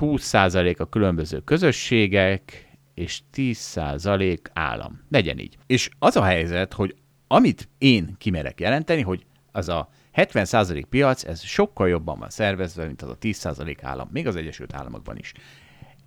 [0.00, 5.00] 20% a különböző közösségek, és 10% állam.
[5.10, 5.56] Legyen így.
[5.66, 6.94] És az a helyzet, hogy
[7.26, 13.02] amit én kimerek jelenteni, hogy az a 70% piac, ez sokkal jobban van szervezve, mint
[13.02, 15.32] az a 10% állam, még az Egyesült Államokban is.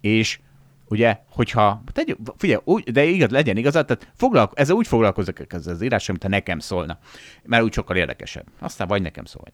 [0.02, 0.40] És
[0.88, 5.74] ugye, hogyha, tegyük, figyelj, úgy, de igaz, legyen igazad, tehát foglalko, ezzel úgy foglalkozok ezzel
[5.74, 7.00] az írással, mint ha nekem szólna,
[7.44, 8.46] mert úgy sokkal érdekesebb.
[8.60, 9.46] Aztán vagy nekem szól.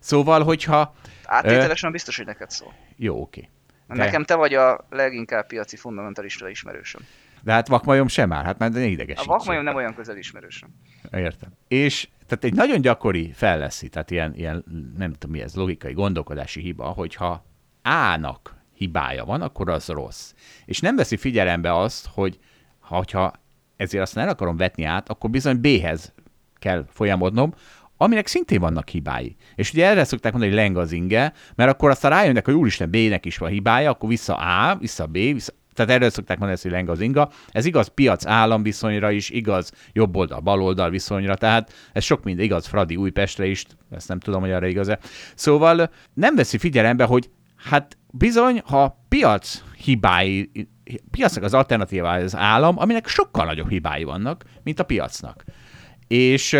[0.00, 0.94] Szóval, hogyha...
[1.24, 2.74] Áttételesen ö, biztos, hogy neked szól.
[2.96, 3.48] Jó, oké.
[3.88, 3.94] De...
[3.94, 7.02] Nekem te vagy a leginkább piaci fundamentalista ismerősöm.
[7.42, 9.18] De hát vakmajom sem már, hát már ne ideges.
[9.18, 10.68] A vakmajom nem olyan közel ismerősöm.
[11.12, 11.50] Értem.
[11.68, 14.64] És tehát egy nagyon gyakori felleszi, tehát ilyen, ilyen,
[14.96, 17.44] nem tudom mi ez, logikai gondolkodási hiba, hogyha
[17.82, 20.34] A-nak hibája van, akkor az rossz.
[20.64, 22.38] És nem veszi figyelembe azt, hogy
[22.80, 23.32] ha
[23.76, 26.12] ezért azt el akarom vetni át, akkor bizony B-hez
[26.58, 27.54] kell folyamodnom,
[27.96, 29.36] aminek szintén vannak hibái.
[29.54, 32.90] És ugye erre szokták mondani, hogy leng az inge, mert akkor aztán rájönnek, hogy úristen,
[32.90, 36.70] B-nek is van hibája, akkor vissza A, vissza B, vissza, tehát erről szokták mondani, hogy
[36.70, 37.30] leng az inga.
[37.48, 42.44] Ez igaz piac-állam viszonyra is, igaz jobb oldal, bal oldal viszonyra, tehát ez sok minden
[42.44, 44.98] igaz Fradi Újpestre is, ezt nem tudom, hogy arra igaz-e.
[45.34, 50.50] Szóval nem veszi figyelembe, hogy hát bizony, ha piac hibái,
[51.10, 55.44] piacnak az alternatívája az állam, aminek sokkal nagyobb hibái vannak, mint a piacnak.
[56.08, 56.56] És,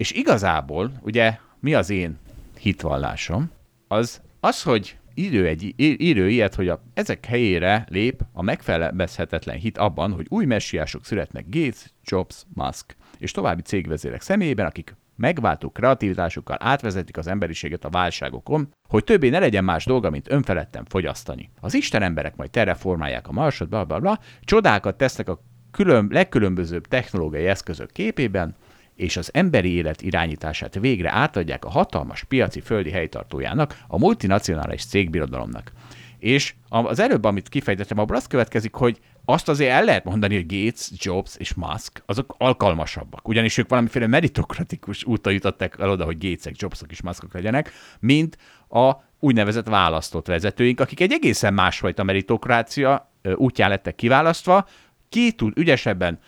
[0.00, 2.18] és igazából, ugye, mi az én
[2.58, 3.50] hitvallásom,
[3.88, 9.78] az az, hogy írő, egy, írő ilyet, hogy a, ezek helyére lép a megfelelmezhetetlen hit
[9.78, 12.96] abban, hogy új messiások születnek Gates, Jobs, Musk.
[13.18, 19.38] És további cégvezérek személyében, akik megváltó kreativitásukkal átvezetik az emberiséget a válságokon, hogy többé ne
[19.38, 21.50] legyen más dolga, mint önfeledten fogyasztani.
[21.60, 26.86] Az Isten emberek majd terraformálják a marsot, bla bla bla, csodákat tesznek a külön, legkülönbözőbb
[26.86, 28.56] technológiai eszközök képében,
[29.00, 35.72] és az emberi élet irányítását végre átadják a hatalmas piaci földi helytartójának, a multinacionális cégbirodalomnak.
[36.18, 40.46] És az előbb, amit kifejtettem, abból az következik, hogy azt azért el lehet mondani, hogy
[40.46, 46.18] Gates, Jobs és Musk azok alkalmasabbak, ugyanis ők valamiféle meritokratikus úton jutottak el oda, hogy
[46.18, 48.36] Gatesek, Jobsok és Muskok legyenek, mint
[48.68, 54.66] a úgynevezett választott vezetőink, akik egy egészen másfajta meritokrácia útján lettek kiválasztva,
[55.08, 56.18] ki tud ügyesebben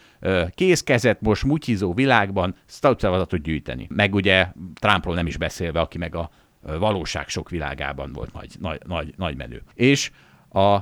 [0.55, 3.87] kézkezet most mutyizó világban szavazatot gyűjteni.
[3.91, 6.31] Meg ugye Trumpról nem is beszélve, aki meg a
[6.61, 9.63] valóság sok világában volt nagy, nagy, nagy, nagy menő.
[9.75, 10.11] És
[10.49, 10.79] a,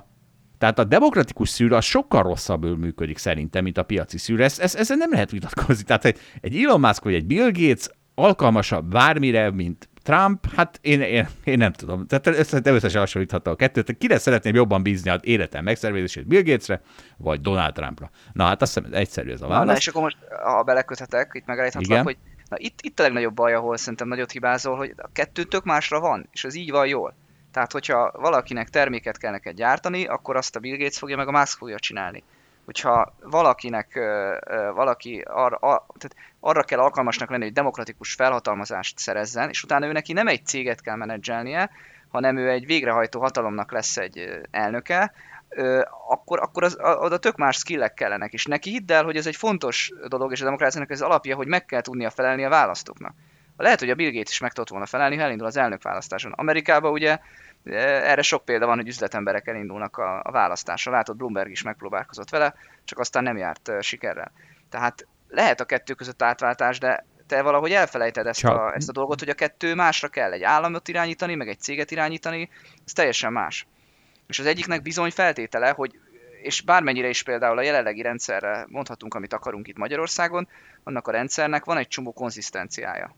[0.59, 4.43] tehát a demokratikus szűrő az sokkal rosszabbul működik szerintem, mint a piaci szűrő.
[4.43, 5.85] Ez, ez, ezzel nem lehet vitatkozni.
[5.85, 6.05] Tehát
[6.41, 11.59] egy Elon Musk vagy egy Bill Gates alkalmasabb bármire, mint Trump, hát én, én, én
[11.59, 12.07] nem tudom.
[12.07, 13.99] Tehát összesen összesen hasonlíthatta a kettőt.
[13.99, 16.81] Kire szeretném jobban bízni az életem megszervezését Bill Gatesre,
[17.17, 18.11] vagy Donald Trumpra?
[18.33, 19.67] Na hát azt hiszem egyszerű ez a válasz.
[19.67, 22.17] Na, és akkor most, ha beleköthetek, itt megállíthatlak, hogy
[22.49, 26.01] na, itt, itt a legnagyobb baj, ahol szerintem nagyot hibázol, hogy a kettő tök másra
[26.01, 27.15] van, és ez így van jól.
[27.53, 31.39] Tehát, hogyha valakinek terméket kell neked gyártani, akkor azt a Bill Gates fogja, meg a
[31.39, 32.23] Musk fogja csinálni
[32.71, 33.99] hogyha valakinek,
[34.75, 35.59] valaki arra,
[35.99, 40.47] tehát arra kell alkalmasnak lenni, hogy demokratikus felhatalmazást szerezzen, és utána ő neki nem egy
[40.47, 41.71] céget kell menedzselnie,
[42.09, 45.13] hanem ő egy végrehajtó hatalomnak lesz egy elnöke,
[46.09, 49.37] akkor, akkor az, oda tök más skillek kellenek, és neki hidd el, hogy ez egy
[49.37, 53.15] fontos dolog, és a demokráciának ez alapja, hogy meg kell tudnia felelni a választóknak.
[53.57, 56.33] Lehet, hogy a Bill Gates is meg tudott volna felelni, ha elindul az elnökválasztáson.
[56.33, 57.19] Amerikában ugye
[57.65, 60.93] erre sok példa van, hogy üzletemberek elindulnak a, a választásra.
[60.93, 62.55] Látod, Bloomberg is megpróbálkozott vele,
[62.85, 64.33] csak aztán nem járt sikerrel.
[64.71, 69.19] Tehát lehet a kettő között átváltás, de te valahogy elfelejted ezt a, ezt a dolgot,
[69.19, 70.33] hogy a kettő másra kell.
[70.33, 72.51] Egy államot irányítani, meg egy céget irányítani,
[72.87, 73.67] ez teljesen más.
[74.27, 75.99] És az egyiknek bizony feltétele, hogy
[76.43, 80.49] és bármennyire is például a jelenlegi rendszerre mondhatunk, amit akarunk itt Magyarországon,
[80.83, 83.17] annak a rendszernek van egy csomó konzisztenciája.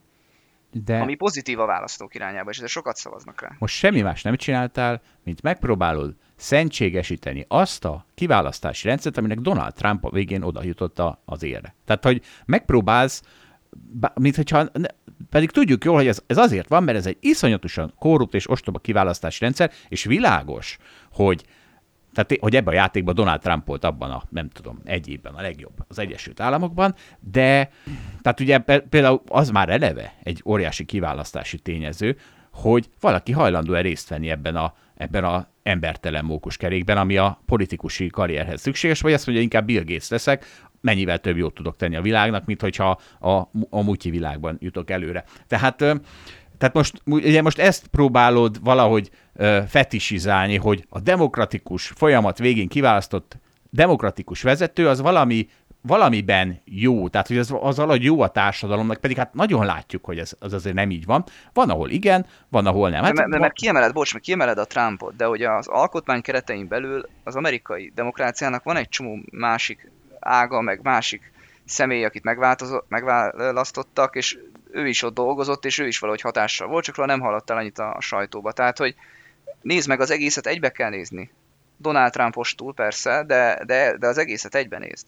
[0.73, 0.99] De...
[0.99, 3.55] Ami pozitív a választók irányába, és ezért sokat szavaznak rá.
[3.59, 10.05] Most semmi más nem csináltál, mint megpróbálod szentségesíteni azt a kiválasztási rendszert, aminek Donald Trump
[10.05, 11.75] a végén oda jutott az érre.
[11.85, 13.21] Tehát, hogy megpróbálsz,
[14.13, 14.71] mint hogyha,
[15.29, 18.79] pedig tudjuk jól, hogy ez, ez azért van, mert ez egy iszonyatosan korrupt és ostoba
[18.79, 20.77] kiválasztási rendszer, és világos,
[21.11, 21.45] hogy
[22.13, 25.41] tehát, hogy ebben a játékban Donald Trump volt abban a, nem tudom, egy évben a
[25.41, 27.69] legjobb az Egyesült Államokban, de
[28.21, 28.57] tehát ugye
[28.89, 32.17] például az már eleve egy óriási kiválasztási tényező,
[32.53, 38.61] hogy valaki hajlandó-e részt venni ebben a, ebben a embertelen mókuskerékben, ami a politikusi karrierhez
[38.61, 40.45] szükséges, vagy azt mondja, inkább Bill Gates leszek,
[40.81, 43.29] mennyivel több jót tudok tenni a világnak, mint hogyha a,
[43.69, 45.23] a mutyi világban jutok előre.
[45.47, 45.85] Tehát,
[46.57, 49.09] tehát most, ugye most ezt próbálod valahogy
[49.67, 53.37] fetisizálni, hogy a demokratikus folyamat végén kiválasztott
[53.69, 55.47] demokratikus vezető az valami
[55.87, 60.19] valamiben jó, tehát hogy az, az valahogy jó a társadalomnak, pedig hát nagyon látjuk, hogy
[60.19, 61.23] ez az azért nem így van.
[61.53, 63.03] Van, ahol igen, van, ahol nem.
[63.03, 66.67] Hát, mert, mert, mert kiemeled, bocs, mert kiemeled a Trumpot, de hogy az alkotmány keretein
[66.67, 71.31] belül az amerikai demokráciának van egy csomó másik ága, meg másik
[71.65, 72.23] személy, akit
[72.87, 74.37] megválasztottak, és
[74.73, 77.97] ő is ott dolgozott, és ő is valahogy hatással volt, csak nem hallottál annyit a
[77.99, 78.51] sajtóba.
[78.51, 78.95] Tehát, hogy
[79.61, 81.31] nézd meg, az egészet egybe kell nézni.
[81.77, 85.07] Donald Trumpostul persze, de, de, de az egészet egyben nézd.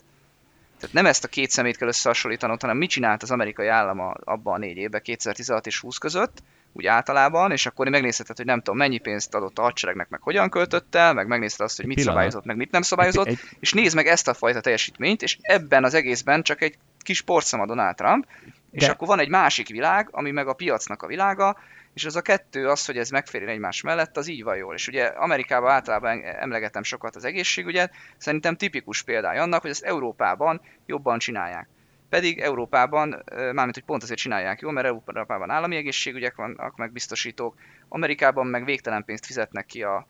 [0.80, 4.54] Tehát nem ezt a két szemét kell összehasonlítanod, hanem mit csinált az amerikai állam abban
[4.54, 6.44] a négy évben, 2016 és 20 között,
[6.74, 10.50] úgy általában, és akkor megnézheted, hogy nem tudom, mennyi pénzt adott a hadseregnek, meg hogyan
[10.50, 12.16] költött el, meg megnézted azt, hogy mit Pillanat.
[12.16, 13.40] szabályozott, meg mit nem szabályozott, egy...
[13.60, 17.60] és nézd meg ezt a fajta teljesítményt, és ebben az egészben csak egy kis porszem
[17.60, 18.28] a Donald Trump,
[18.76, 18.91] és De...
[18.91, 21.57] akkor van egy másik világ, ami meg a piacnak a világa,
[21.93, 24.73] és az a kettő az, hogy ez megférjen egymás mellett, az így van jól.
[24.73, 30.61] És ugye Amerikában általában emlegetem sokat az egészségügyet, szerintem tipikus példája annak, hogy ezt Európában
[30.85, 31.68] jobban csinálják.
[32.10, 37.56] Pedig Európában, mármint hogy pont azért csinálják jól, mert Európában állami egészségügyek vannak, meg biztosítók,
[37.89, 40.07] Amerikában meg végtelen pénzt fizetnek ki a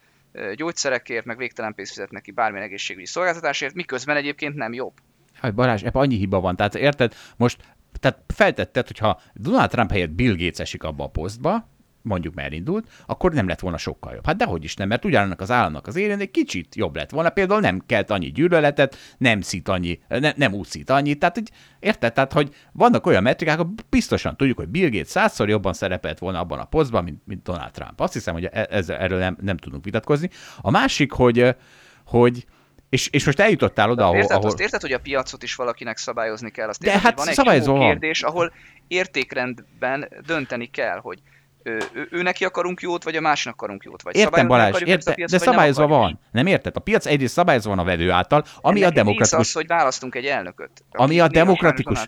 [0.55, 4.93] gyógyszerekért, meg végtelen pénzt fizetnek ki bármilyen egészségügyi szolgáltatásért, miközben egyébként nem jobb.
[5.41, 6.55] Hát Balázs, ebben annyi hiba van.
[6.55, 7.57] Tehát érted, most
[7.99, 11.73] tehát feltetted, hogyha Donald Trump helyett Bill Gates esik abba a posztba,
[12.05, 14.25] mondjuk már indult, akkor nem lett volna sokkal jobb.
[14.25, 17.29] Hát dehogy is nem, mert ugyanannak az államnak az érén egy kicsit jobb lett volna.
[17.29, 21.19] Például nem kelt annyi gyűlöletet, nem szít annyi, ne, nem úszít annyit.
[21.19, 22.13] Tehát, hogy érted?
[22.13, 26.39] Tehát, hogy vannak olyan metrikák, hogy biztosan tudjuk, hogy Bill Gates százszor jobban szerepelt volna
[26.39, 27.99] abban a posztban, mint, mint Donald Trump.
[27.99, 30.29] Azt hiszem, hogy e, ez, erről nem, nem tudunk vitatkozni.
[30.61, 31.55] A másik, hogy,
[32.05, 32.45] hogy
[32.95, 34.15] és, és most eljutottál oda, ahol...
[34.15, 34.47] Érted, ahol...
[34.47, 36.67] Azt érted, hogy a piacot is valakinek szabályozni kell?
[36.67, 38.53] Azt De érted, hát van egy kérdés, ahol
[38.87, 41.19] értékrendben dönteni kell, hogy
[41.63, 45.13] ő, ő, ő neki akarunk jót, vagy a másnak akarunk jót, vagy Értem Balázs, érte,
[45.13, 46.19] piacot, de szabályozva nem van.
[46.31, 46.75] Nem érted?
[46.75, 49.47] A piac egyrészt szabályozva van a vevő által, ami Ennek a demokratikus...
[49.47, 50.71] az, hogy választunk egy elnököt.
[50.91, 52.05] Ami a demokratikus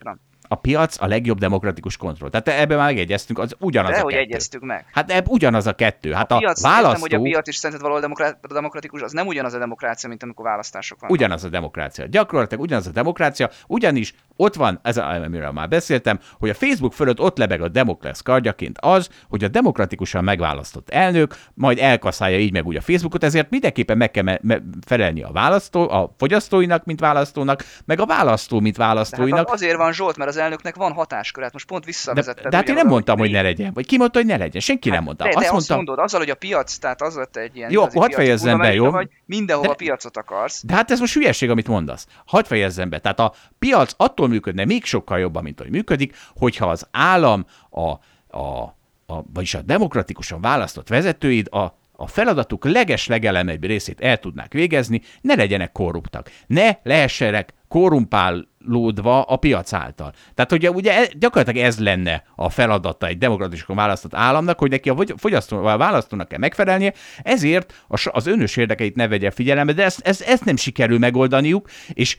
[0.47, 2.29] a piac a legjobb demokratikus kontroll.
[2.29, 4.23] Tehát ebben már megegyeztünk, az ugyanaz De, a hogy kettő.
[4.23, 4.85] egyeztük meg.
[4.91, 6.11] Hát ebb ugyanaz a kettő.
[6.11, 6.87] Hát a, a piac, választó...
[6.87, 10.45] Értem, hogy a piac is szerinted valahol demokratikus, az nem ugyanaz a demokrácia, mint amikor
[10.45, 11.15] választások vannak.
[11.15, 12.05] Ugyanaz a demokrácia.
[12.05, 16.93] Gyakorlatilag ugyanaz a demokrácia, ugyanis ott van, ez a, amiről már beszéltem, hogy a Facebook
[16.93, 22.51] fölött ott lebeg a Demokles kardjaként az, hogy a demokratikusan megválasztott elnök majd elkaszálja így
[22.51, 26.85] meg úgy a Facebookot, ezért mindenképpen meg kell me- me- felelni a választó, a fogyasztóinak,
[26.85, 29.37] mint választónak, meg a választó, mint választóinak.
[29.37, 32.43] Hát azért van Zsolt, mert az elnöknek van hatáskör, hát most pont visszavezetted.
[32.43, 33.73] De, de hát én nem mondtam, hogy ne legyen.
[33.73, 34.61] Vagy ki mondta, hogy ne legyen?
[34.61, 35.23] Senki hát, nem mondta.
[35.23, 35.77] De, azt, de mondtam...
[35.77, 37.71] azt mondod, azzal, hogy a piac, tehát az lett egy ilyen...
[37.71, 38.91] Jó, akkor hadd fejezzem be, jó?
[38.91, 40.63] Vagy mindenhova de, piacot akarsz.
[40.65, 42.07] De hát ez most hülyeség, amit mondasz.
[42.25, 42.99] Hadd fejezzem be.
[42.99, 47.89] Tehát a piac attól működne még sokkal jobban, mint hogy működik, hogyha az állam, a,
[48.37, 48.75] a,
[49.07, 55.01] a, vagyis a demokratikusan választott vezetőid a a feladatuk leges legelemebb részét el tudnák végezni,
[55.21, 60.13] ne legyenek korruptak, ne lehessenek korrumpálódva a piac által.
[60.33, 64.95] Tehát ugye, ugye gyakorlatilag ez lenne a feladata egy demokratikusan választott államnak, hogy neki a
[65.15, 70.21] fogyasztó, a választónak kell megfelelnie, ezért az önös érdekeit ne vegye figyelembe, de ezt, ezt,
[70.21, 72.17] ezt nem sikerül megoldaniuk, és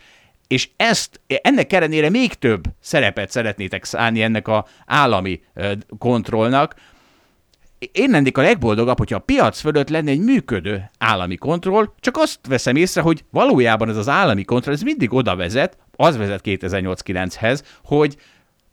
[0.48, 5.40] és ezt, ennek ellenére még több szerepet szeretnétek szállni ennek a állami
[5.98, 6.74] kontrollnak,
[7.92, 12.46] én lennék a legboldogabb, hogyha a piac fölött lenne egy működő állami kontroll, csak azt
[12.48, 17.60] veszem észre, hogy valójában ez az állami kontroll, ez mindig oda vezet, az vezet 2008-9-hez,
[17.84, 18.16] hogy,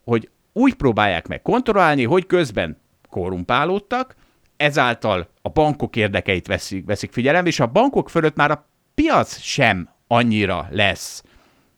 [0.04, 2.78] hogy úgy próbálják meg kontrollálni, hogy közben
[3.10, 4.16] korrumpálódtak,
[4.58, 9.90] ezáltal a bankok érdekeit veszik, veszik figyelembe, és a bankok fölött már a piac sem
[10.08, 11.24] annyira lesz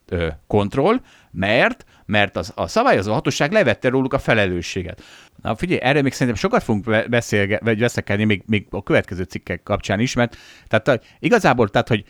[0.06, 1.02] ö, kontroll,
[1.32, 5.02] mert mert az, a szabályozó hatóság levette róluk a felelősséget.
[5.42, 9.64] Na figyelj, erről még szerintem sokat fogunk beszélgetni, vagy veszekedni még, még a következő cikkek
[9.64, 12.04] kapcsán is, mert tehát igazából, tehát, hogy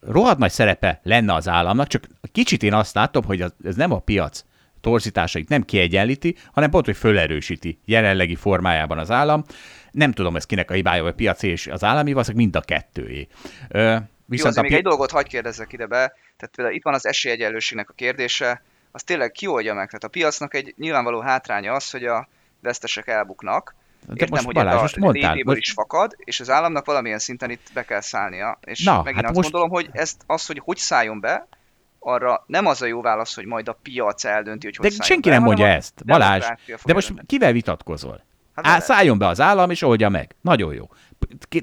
[0.00, 3.92] rohadt nagy szerepe lenne az államnak, csak kicsit én azt látom, hogy az, ez nem
[3.92, 4.44] a piac
[4.80, 9.44] torzításait nem kiegyenlíti, hanem pont, hogy fölerősíti jelenlegi formájában az állam.
[9.90, 12.60] Nem tudom, ez kinek a hibája, vagy a piaci és az állami, valószínűleg mind a
[12.60, 13.26] kettőjé.
[13.68, 16.82] Ö, viszont Jó, a pi- még egy dolgot hagyj kérdezzek ide be, tehát például itt
[16.82, 18.62] van az esélyegyenlőségnek a kérdése,
[18.94, 19.86] az tényleg oldja meg.
[19.86, 22.28] Tehát a piacnak egy nyilvánvaló hátránya az, hogy a
[22.60, 23.74] vesztesek elbuknak,
[24.06, 25.58] de Értem, most hogy Balázs, most mondtál, most...
[25.58, 28.58] is fakad, és az államnak valamilyen szinten itt be kell szállnia.
[28.64, 29.50] És Na, megint hát azt most...
[29.50, 31.48] gondolom, hogy ezt, az, hogy hogy szálljon be,
[31.98, 35.28] arra nem az a jó válasz, hogy majd a piac eldönti, hogy hogy De senki
[35.28, 36.46] be, nem mondja ezt, Balázs.
[36.84, 38.24] De most kivel vitatkozol?
[38.54, 40.34] Hát Á, szálljon be az állam, és oldja meg.
[40.40, 40.88] Nagyon jó.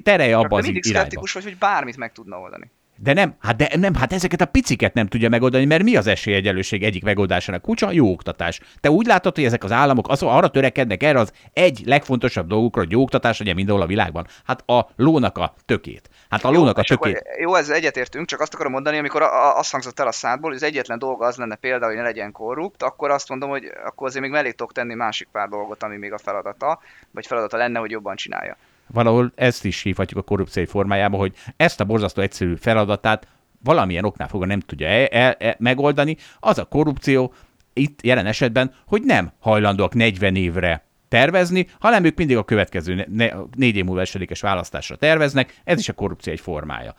[0.02, 0.98] Terelje abba az mindig irányba.
[0.98, 2.70] szkeptikus vagy, hogy bármit meg tudna oldani.
[3.02, 6.06] De nem, hát de nem, hát ezeket a piciket nem tudja megoldani, mert mi az
[6.06, 7.90] esélyegyelőség egyik megoldásának kutya?
[7.90, 8.60] Jó oktatás.
[8.80, 12.80] Te úgy látod, hogy ezek az államok az, arra törekednek erre az egy legfontosabb dolgukra,
[12.80, 14.26] hogy jó oktatás legyen mindenhol a világban.
[14.44, 16.10] Hát a lónak a tökét.
[16.30, 17.22] Hát a jó, lónak a tökét.
[17.38, 19.22] Jó, ez egyetértünk, csak azt akarom mondani, amikor
[19.56, 22.32] azt hangzott el a szádból, hogy az egyetlen dolga az lenne például, hogy ne legyen
[22.32, 25.96] korrupt, akkor azt mondom, hogy akkor azért még mellé tudok tenni másik pár dolgot, ami
[25.96, 26.80] még a feladata,
[27.10, 28.56] vagy feladata lenne, hogy jobban csinálja
[28.92, 33.26] valahol ezt is hívhatjuk a korrupció formájába, hogy ezt a borzasztó egyszerű feladatát
[33.62, 37.34] valamilyen oknál fogva nem tudja e- e- e- megoldani, az a korrupció
[37.72, 43.28] itt jelen esetben, hogy nem hajlandóak 40 évre tervezni, hanem ők mindig a következő ne,
[43.56, 46.94] négy év múlva esedékes választásra terveznek, ez is a korrupció egy formája.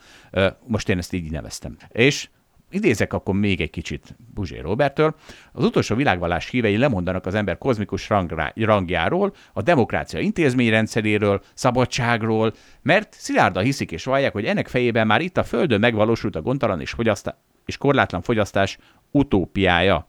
[0.66, 1.76] Most én ezt így neveztem.
[1.88, 2.28] És
[2.74, 5.14] idézek akkor még egy kicsit Buzsé Robertől.
[5.52, 12.52] Az utolsó világvallás hívei lemondanak az ember kozmikus rangrá, rangjáról, a demokrácia intézményrendszeréről, szabadságról,
[12.82, 16.80] mert szilárdan hiszik és vallják, hogy ennek fejében már itt a Földön megvalósult a gondtalan
[16.80, 18.78] és, fogyasztá- és korlátlan fogyasztás
[19.10, 20.08] utópiája.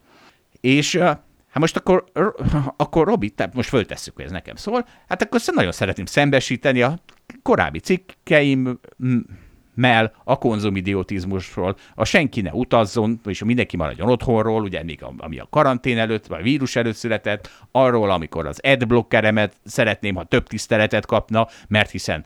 [0.62, 1.00] És
[1.56, 2.04] Hát most akkor,
[2.78, 7.00] akkor Robi, tehát most föltesszük, hogy ez nekem szól, hát akkor nagyon szeretném szembesíteni a
[7.42, 8.80] korábbi cikkeim
[9.76, 15.40] mell a konzumidiotizmusról, a senki ne utazzon, és mindenki maradjon otthonról, ugye még a, ami
[15.40, 20.48] a karantén előtt, vagy a vírus előtt született, arról, amikor az adblockeremet szeretném, ha több
[20.48, 22.26] tiszteletet kapna, mert hiszen,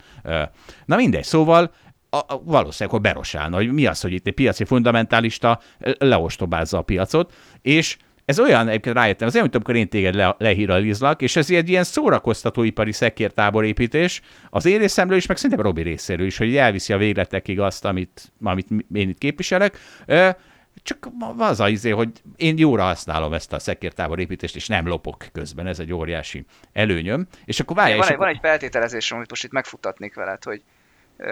[0.85, 1.71] na mindegy, szóval
[2.09, 5.59] a, a, valószínűleg, hogy berosálna, hogy mi az, hogy itt egy piaci fundamentalista
[5.97, 7.97] leostobázza a piacot, és
[8.30, 11.69] ez olyan, egyébként rájöttem, az olyan, mint amikor én téged le, lehíralizlak, és ez egy
[11.69, 16.93] ilyen szórakoztatóipari szekértábor építés, az én részemről is, meg szerintem Robi részéről is, hogy elviszi
[16.93, 19.77] a végletekig azt, amit, amit én itt képviselek.
[20.84, 25.26] Csak az az izé, hogy én jóra használom ezt a szekértábor építést, és nem lopok
[25.31, 27.27] közben, ez egy óriási előnyöm.
[27.45, 28.26] És akkor várjál, van, egy, akkor...
[28.26, 30.61] van egy feltételezésem, amit most itt megfutatnék veled, hogy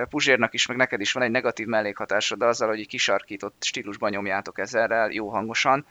[0.10, 5.11] Puzsérnak is, meg neked is van egy negatív mellékhatásod azzal, hogy kisarkított stílusban nyomjátok ezerrel,
[5.11, 5.86] jó hangosan,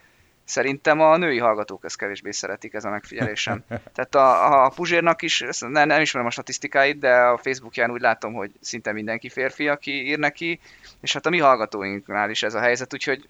[0.47, 3.65] Szerintem a női hallgatók ezt kevésbé szeretik, ez a megfigyelésem.
[3.95, 8.33] Tehát a, a Puzsérnak is, nem, nem ismerem a statisztikáit, de a Facebookján úgy látom,
[8.33, 10.61] hogy szinte mindenki férfi, aki ír neki,
[11.01, 13.29] és hát a mi hallgatóinknál is ez a helyzet, úgyhogy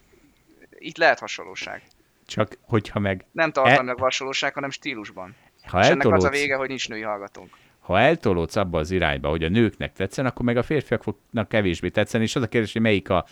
[0.79, 1.83] itt lehet hasonlóság.
[2.27, 3.25] Csak hogyha meg...
[3.33, 4.03] Nem tartalmilag e...
[4.03, 5.35] hasonlóság, hanem stílusban.
[5.67, 7.51] Ha és ennek az a vége, hogy nincs női hallgatónk.
[7.81, 11.89] Ha eltolódsz abba az irányba, hogy a nőknek tetszen, akkor meg a férfiak fognak kevésbé
[11.89, 13.27] tetszeni, és az a kérdés, hogy melyik a...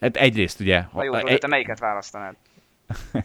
[0.00, 0.80] Hát egyrészt ugye...
[0.80, 1.38] Ha jó, e...
[1.38, 2.36] te melyiket választanád?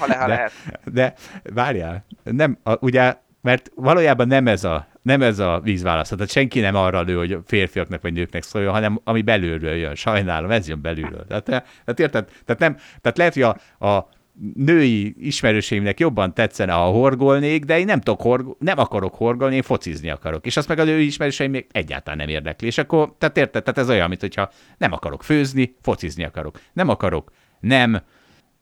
[0.00, 0.52] Ha, le, ha de, lehet.
[0.84, 1.14] De
[1.54, 6.18] várjál, nem, a, ugye, mert valójában nem ez a, nem ez a vízválaszthat.
[6.18, 9.94] Tehát senki nem arra lő, hogy férfiaknak vagy nőknek szóljon, hanem ami belülről jön.
[9.94, 11.24] Sajnálom, ez jön belülről.
[11.26, 12.28] Tehát, tehát érted?
[12.44, 14.08] Tehát, nem, tehát lehet, hogy a, a
[14.54, 19.62] női ismerőseimnek jobban tetszene, ha horgolnék, de én nem, tudok horgol, nem akarok horgolni, én
[19.62, 20.46] focizni akarok.
[20.46, 22.66] És azt meg a női ismerőseim még egyáltalán nem érdekli.
[22.66, 23.62] És akkor, tehát érted?
[23.62, 26.60] Tehát ez olyan, mint hogyha nem akarok főzni, focizni akarok.
[26.72, 28.02] Nem akarok, nem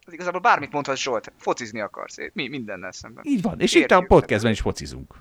[0.09, 3.25] az igazából bármit mondhatsz Zsolt, focizni akarsz, mi mindennel szemben.
[3.27, 5.15] Így van, és Értjük, itt a podcastben is focizunk.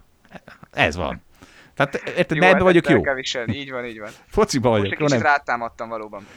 [0.71, 1.21] Ez van.
[1.73, 3.01] Tehát érted, nem vagyok jó.
[3.47, 4.09] így van, így van.
[4.27, 4.83] Fociba vagyok.
[4.83, 5.31] Most egy kicsit nem...
[5.31, 6.27] rátámadtam valóban.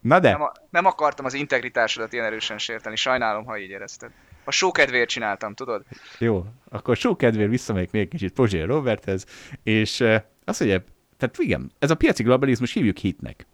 [0.00, 0.30] Na de.
[0.30, 4.10] Nem, a, nem akartam az integritásodat ilyen erősen sérteni, sajnálom, ha így érezted.
[4.44, 5.84] A show kedvéért csináltam, tudod?
[6.18, 9.26] Jó, akkor show kedvéért visszamegyek még kicsit Pozsér Roberthez,
[9.62, 10.00] és
[10.44, 10.84] azt mondja,
[11.16, 13.46] tehát igen, ez a piaci globalizmus hívjuk hitnek.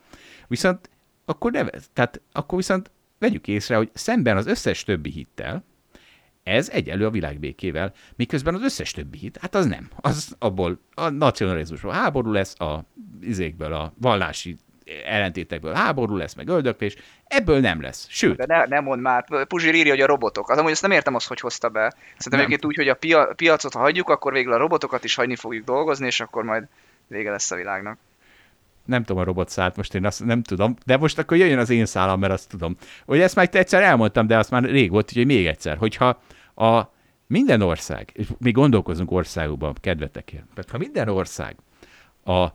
[0.48, 0.90] Viszont
[1.24, 2.90] akkor nevez, tehát akkor viszont
[3.20, 5.64] vegyük észre, hogy szemben az összes többi hittel,
[6.42, 9.88] ez egyelő a világbékével, miközben az összes többi hit, hát az nem.
[9.96, 12.84] Az abból a nacionalizmusból háború lesz, a
[13.20, 14.56] izékből, a vallási
[15.04, 18.06] ellentétekből háború lesz, meg öldöklés, ebből nem lesz.
[18.08, 18.36] Sőt.
[18.36, 20.50] De ne, nem mond már, Puzsir írja, hogy a robotok.
[20.50, 21.94] Az amúgy ezt nem értem azt, hogy hozta be.
[22.16, 25.36] Szerintem egyébként úgy, hogy a pia- piacot, ha hagyjuk, akkor végül a robotokat is hagyni
[25.36, 26.64] fogjuk dolgozni, és akkor majd
[27.06, 27.98] vége lesz a világnak
[28.90, 31.70] nem tudom a robot szállt, most én azt nem tudom, de most akkor jöjjön az
[31.70, 32.76] én szállam, mert azt tudom.
[33.04, 36.22] Hogy ezt már egyszer elmondtam, de azt már rég volt, úgyhogy még egyszer, hogyha
[36.54, 36.82] a
[37.26, 41.56] minden ország, és mi gondolkozunk országokban, kedvetekért, tehát ha minden ország
[42.24, 42.48] a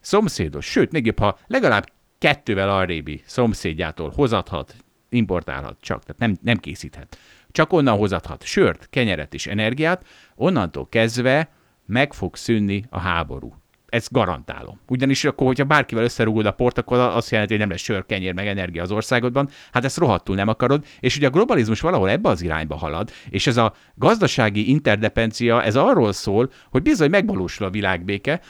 [0.00, 1.86] szomszédos, sőt, még ha legalább
[2.18, 4.76] kettővel arrébi szomszédjától hozathat,
[5.08, 7.18] importálhat csak, tehát nem, nem készíthet.
[7.50, 11.48] Csak onnan hozathat sört, kenyeret és energiát, onnantól kezdve
[11.86, 13.54] meg fog szűnni a háború.
[13.94, 14.80] Ezt garantálom.
[14.88, 18.34] Ugyanis akkor, hogyha bárkivel összerúgod a port, akkor azt jelenti, hogy nem lesz sör, kenyér,
[18.34, 19.48] meg energia az országodban.
[19.72, 20.84] Hát ezt rohadtul nem akarod.
[21.00, 25.76] És ugye a globalizmus valahol ebbe az irányba halad, és ez a gazdasági interdepencia, ez
[25.76, 28.40] arról szól, hogy bizony megvalósul a világbéke,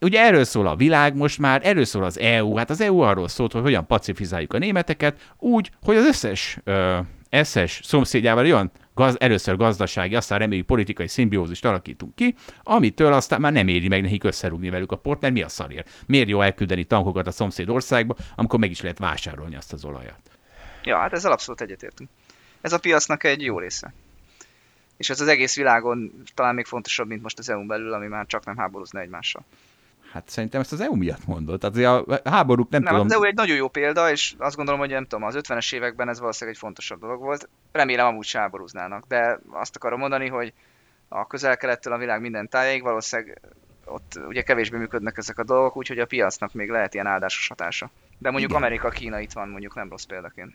[0.00, 2.56] Ugye erről szól a világ most már, erről szól az EU.
[2.56, 6.98] Hát az EU arról szólt, hogy hogyan pacifizáljuk a németeket, úgy, hogy az összes ö,
[7.28, 13.52] eszes szomszédjával olyan gaz, először gazdasági, aztán reméljük politikai szimbiózist alakítunk ki, amitől aztán már
[13.52, 15.84] nem éri meg nekik összerúgni velük a port, mert mi a szarér?
[16.06, 20.20] Miért jó elküldeni tankokat a szomszéd országba, amikor meg is lehet vásárolni azt az olajat?
[20.82, 22.10] Ja, hát ezzel abszolút egyetértünk.
[22.60, 23.92] Ez a piacnak egy jó része.
[24.96, 28.26] És ez az egész világon talán még fontosabb, mint most az EU-n belül, ami már
[28.26, 29.44] csak nem háborúzna egymással.
[30.12, 31.60] Hát szerintem ezt az EU miatt mondott.
[31.60, 33.06] Tehát a háborúk nem, nem tudom...
[33.06, 36.08] Az EU egy nagyon jó példa, és azt gondolom, hogy nem tudom, az 50-es években
[36.08, 37.48] ez valószínűleg egy fontosabb dolog volt.
[37.72, 40.52] Remélem amúgy se háborúznának, de azt akarom mondani, hogy
[41.08, 43.40] a közel-kelettől a világ minden tájáig valószínűleg
[43.84, 47.90] ott ugye kevésbé működnek ezek a dolgok, úgyhogy a piacnak még lehet ilyen áldásos hatása.
[48.18, 48.62] De mondjuk Igen.
[48.62, 50.52] Amerika, Kína itt van, mondjuk nem rossz példaként.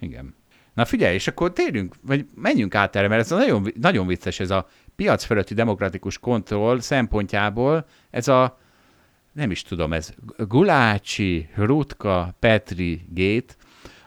[0.00, 0.36] Igen.
[0.74, 4.50] Na figyelj, és akkor térjünk, vagy menjünk át erre, mert ez nagyon, nagyon vicces, ez
[4.50, 8.58] a piac fölötti demokratikus kontroll szempontjából, ez a
[9.34, 13.56] nem is tudom, ez Gulácsi, Rutka, Petri gét,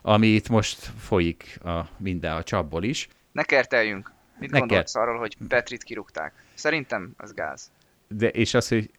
[0.02, 3.08] ami itt most folyik a, minden a csapból is.
[3.32, 4.12] Ne kerteljünk.
[4.40, 5.06] Mit ne gondolsz kert...
[5.06, 6.34] arról, hogy Petrit kirúgták?
[6.54, 7.72] Szerintem az gáz.
[8.08, 8.90] De, és az, hogy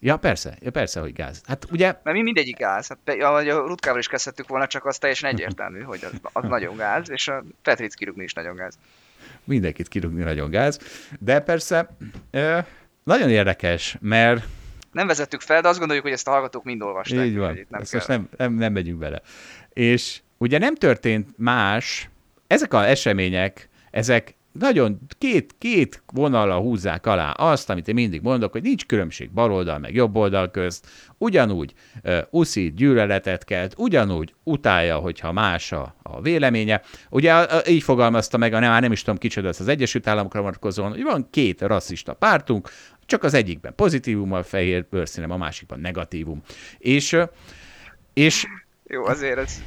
[0.00, 1.42] Ja, persze, ja, persze, hogy gáz.
[1.46, 1.86] Hát ugye...
[2.02, 2.88] Mert mi mindegyik gáz.
[2.88, 6.76] Hát, a, a Rutkával is kezdhettük volna, csak az teljesen egyértelmű, hogy az, az nagyon
[6.76, 8.78] gáz, és a Petrit kirúgni is nagyon gáz.
[9.44, 10.78] Mindenkit kirúgni nagyon gáz.
[11.20, 11.96] De persze,
[13.04, 14.44] nagyon érdekes, mert
[14.94, 17.26] nem vezettük fel, de azt gondoljuk, hogy ezt a hallgatók mind olvasták.
[17.26, 19.22] Így van, nem ezt most nem, nem, nem megyünk bele.
[19.72, 22.08] És ugye nem történt más,
[22.46, 28.52] ezek az események, ezek nagyon két, két vonalra húzzák alá azt, amit én mindig mondok,
[28.52, 30.86] hogy nincs különbség baloldal meg jobboldal közt,
[31.18, 31.74] ugyanúgy
[32.04, 36.82] uh, uszít gyűlöletet kelt, ugyanúgy utálja, hogyha más a, a véleménye.
[37.10, 40.40] Ugye uh, így fogalmazta meg, a nem, már nem is tudom kicsoda az Egyesült Államokra
[40.40, 42.68] vonatkozóan, hogy van két rasszista pártunk,
[43.06, 46.42] csak az egyikben pozitívum a fehér bőrszínem, a másikban negatívum.
[46.78, 47.16] És,
[48.12, 48.46] és
[48.86, 49.62] jó, azért ez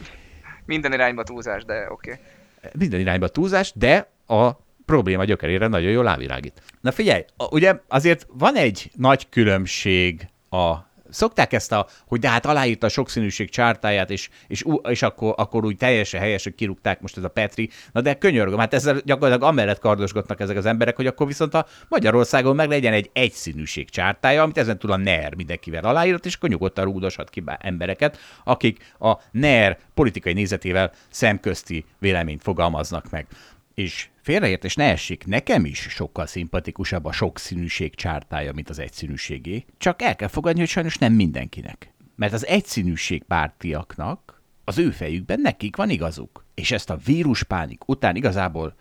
[0.65, 2.11] minden irányba túlzás, de oké.
[2.11, 2.71] Okay.
[2.73, 4.51] Minden irányba túlzás, de a
[4.87, 6.61] probléma gyökerére nagyon jól rávilágít.
[6.81, 10.75] Na figyelj, ugye azért van egy nagy különbség a
[11.09, 15.65] szokták ezt a, hogy de hát aláírta a sokszínűség csártáját, és, és, és akkor, akkor
[15.65, 17.69] úgy teljesen helyes, hogy kirúgták most ez a Petri.
[17.91, 21.65] Na de könyörgöm, hát ezzel gyakorlatilag amellett kardosgatnak ezek az emberek, hogy akkor viszont a
[21.89, 26.49] Magyarországon meg legyen egy egyszínűség csártája, amit ezen túl a NER mindenkivel aláírt, és akkor
[26.49, 33.27] nyugodtan rúgdoshat ki embereket, akik a NER politikai nézetével szemközti véleményt fogalmaznak meg.
[33.73, 39.65] És félreértés ne essék, nekem is sokkal szimpatikusabb a sokszínűség csártája, mint az egyszínűségé.
[39.77, 41.93] Csak el kell fogadni, hogy sajnos nem mindenkinek.
[42.15, 46.45] Mert az egyszínűség pártiaknak az ő fejükben nekik van igazuk.
[46.53, 48.75] És ezt a víruspánik után igazából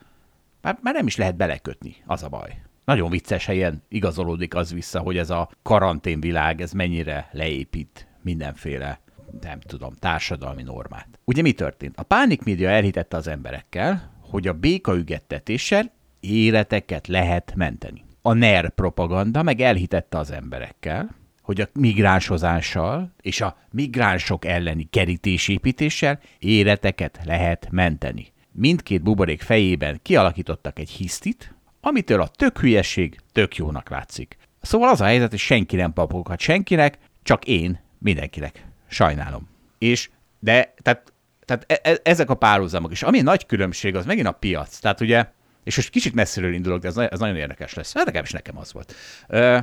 [0.62, 2.62] már, már nem is lehet belekötni, az a baj.
[2.84, 9.00] Nagyon vicces helyen igazolódik az vissza, hogy ez a karanténvilág, ez mennyire leépít mindenféle
[9.40, 11.08] nem tudom, társadalmi normát.
[11.24, 11.96] Ugye mi történt?
[11.96, 18.04] A pánikmédia elhitette az emberekkel, hogy a békaügettetéssel életeket lehet menteni.
[18.22, 26.20] A NER propaganda meg elhitette az emberekkel, hogy a migránshozással és a migránsok elleni kerítésépítéssel
[26.38, 28.32] életeket lehet menteni.
[28.52, 34.36] Mindkét buborék fejében kialakítottak egy hisztit, amitől a tök hülyesség tök jónak látszik.
[34.60, 38.66] Szóval az a helyzet, hogy senki nem papokat senkinek, csak én mindenkinek.
[38.86, 39.48] Sajnálom.
[39.78, 41.12] És, de, tehát
[41.46, 42.90] tehát e- e- ezek a párhuzamok.
[42.90, 44.78] És ami nagy különbség, az megint a piac.
[44.78, 45.26] Tehát ugye,
[45.64, 47.94] és most kicsit messziről indulok, de ez, ez nagyon érdekes lesz.
[47.94, 48.94] Hát legalábbis nekem az volt.
[49.28, 49.58] Ö,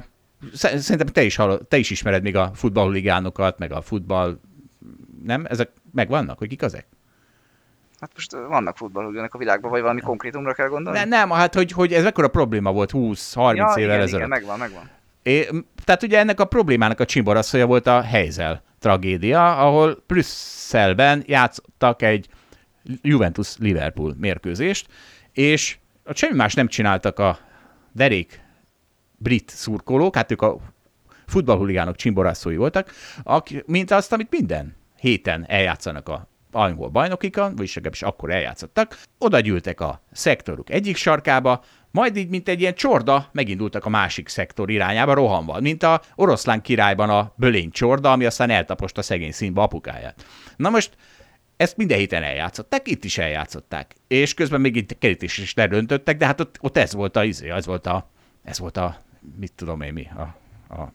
[0.53, 4.39] szerintem te is, hallod, te is ismered még a futballligánokat, meg a futball...
[5.23, 5.45] Nem?
[5.49, 6.87] Ezek megvannak, hogy kik azek?
[7.99, 10.99] Hát most vannak futballhúgónak a világban, vagy valami konkrétumra kell gondolni?
[10.99, 14.09] Ne, nem, hát hogy, hogy ez mekkora probléma volt 20-30 ja, évvel igen, ezelőtt.
[14.09, 14.89] Igen, megvan, megvan.
[15.23, 15.47] É,
[15.83, 22.27] tehát ugye ennek a problémának a csimboraszója volt a helyzel tragédia, ahol Brüsszelben játszottak egy
[23.01, 24.87] Juventus-Liverpool mérkőzést,
[25.31, 25.77] és
[26.13, 27.39] semmi más nem csináltak a
[27.91, 28.41] derék
[29.17, 30.57] brit szurkolók, hát ők a
[31.25, 32.91] futballhuligánok csimborászói voltak,
[33.65, 39.81] mint azt, amit minden héten eljátszanak a angol bajnokikon, vagyis legalábbis akkor eljátszottak, oda gyűltek
[39.81, 41.63] a szektoruk egyik sarkába,
[41.93, 46.61] Majd így, mint egy ilyen csorda, megindultak a másik szektor irányába rohanva, mint a oroszlán
[46.61, 50.25] királyban a bölény csorda, ami aztán eltaposta szegény színbe apukáját.
[50.55, 50.95] Na most
[51.57, 53.95] ezt minden héten eljátszották, itt is eljátszották.
[54.07, 57.49] És közben még itt kerítés is leröntöttek, de hát ott, ott ez volt a, izé,
[57.49, 58.09] ez volt a,
[58.43, 58.97] ez volt a,
[59.39, 60.35] mit tudom én mi, a,
[60.73, 60.93] a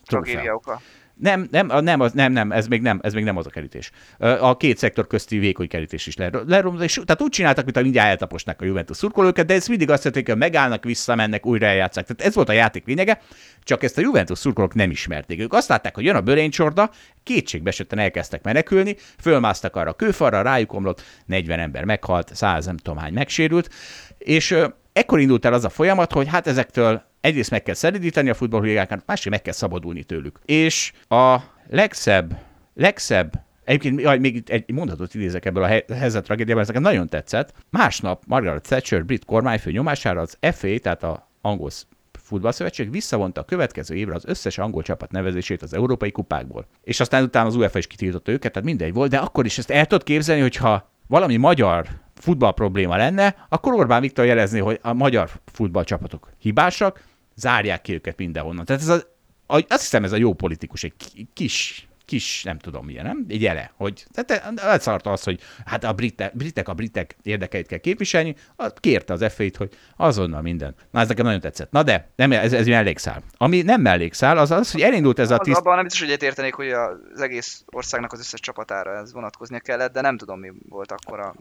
[0.53, 0.81] oka.
[1.21, 3.91] Nem, nem, nem, nem, nem, ez még nem, ez még nem az a kerítés.
[4.19, 6.17] A két szektor közti vékony kerítés is
[6.47, 10.05] leromlott, tehát úgy csináltak, mint a mindjárt eltaposnak a Juventus szurkolókat, de ez mindig azt
[10.05, 12.07] jelenti, hogy megállnak, visszamennek, újra eljátszák.
[12.07, 13.21] Tehát ez volt a játék lényege,
[13.63, 15.41] csak ezt a Juventus szurkolók nem ismerték.
[15.41, 16.91] Ők azt látták, hogy jön a börénycsorda,
[17.23, 22.99] kétségbeesetten elkezdtek menekülni, fölmásztak arra a kőfalra, rájuk omlott, 40 ember meghalt, 100 nem tudom
[22.99, 23.71] hány megsérült,
[24.19, 24.57] és
[24.93, 29.03] ekkor indult el az a folyamat, hogy hát ezektől egyrészt meg kell szeridíteni a futballhuligákat,
[29.07, 30.39] másrészt meg kell szabadulni tőlük.
[30.45, 31.39] És a
[31.69, 32.39] legszebb,
[32.75, 37.53] legszebb Egyébként jaj, még egy mondatot idézek ebből a helyzet tragédiában, ez nekem nagyon tetszett.
[37.71, 41.71] Másnap Margaret Thatcher brit kormányfő nyomására az FA, tehát a angol
[42.13, 46.67] futballszövetség visszavonta a következő évre az összes angol csapat nevezését az európai kupákból.
[46.83, 49.71] És aztán utána az UEFA is kitiltotta őket, tehát mindegy volt, de akkor is ezt
[49.71, 54.93] el tudod képzelni, hogyha valami magyar futball probléma lenne, akkor Orbán Viktor jelezni, hogy a
[54.93, 57.03] magyar futballcsapatok hibásak,
[57.39, 58.65] zárják ki őket mindenhonnan.
[58.65, 59.03] Tehát ez a,
[59.47, 63.25] azt hiszem ez a jó politikus, egy kis kis, nem tudom milyen, nem?
[63.29, 67.79] Egy jele, hogy tehát elszarta az, hogy hát a britek, britek a britek érdekeit kell
[67.79, 68.35] képviselni,
[68.75, 70.75] kérte az f hogy azonnal minden.
[70.91, 71.71] Na, ez nekem nagyon tetszett.
[71.71, 73.23] Na de, nem, ez, ez mellékszál.
[73.37, 75.59] Ami nem mellékszál, az az, hogy elindult ez a tiszt...
[75.59, 79.93] Abban nem biztos, hogy értenék, hogy az egész országnak az összes csapatára ez vonatkoznia kellett,
[79.93, 81.35] de nem tudom, mi volt akkor a...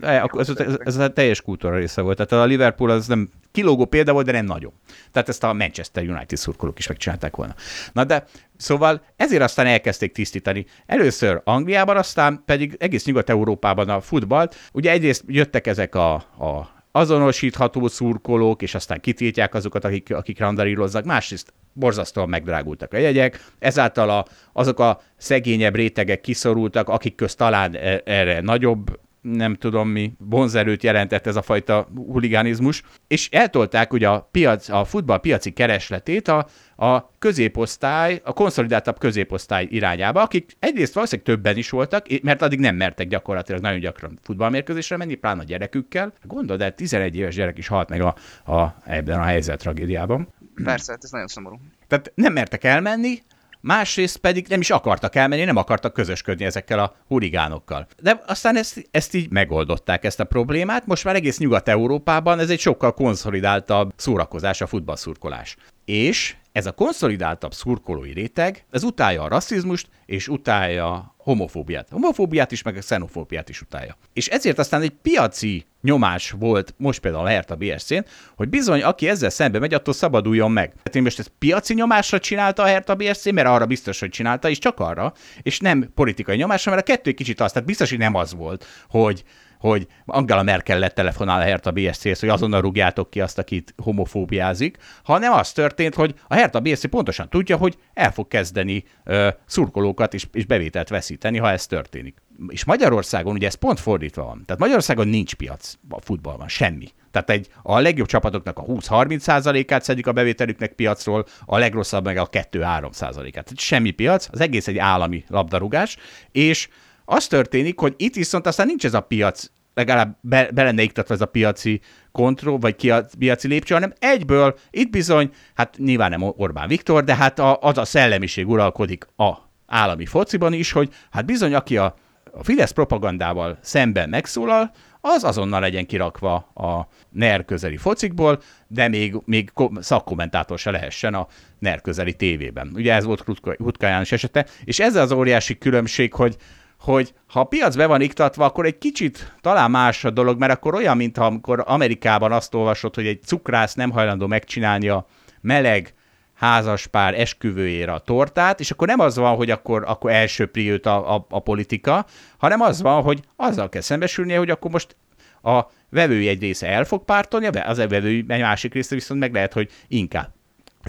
[0.00, 2.16] E, ez, ez, ez, a teljes kultúra része volt.
[2.16, 4.72] Tehát a Liverpool az nem kilógó példa volt, de nem nagyon.
[5.12, 7.54] Tehát ezt a Manchester United szurkolók is megcsinálták volna.
[7.92, 8.24] Na de
[8.58, 10.66] Szóval ezért aztán elkezdték tisztítani.
[10.86, 14.56] Először Angliában, aztán pedig egész Nyugat-Európában a futballt.
[14.72, 21.04] Ugye egyrészt jöttek ezek a, a azonosítható szurkolók, és aztán kitiltják azokat, akik, akik randalírozzak.
[21.04, 27.74] Másrészt borzasztóan megdrágultak a jegyek, ezáltal a, azok a szegényebb rétegek kiszorultak, akik közt talán
[27.74, 34.08] e, erre nagyobb nem tudom mi, vonzerőt jelentett ez a fajta huligánizmus, és eltolták ugye
[34.08, 36.46] a, piac, a futball piaci keresletét a,
[36.76, 42.76] a középosztály, a konszolidáltabb középosztály irányába, akik egyrészt valószínűleg többen is voltak, mert addig nem
[42.76, 46.12] mertek gyakorlatilag nagyon gyakran futballmérkőzésre menni, pláne a gyerekükkel.
[46.22, 48.14] Gondold el, 11 éves gyerek is halt meg a,
[48.52, 50.28] a, ebben a helyzet tragédiában.
[50.64, 51.56] Persze, hát ez nagyon szomorú.
[51.86, 53.22] Tehát nem mertek elmenni,
[53.68, 57.86] másrészt pedig nem is akartak elmenni, nem akartak közösködni ezekkel a hurigánokkal.
[58.02, 60.86] De aztán ezt, ezt így megoldották, ezt a problémát.
[60.86, 65.56] Most már egész Nyugat-Európában ez egy sokkal konszolidáltabb szórakozás, a futballszurkolás.
[65.84, 71.88] És ez a konszolidáltabb szurkolói réteg, ez utálja a rasszizmust, és utálja homofóbiát.
[71.90, 73.96] Homofóbiát is, meg a xenofóbiát is utálja.
[74.12, 78.04] És ezért aztán egy piaci nyomás volt most például a Hertha BSC-n,
[78.36, 80.68] hogy bizony, aki ezzel szembe megy, attól szabaduljon meg.
[80.68, 84.48] Tehát én most ezt piaci nyomásra csinálta a Hertha BSC, mert arra biztos, hogy csinálta,
[84.48, 85.12] és csak arra,
[85.42, 88.64] és nem politikai nyomásra, mert a kettő kicsit az, tehát biztos, hogy nem az volt,
[88.88, 89.24] hogy
[89.58, 94.76] hogy Angela Merkel lett telefonál a Hertha BSC-hez, hogy azonnal rúgjátok ki azt, akit homofóbiázik,
[95.02, 100.14] hanem az történt, hogy a Hertha BSC pontosan tudja, hogy el fog kezdeni uh, szurkolókat
[100.14, 102.16] és, és bevételt veszíteni, ha ez történik.
[102.48, 104.42] És Magyarországon ugye ez pont fordítva van.
[104.46, 106.88] Tehát Magyarországon nincs piac a futballban, semmi.
[107.10, 112.28] Tehát egy, a legjobb csapatoknak a 20-30%-át szedik a bevételüknek piacról, a legrosszabb meg a
[112.28, 113.32] 2-3%-át.
[113.32, 115.96] Tehát semmi piac, az egész egy állami labdarúgás,
[116.32, 116.68] és
[117.10, 121.14] az történik, hogy itt viszont aztán nincs ez a piac, legalább be, be lenne iktatva
[121.14, 121.80] ez a piaci
[122.12, 127.38] kontroll, vagy piaci lépcső, hanem egyből itt bizony, hát nyilván nem Orbán Viktor, de hát
[127.38, 129.34] a, az a szellemiség uralkodik a
[129.66, 131.96] állami fociban is, hogy hát bizony, aki a,
[132.32, 134.70] a Fidesz propagandával szemben megszólal,
[135.00, 141.26] az azonnal legyen kirakva a NER közeli focikból, de még, még szakkommentátor se lehessen a
[141.58, 142.70] NER közeli tévében.
[142.74, 146.36] Ugye ez volt Rutka János esete, és ez az óriási különbség, hogy
[146.78, 150.52] hogy ha a piac be van iktatva, akkor egy kicsit talán más a dolog, mert
[150.52, 155.06] akkor olyan, mint amikor Amerikában azt olvasott, hogy egy cukrász nem hajlandó megcsinálni a
[155.40, 155.94] meleg
[156.34, 161.14] házaspár esküvőjére a tortát, és akkor nem az van, hogy akkor, akkor elsöpri őt a,
[161.14, 162.06] a, a politika,
[162.38, 164.96] hanem az van, hogy azzal kell szembesülnie, hogy akkor most
[165.42, 165.60] a
[165.90, 169.52] vevői egy része el fog pártolni, az a vevői egy másik része viszont meg lehet,
[169.52, 170.37] hogy inkább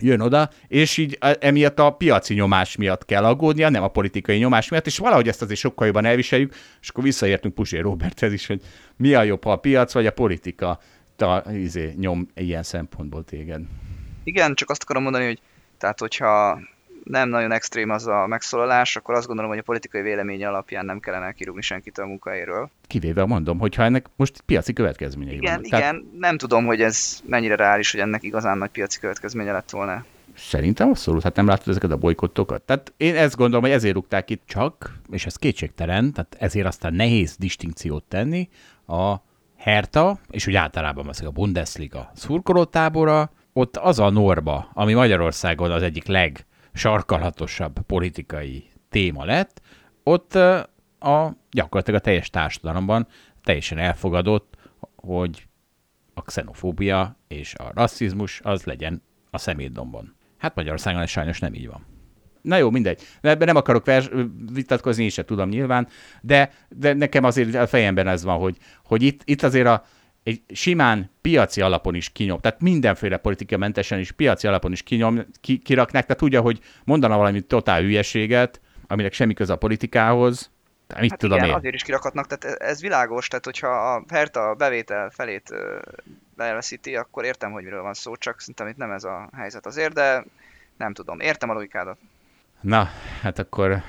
[0.01, 4.69] jön oda, és így emiatt a piaci nyomás miatt kell aggódnia, nem a politikai nyomás
[4.69, 8.61] miatt, és valahogy ezt azért sokkal jobban elviseljük, és akkor visszaértünk Pusé Roberthez is, hogy
[8.95, 10.79] mi a jobb, ha a piac vagy a politika
[11.15, 13.61] ta, izé, nyom ilyen szempontból téged.
[14.23, 15.39] Igen, csak azt akarom mondani, hogy
[15.77, 16.59] tehát hogyha
[17.09, 20.99] nem nagyon extrém az a megszólalás, akkor azt gondolom, hogy a politikai véleménye alapján nem
[20.99, 22.69] kellene kirúgni senkit a munkahelyről.
[22.87, 25.65] Kivéve mondom, hogyha ennek most piaci következményei Igen, vannak.
[25.65, 29.69] igen, Tehát nem tudom, hogy ez mennyire reális, hogy ennek igazán nagy piaci következménye lett
[29.69, 30.05] volna.
[30.35, 32.61] Szerintem abszolút, hát nem látod ezeket a bolykottokat.
[32.61, 36.93] Tehát én ezt gondolom, hogy ezért rúgták itt csak, és ez kétségtelen, tehát ezért aztán
[36.93, 38.49] nehéz distinkciót tenni
[38.87, 39.15] a
[39.57, 45.81] Herta, és úgy általában az a Bundesliga szurkolótábora, ott az a norma, ami Magyarországon az
[45.81, 46.07] egyik
[46.83, 49.61] legsarkalatosabb politikai téma lett,
[50.03, 50.35] ott
[50.99, 53.07] a gyakorlatilag a teljes társadalomban
[53.43, 54.55] teljesen elfogadott,
[54.95, 55.47] hogy
[56.13, 60.15] a xenofóbia és a rasszizmus az legyen a szemétdombon.
[60.37, 61.85] Hát Magyarországon ez sajnos nem így van.
[62.41, 63.01] Na jó, mindegy.
[63.21, 64.11] Ebben nem akarok vers-
[64.53, 65.87] vitatkozni, én sem tudom nyilván,
[66.21, 69.85] de, de nekem azért a fejemben ez van, hogy, hogy itt, itt azért a,
[70.23, 75.57] egy simán piaci alapon is kinyom, tehát mindenféle politikamentesen is piaci alapon is kinyom, ki,
[75.57, 80.51] kiraknák, tehát tudja, hogy mondana valami totál hülyeséget, aminek semmi köze a politikához,
[80.87, 81.55] tehát mit Hát tudom igen, én.
[81.55, 85.53] azért is kirakatnak, tehát ez világos, tehát hogyha a Herta bevétel felét
[86.37, 89.93] elveszíti, akkor értem, hogy miről van szó, csak szerintem itt nem ez a helyzet azért,
[89.93, 90.25] de
[90.77, 91.97] nem tudom, értem a logikádat.
[92.61, 92.89] Na,
[93.21, 93.81] hát akkor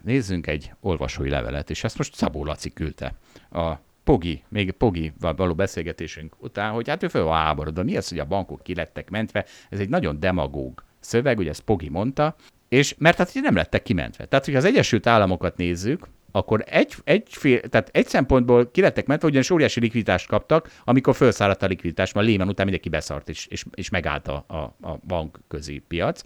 [0.00, 3.14] nézzünk egy olvasói levelet, és ezt most Szabó Laci küldte.
[3.52, 3.74] A
[4.10, 7.82] Pogi, még Pogival való beszélgetésünk után, hogy hát ő föl van háborodva.
[7.82, 9.44] Mi az, hogy a bankok ki lettek mentve?
[9.68, 12.34] Ez egy nagyon demagóg szöveg, ugye ezt Pogi mondta,
[12.68, 14.24] és mert hát nem lettek kimentve.
[14.24, 19.06] Tehát, hogyha az Egyesült Államokat nézzük, akkor egy, egy, fél, tehát egy szempontból ki lettek
[19.06, 23.46] mentve, ugyanis óriási likviditást kaptak, amikor felszállt a likviditás, mert Lehman után mindenki beszart, és,
[23.46, 26.22] és, és megállt a, a, a bankközi piac.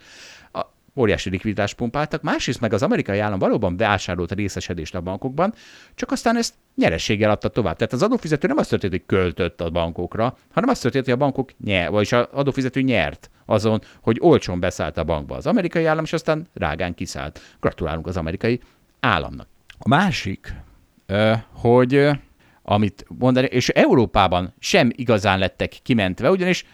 [0.53, 0.61] A,
[0.97, 5.55] óriási likviditást pumpáltak, másrészt meg az amerikai állam valóban beásárolt a részesedést a bankokban,
[5.95, 7.77] csak aztán ezt nyerességgel adta tovább.
[7.77, 11.17] Tehát az adófizető nem azt történt, hogy költött a bankokra, hanem azt történt, hogy a
[11.17, 16.05] bankok nyer, vagyis az adófizető nyert azon, hogy olcsón beszállt a bankba az amerikai állam,
[16.05, 17.41] és aztán rágán kiszállt.
[17.61, 18.61] Gratulálunk az amerikai
[19.01, 19.49] államnak.
[19.79, 20.55] A másik,
[21.53, 22.09] hogy
[22.63, 26.65] amit mondani, és Európában sem igazán lettek kimentve, ugyanis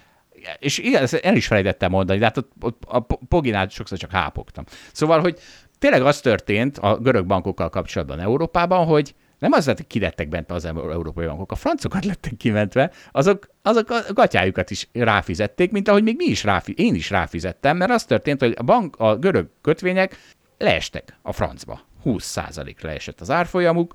[0.58, 4.10] és igen, ezt el is felejtettem mondani, de hát ott, ott a Poginál sokszor csak
[4.10, 4.64] hápogtam.
[4.92, 5.38] Szóval, hogy
[5.78, 10.50] tényleg az történt a görög bankokkal kapcsolatban Európában, hogy nem az lett, hogy kilettek bent
[10.50, 16.02] az európai bankok, a francokat lettek kimentve, azok, azok a gatyájukat is ráfizették, mint ahogy
[16.02, 19.48] még mi is ráfi, én is ráfizettem, mert az történt, hogy a bank, a görög
[19.60, 20.18] kötvények
[20.58, 21.80] leestek a francba.
[22.04, 23.94] 20%-ra leesett az árfolyamuk,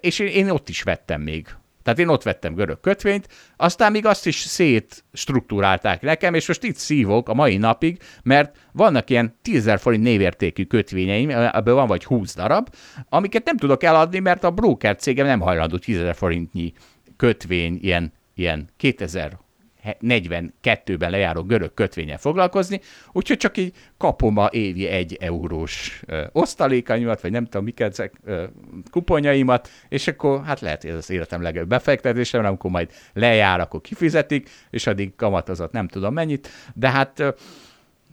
[0.00, 1.46] és én ott is vettem még
[1.82, 6.76] tehát én ott vettem görög kötvényt, aztán még azt is szétstruktúrálták nekem, és most itt
[6.76, 12.34] szívok a mai napig, mert vannak ilyen 10 forint névértékű kötvényeim, ebből van vagy 20
[12.34, 12.68] darab,
[13.08, 16.72] amiket nem tudok eladni, mert a broker cégem nem hajlandó 10 forintnyi
[17.16, 19.38] kötvény, ilyen, ilyen 2000
[19.84, 22.80] 42-ben lejáró görög kötvényen foglalkozni,
[23.12, 28.12] úgyhogy csak így kapom a évi egy eurós ö, osztalékaimat, vagy nem tudom, miket ezek
[28.24, 28.44] ö,
[28.90, 33.60] kuponjaimat, és akkor hát lehet, hogy ez az életem legjobb befektetése, mert amikor majd lejár,
[33.60, 37.20] akkor kifizetik, és addig kamatozott nem tudom mennyit, de hát...
[37.20, 37.28] Ö,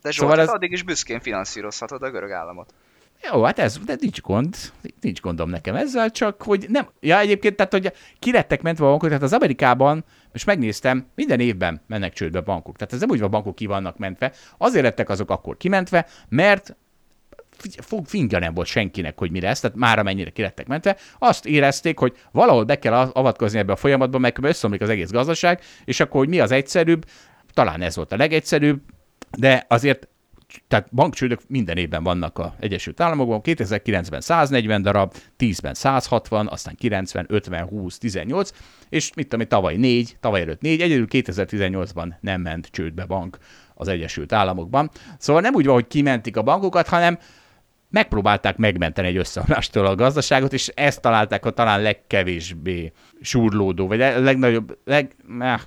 [0.01, 0.47] De Zsolt, szóval ez...
[0.47, 2.73] addig is büszkén finanszírozhatod a görög államot.
[3.21, 4.55] Jó, hát ez, de nincs gond,
[5.01, 8.87] nincs gondom nekem ezzel, csak hogy nem, ja egyébként, tehát hogy ki lettek mentve a
[8.87, 13.19] bankok, tehát az Amerikában, most megnéztem, minden évben mennek csődbe bankok, tehát ez nem úgy
[13.19, 16.75] van, bankok ki vannak mentve, azért lettek azok akkor kimentve, mert
[18.05, 21.99] fingja nem volt senkinek, hogy mi lesz, tehát már amennyire ki lettek mentve, azt érezték,
[21.99, 26.19] hogy valahol be kell avatkozni ebbe a folyamatba, meg összeomlik az egész gazdaság, és akkor,
[26.19, 27.05] hogy mi az egyszerűbb,
[27.53, 28.81] talán ez volt a legegyszerűbb,
[29.37, 30.07] de azért
[30.67, 37.25] tehát bankcsődök minden évben vannak a Egyesült Államokban, 2009-ben 140 darab, 10-ben 160, aztán 90,
[37.29, 38.51] 50, 20, 18,
[38.89, 43.37] és mit tudom, tavaly 4, tavaly előtt 4, egyedül 2018-ban nem ment csődbe bank
[43.73, 44.89] az Egyesült Államokban.
[45.17, 47.17] Szóval nem úgy van, hogy kimentik a bankokat, hanem
[47.89, 54.19] megpróbálták megmenteni egy összeomlástól a gazdaságot, és ezt találták a talán legkevésbé surlódó, vagy a
[54.19, 55.59] legnagyobb, leg, eh,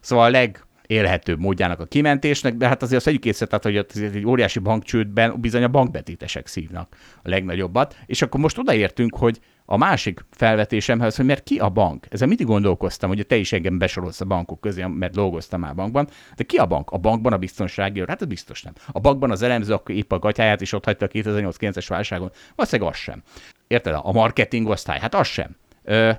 [0.00, 4.02] szóval a leg élhetőbb módjának a kimentésnek, de hát azért azt vegyük észre, tehát, hogy
[4.02, 9.76] egy óriási bankcsődben bizony a bankbetétesek szívnak a legnagyobbat, és akkor most odaértünk, hogy a
[9.76, 12.06] másik felvetésemhez, hogy mert ki a bank?
[12.10, 16.08] Ezzel mindig gondolkoztam, hogy te is engem besorolsz a bankok közé, mert dolgoztam már bankban,
[16.36, 16.90] de ki a bank?
[16.90, 18.08] A bankban a biztonsági őr?
[18.08, 18.72] Hát ez biztos nem.
[18.92, 22.30] A bankban az elemző akkor épp a gatyáját is ott hagyta a 2008-9-es válságon.
[22.54, 23.22] Valószínűleg az sem.
[23.66, 23.94] Érted?
[24.02, 24.98] A marketing osztály?
[24.98, 25.56] Hát az sem.
[25.84, 26.10] Ö,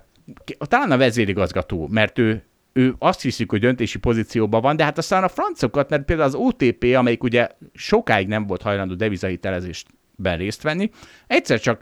[0.58, 2.44] talán a vezérigazgató, mert ő
[2.77, 6.35] ő azt hiszik, hogy döntési pozícióban van, de hát aztán a francokat, mert például az
[6.35, 10.89] OTP, amelyik ugye sokáig nem volt hajlandó devizahitelezésben részt venni,
[11.27, 11.81] egyszer csak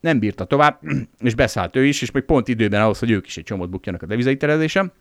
[0.00, 0.80] nem bírta tovább,
[1.18, 4.02] és beszállt ő is, és még pont időben ahhoz, hogy ők is egy csomót bukjanak
[4.02, 4.92] a devizahitelezésen.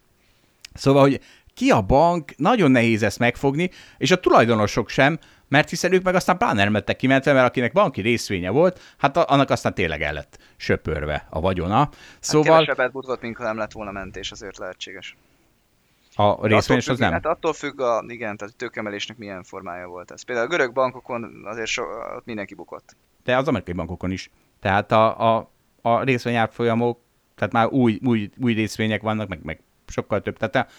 [0.73, 1.19] Szóval, hogy
[1.53, 6.15] ki a bank, nagyon nehéz ezt megfogni, és a tulajdonosok sem, mert hiszen ők meg
[6.15, 10.13] aztán pláne nem lettek kimentve, mert akinek banki részvénye volt, hát annak aztán tényleg el
[10.13, 11.75] lett söpörve a vagyona.
[11.75, 12.53] Hát szóval...
[12.53, 15.15] Hát kevesebbet bukott, mint nem lett volna mentés, azért lehetséges.
[16.15, 17.11] A részvényes az nem?
[17.11, 20.23] Hát attól függ, a, igen, tehát a tőkemelésnek milyen formája volt ez.
[20.23, 21.83] Például a görög bankokon azért so,
[22.15, 22.95] ott mindenki bukott.
[23.23, 24.29] De az amerikai bankokon is.
[24.59, 26.99] Tehát a, a, a részvényárfolyamok,
[27.35, 30.37] tehát már új, új, új részvények vannak, meg, meg sokkal több.
[30.37, 30.71] Tehát a,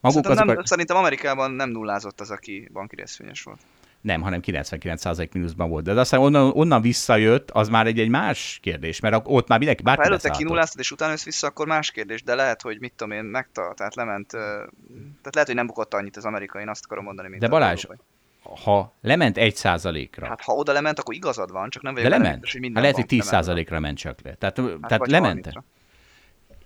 [0.00, 0.66] maguk szerintem, nem, a...
[0.66, 3.60] szerintem Amerikában nem nullázott az, aki banki részvényes volt.
[4.06, 5.84] Nem, hanem 99% mínuszban volt.
[5.84, 9.82] De aztán onnan, onnan visszajött, az már egy, egy más kérdés, mert ott már mindenki
[9.82, 12.92] bárki Ha előtte kinulláztad, és utána jössz vissza, akkor más kérdés, de lehet, hogy mit
[12.96, 16.84] tudom én, megtart, tehát lement, tehát lehet, hogy nem bukott annyit az amerikai, én azt
[16.84, 17.84] akarom mondani, mint De Balázs,
[18.64, 20.26] ha lement egy százalékra.
[20.26, 22.50] Hát ha oda lement, akkor igazad van, csak nem vagyok De lement.
[22.50, 24.34] hogy minden hát lehet, hogy 10 százalékra ment csak le.
[24.34, 25.52] Tehát, hát tehát lement.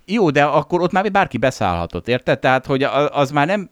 [0.05, 2.39] Jó, de akkor ott már bárki beszállhatott, érted?
[2.39, 3.69] Tehát, hogy az már nem...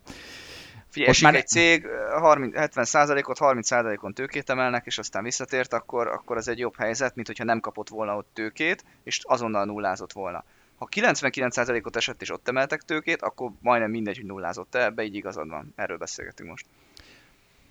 [0.90, 1.36] Figyelj, esik már...
[1.36, 1.88] egy cég,
[2.20, 7.28] 30, 70%-ot, 30%-on tőkét emelnek, és aztán visszatért, akkor, akkor az egy jobb helyzet, mint
[7.28, 10.44] hogyha nem kapott volna ott tőkét, és azonnal nullázott volna.
[10.78, 15.16] Ha 99%-ot esett, és ott emeltek tőkét, akkor majdnem mindegy, hogy nullázott -e, ebbe így
[15.16, 15.74] igazad van.
[15.76, 16.66] Erről beszélgetünk most.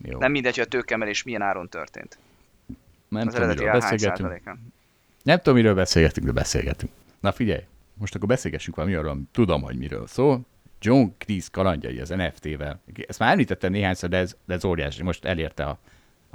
[0.03, 0.19] Jó.
[0.19, 2.19] Nem mindegy, hogy a tőkemelés milyen áron történt.
[3.09, 4.43] Nem az tudom, miről beszélgetünk.
[5.23, 6.93] Nem tudom, miről beszélgetünk, de beszélgetünk.
[7.21, 7.63] Na figyelj,
[7.95, 10.41] most akkor beszélgessünk valami arról, tudom, hogy miről szól.
[10.81, 12.81] John Cleese kalandjai az NFT-vel.
[13.07, 15.03] Ezt már említettem néhányszor, de ez, de ez óriási.
[15.03, 15.79] Most elérte a,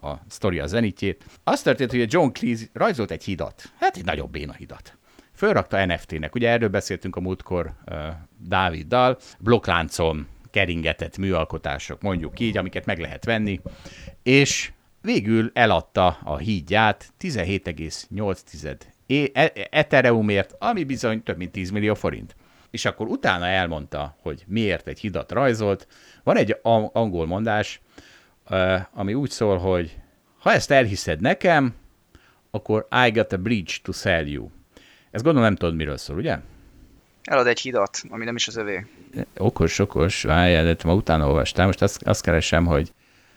[0.08, 1.26] a sztori a zenitjét.
[1.44, 3.72] Az történt, hogy a John Cleese rajzolt egy hidat.
[3.80, 4.98] Hát egy nagyobb béna hidat.
[5.36, 6.36] Fölrakta NFT-nek.
[6.36, 7.98] Ugye erről beszéltünk a múltkor uh,
[8.38, 9.18] Dáviddal.
[9.40, 13.62] Blokkláncon keringetett műalkotások, mondjuk így, amiket meg lehet venni.
[14.24, 14.72] És
[15.02, 18.80] végül eladta a hídját 17,8
[19.34, 22.36] e- Ethereumért, ami bizony több mint 10 millió forint
[22.74, 25.88] és akkor utána elmondta, hogy miért egy hidat rajzolt.
[26.24, 26.58] Van egy
[26.92, 27.82] angol mondás,
[28.94, 29.98] ami úgy szól, hogy
[30.40, 31.76] ha ezt elhiszed nekem,
[32.52, 34.50] akkor I got a bridge to sell you.
[35.12, 36.38] Ez gondolom nem tudod, miről szól, ugye?
[37.24, 38.86] Elad egy hidat, ami nem is az övé.
[39.38, 42.94] Okos, okos, várjál, de ma utána olvastál, most azt, azt keresem, hogy...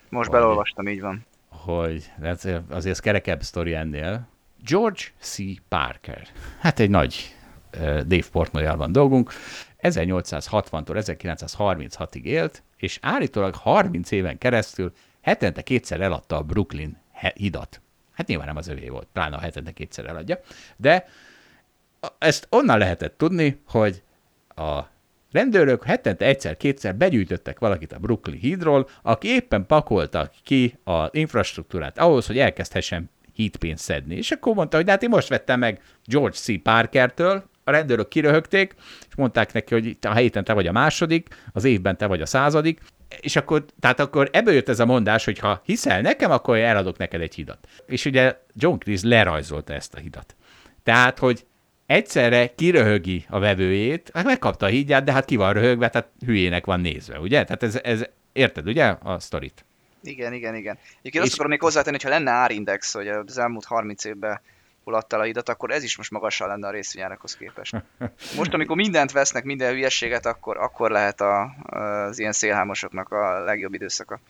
[0.09, 1.27] Most hogy, belolvastam, így van.
[1.49, 4.29] Hogy azért ez kerekebb sztori ennél.
[4.65, 5.39] George C.
[5.69, 6.29] Parker.
[6.61, 7.36] Hát egy nagy
[7.78, 9.32] Dave Portnoy van dolgunk.
[9.81, 16.97] 1860-tól 1936-ig élt, és állítólag 30 éven keresztül hetente kétszer eladta a Brooklyn
[17.35, 17.81] hidat.
[18.12, 20.40] Hát nyilván nem az övé volt, pláne a hetente kétszer eladja,
[20.77, 21.07] de
[22.19, 24.03] ezt onnan lehetett tudni, hogy
[24.48, 24.81] a
[25.32, 32.27] rendőrök hetente egyszer-kétszer begyűjtöttek valakit a Brooklyn hídról, aki éppen pakolta ki az infrastruktúrát ahhoz,
[32.27, 34.16] hogy elkezdhessen hídpénzt szedni.
[34.16, 36.62] És akkor mondta, hogy hát én most vettem meg George C.
[36.62, 38.74] Parkertől, a rendőrök kiröhögték,
[39.09, 42.26] és mondták neki, hogy a héten te vagy a második, az évben te vagy a
[42.26, 42.80] századik,
[43.20, 46.97] és akkor, tehát akkor ebből jött ez a mondás, hogy ha hiszel nekem, akkor eladok
[46.97, 47.68] neked egy hidat.
[47.86, 50.36] És ugye John Cleese lerajzolta ezt a hidat.
[50.82, 51.47] Tehát, hogy
[51.86, 56.66] egyszerre kiröhögi a vevőjét, hát megkapta a hídját, de hát ki van röhögve, tehát hülyének
[56.66, 57.44] van nézve, ugye?
[57.44, 59.64] Tehát ez, ez érted, ugye, a sztorit?
[60.02, 60.78] Igen, igen, igen.
[60.98, 64.40] Egyébként azt akarom még hozzátenni, hogy ha lenne árindex, hogy az elmúlt 30 évben
[65.23, 67.77] hidat, akkor ez is most magasan lenne a részvényárakhoz képest.
[68.37, 73.75] Most, amikor mindent vesznek, minden hülyességet, akkor, akkor lehet a, az ilyen szélhámosoknak a legjobb
[73.75, 74.21] időszaka.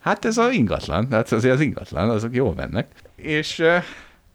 [0.00, 2.88] Hát ez az ingatlan, tehát azért az ingatlan, azok jól mennek.
[3.16, 3.84] És uh,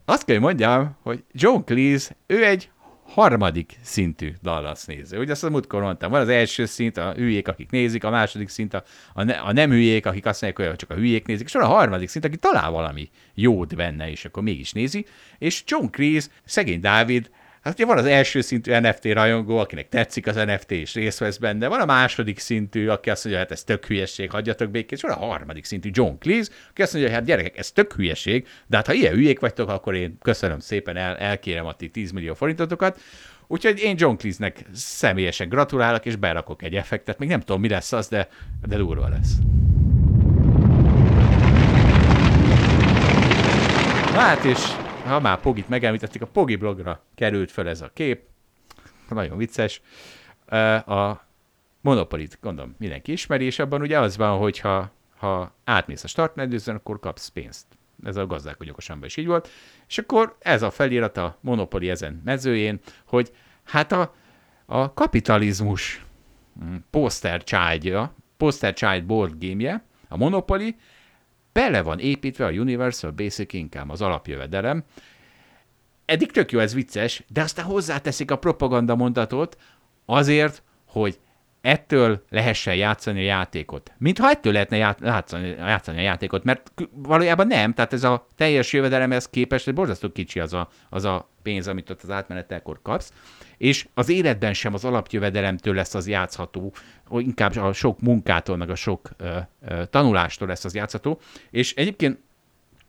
[0.06, 2.70] azt kell, hogy mondjam, hogy John Cleese, ő egy
[3.10, 5.20] harmadik szintű Dallas néző.
[5.20, 8.50] Ugye azt a múltkor mondtam, van az első szint, a hülyék, akik nézik, a második
[8.50, 8.84] szint, a,
[9.14, 11.64] a, ne, a nem hülyék, akik azt mondják, hogy csak a hülyék nézik, és van
[11.64, 15.06] a harmadik szint, aki talál valami jót benne, és akkor mégis nézi.
[15.38, 17.30] És John Cleese, szegény Dávid,
[17.62, 21.38] Hát ugye van az első szintű NFT rajongó, akinek tetszik az NFT és részt vesz
[21.38, 25.02] benne, van a második szintű, aki azt mondja, hát ez tök hülyeség, hagyjatok békét, és
[25.02, 28.78] van a harmadik szintű John Cleese, aki azt mondja, hát gyerekek, ez tök hülyeség, de
[28.78, 32.34] hát ha ilyen hülyék vagytok, akkor én köszönöm szépen, el, elkérem a ti 10 millió
[32.34, 33.00] forintotokat,
[33.52, 37.20] Úgyhogy én John Cleese-nek személyesen gratulálok, és berakok egy effektet.
[37.20, 38.28] Még nem tudom, mi lesz az, de,
[38.68, 39.32] de durva lesz.
[44.14, 44.60] Hát és
[45.10, 48.22] ha már Pogit megemlítették, a Pogi blogra került fel ez a kép.
[49.10, 49.82] Nagyon vicces.
[50.86, 51.28] A
[51.82, 56.76] Monopolit, gondolom, mindenki ismeri, és abban ugye az van, hogy ha, ha átmész a startmedőzön,
[56.76, 57.66] akkor kapsz pénzt.
[58.04, 59.50] Ez a gazdálkodj okosan is így volt.
[59.88, 63.32] És akkor ez a felirat a Monopoly ezen mezőjén, hogy
[63.64, 64.16] hát a,
[64.66, 66.06] a kapitalizmus
[66.60, 70.76] hm, poster child poster child board game a Monopoly,
[71.52, 74.84] bele van építve a Universal Basic Income, az alapjövedelem.
[76.06, 79.58] Eddig tök jó, ez vicces, de aztán hozzáteszik a propaganda mondatot
[80.06, 81.20] azért, hogy
[81.62, 83.92] ettől lehessen játszani a játékot.
[83.98, 89.30] Mintha ettől lehetne játszani, játszani a játékot, mert valójában nem, tehát ez a teljes jövedelemhez
[89.30, 93.14] képest hogy borzasztó kicsi az a, az a pénz, amit ott az átmenetelkor kapsz,
[93.58, 96.74] és az életben sem az alapjövedelemtől lesz az játszható,
[97.12, 99.38] inkább a sok munkától, meg a sok ö,
[99.68, 101.20] ö, tanulástól lesz az játszható,
[101.50, 102.20] és egyébként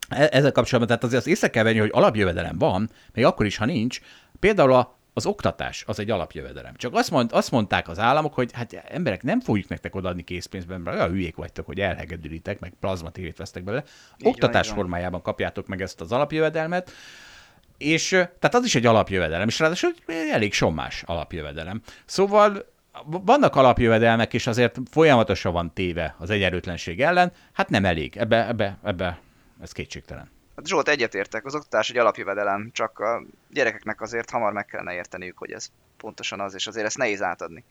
[0.09, 3.57] e-, ezzel kapcsolatban, tehát azért azt észre kell venni, hogy alapjövedelem van, még akkor is,
[3.57, 3.99] ha nincs.
[4.39, 6.75] Például a az oktatás az egy alapjövedelem.
[6.75, 10.81] Csak azt, mond, azt mondták az államok, hogy hát emberek nem fogjuk nektek odaadni készpénzben,
[10.81, 13.83] mert olyan hülyék vagytok, hogy elhegedülitek, meg plazmatévét vesztek bele.
[14.17, 16.91] Így oktatás van, formájában kapjátok meg ezt az alapjövedelmet,
[17.77, 19.93] és tehát az is egy alapjövedelem, és ráadásul
[20.31, 21.81] elég sommás alapjövedelem.
[22.05, 22.65] Szóval
[23.05, 28.77] vannak alapjövedelmek, és azért folyamatosan van téve az egyenlőtlenség ellen, hát nem elég, ebbe, ebbe,
[28.83, 29.19] ebbe
[29.61, 30.29] ez kétségtelen.
[30.61, 35.37] Hát Zsolt, egyetértek, az oktatás egy alapjövedelem, csak a gyerekeknek azért hamar meg kellene érteniük,
[35.37, 37.63] hogy ez pontosan az, és azért ezt nehéz átadni.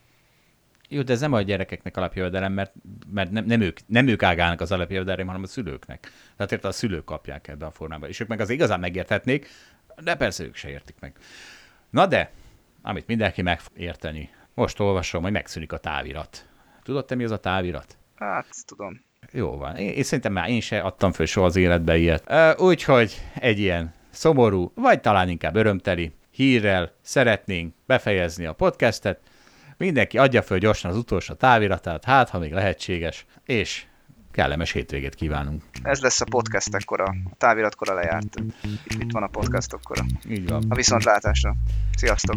[0.89, 2.75] Jó, de ez nem a gyerekeknek alapjövedelem, mert,
[3.13, 6.13] mert nem, nem, ők, nem ők ágálnak az alapjövedelem, hanem a szülőknek.
[6.37, 8.09] Tehát érte a szülők kapják ebbe a formában.
[8.09, 9.49] És ők meg az igazán megérthetnék,
[9.97, 11.13] de persze ők se értik meg.
[11.91, 12.31] Na de,
[12.83, 14.31] amit mindenki megérteni.
[14.55, 16.47] Most olvasom, hogy megszűnik a távirat.
[16.83, 17.97] Tudod te mi az a távirat?
[18.17, 19.09] Hát, tudom.
[19.33, 19.77] Jó van.
[19.77, 22.33] Én, én szerintem már én se adtam föl soha az életbe ilyet.
[22.61, 29.21] Úgyhogy egy ilyen szomorú, vagy talán inkább örömteli hírrel szeretnénk befejezni a podcastet.
[29.77, 33.85] Mindenki adja föl gyorsan az utolsó táviratát, hát ha még lehetséges, és
[34.33, 35.63] kellemes hétvégét kívánunk.
[35.83, 38.35] Ez lesz a podcast ekkora, a táviratkora lejárt.
[38.87, 40.05] Itt van a podcast akkora.
[40.29, 40.65] Így van.
[40.69, 41.55] A viszontlátásra.
[41.97, 42.37] Sziasztok!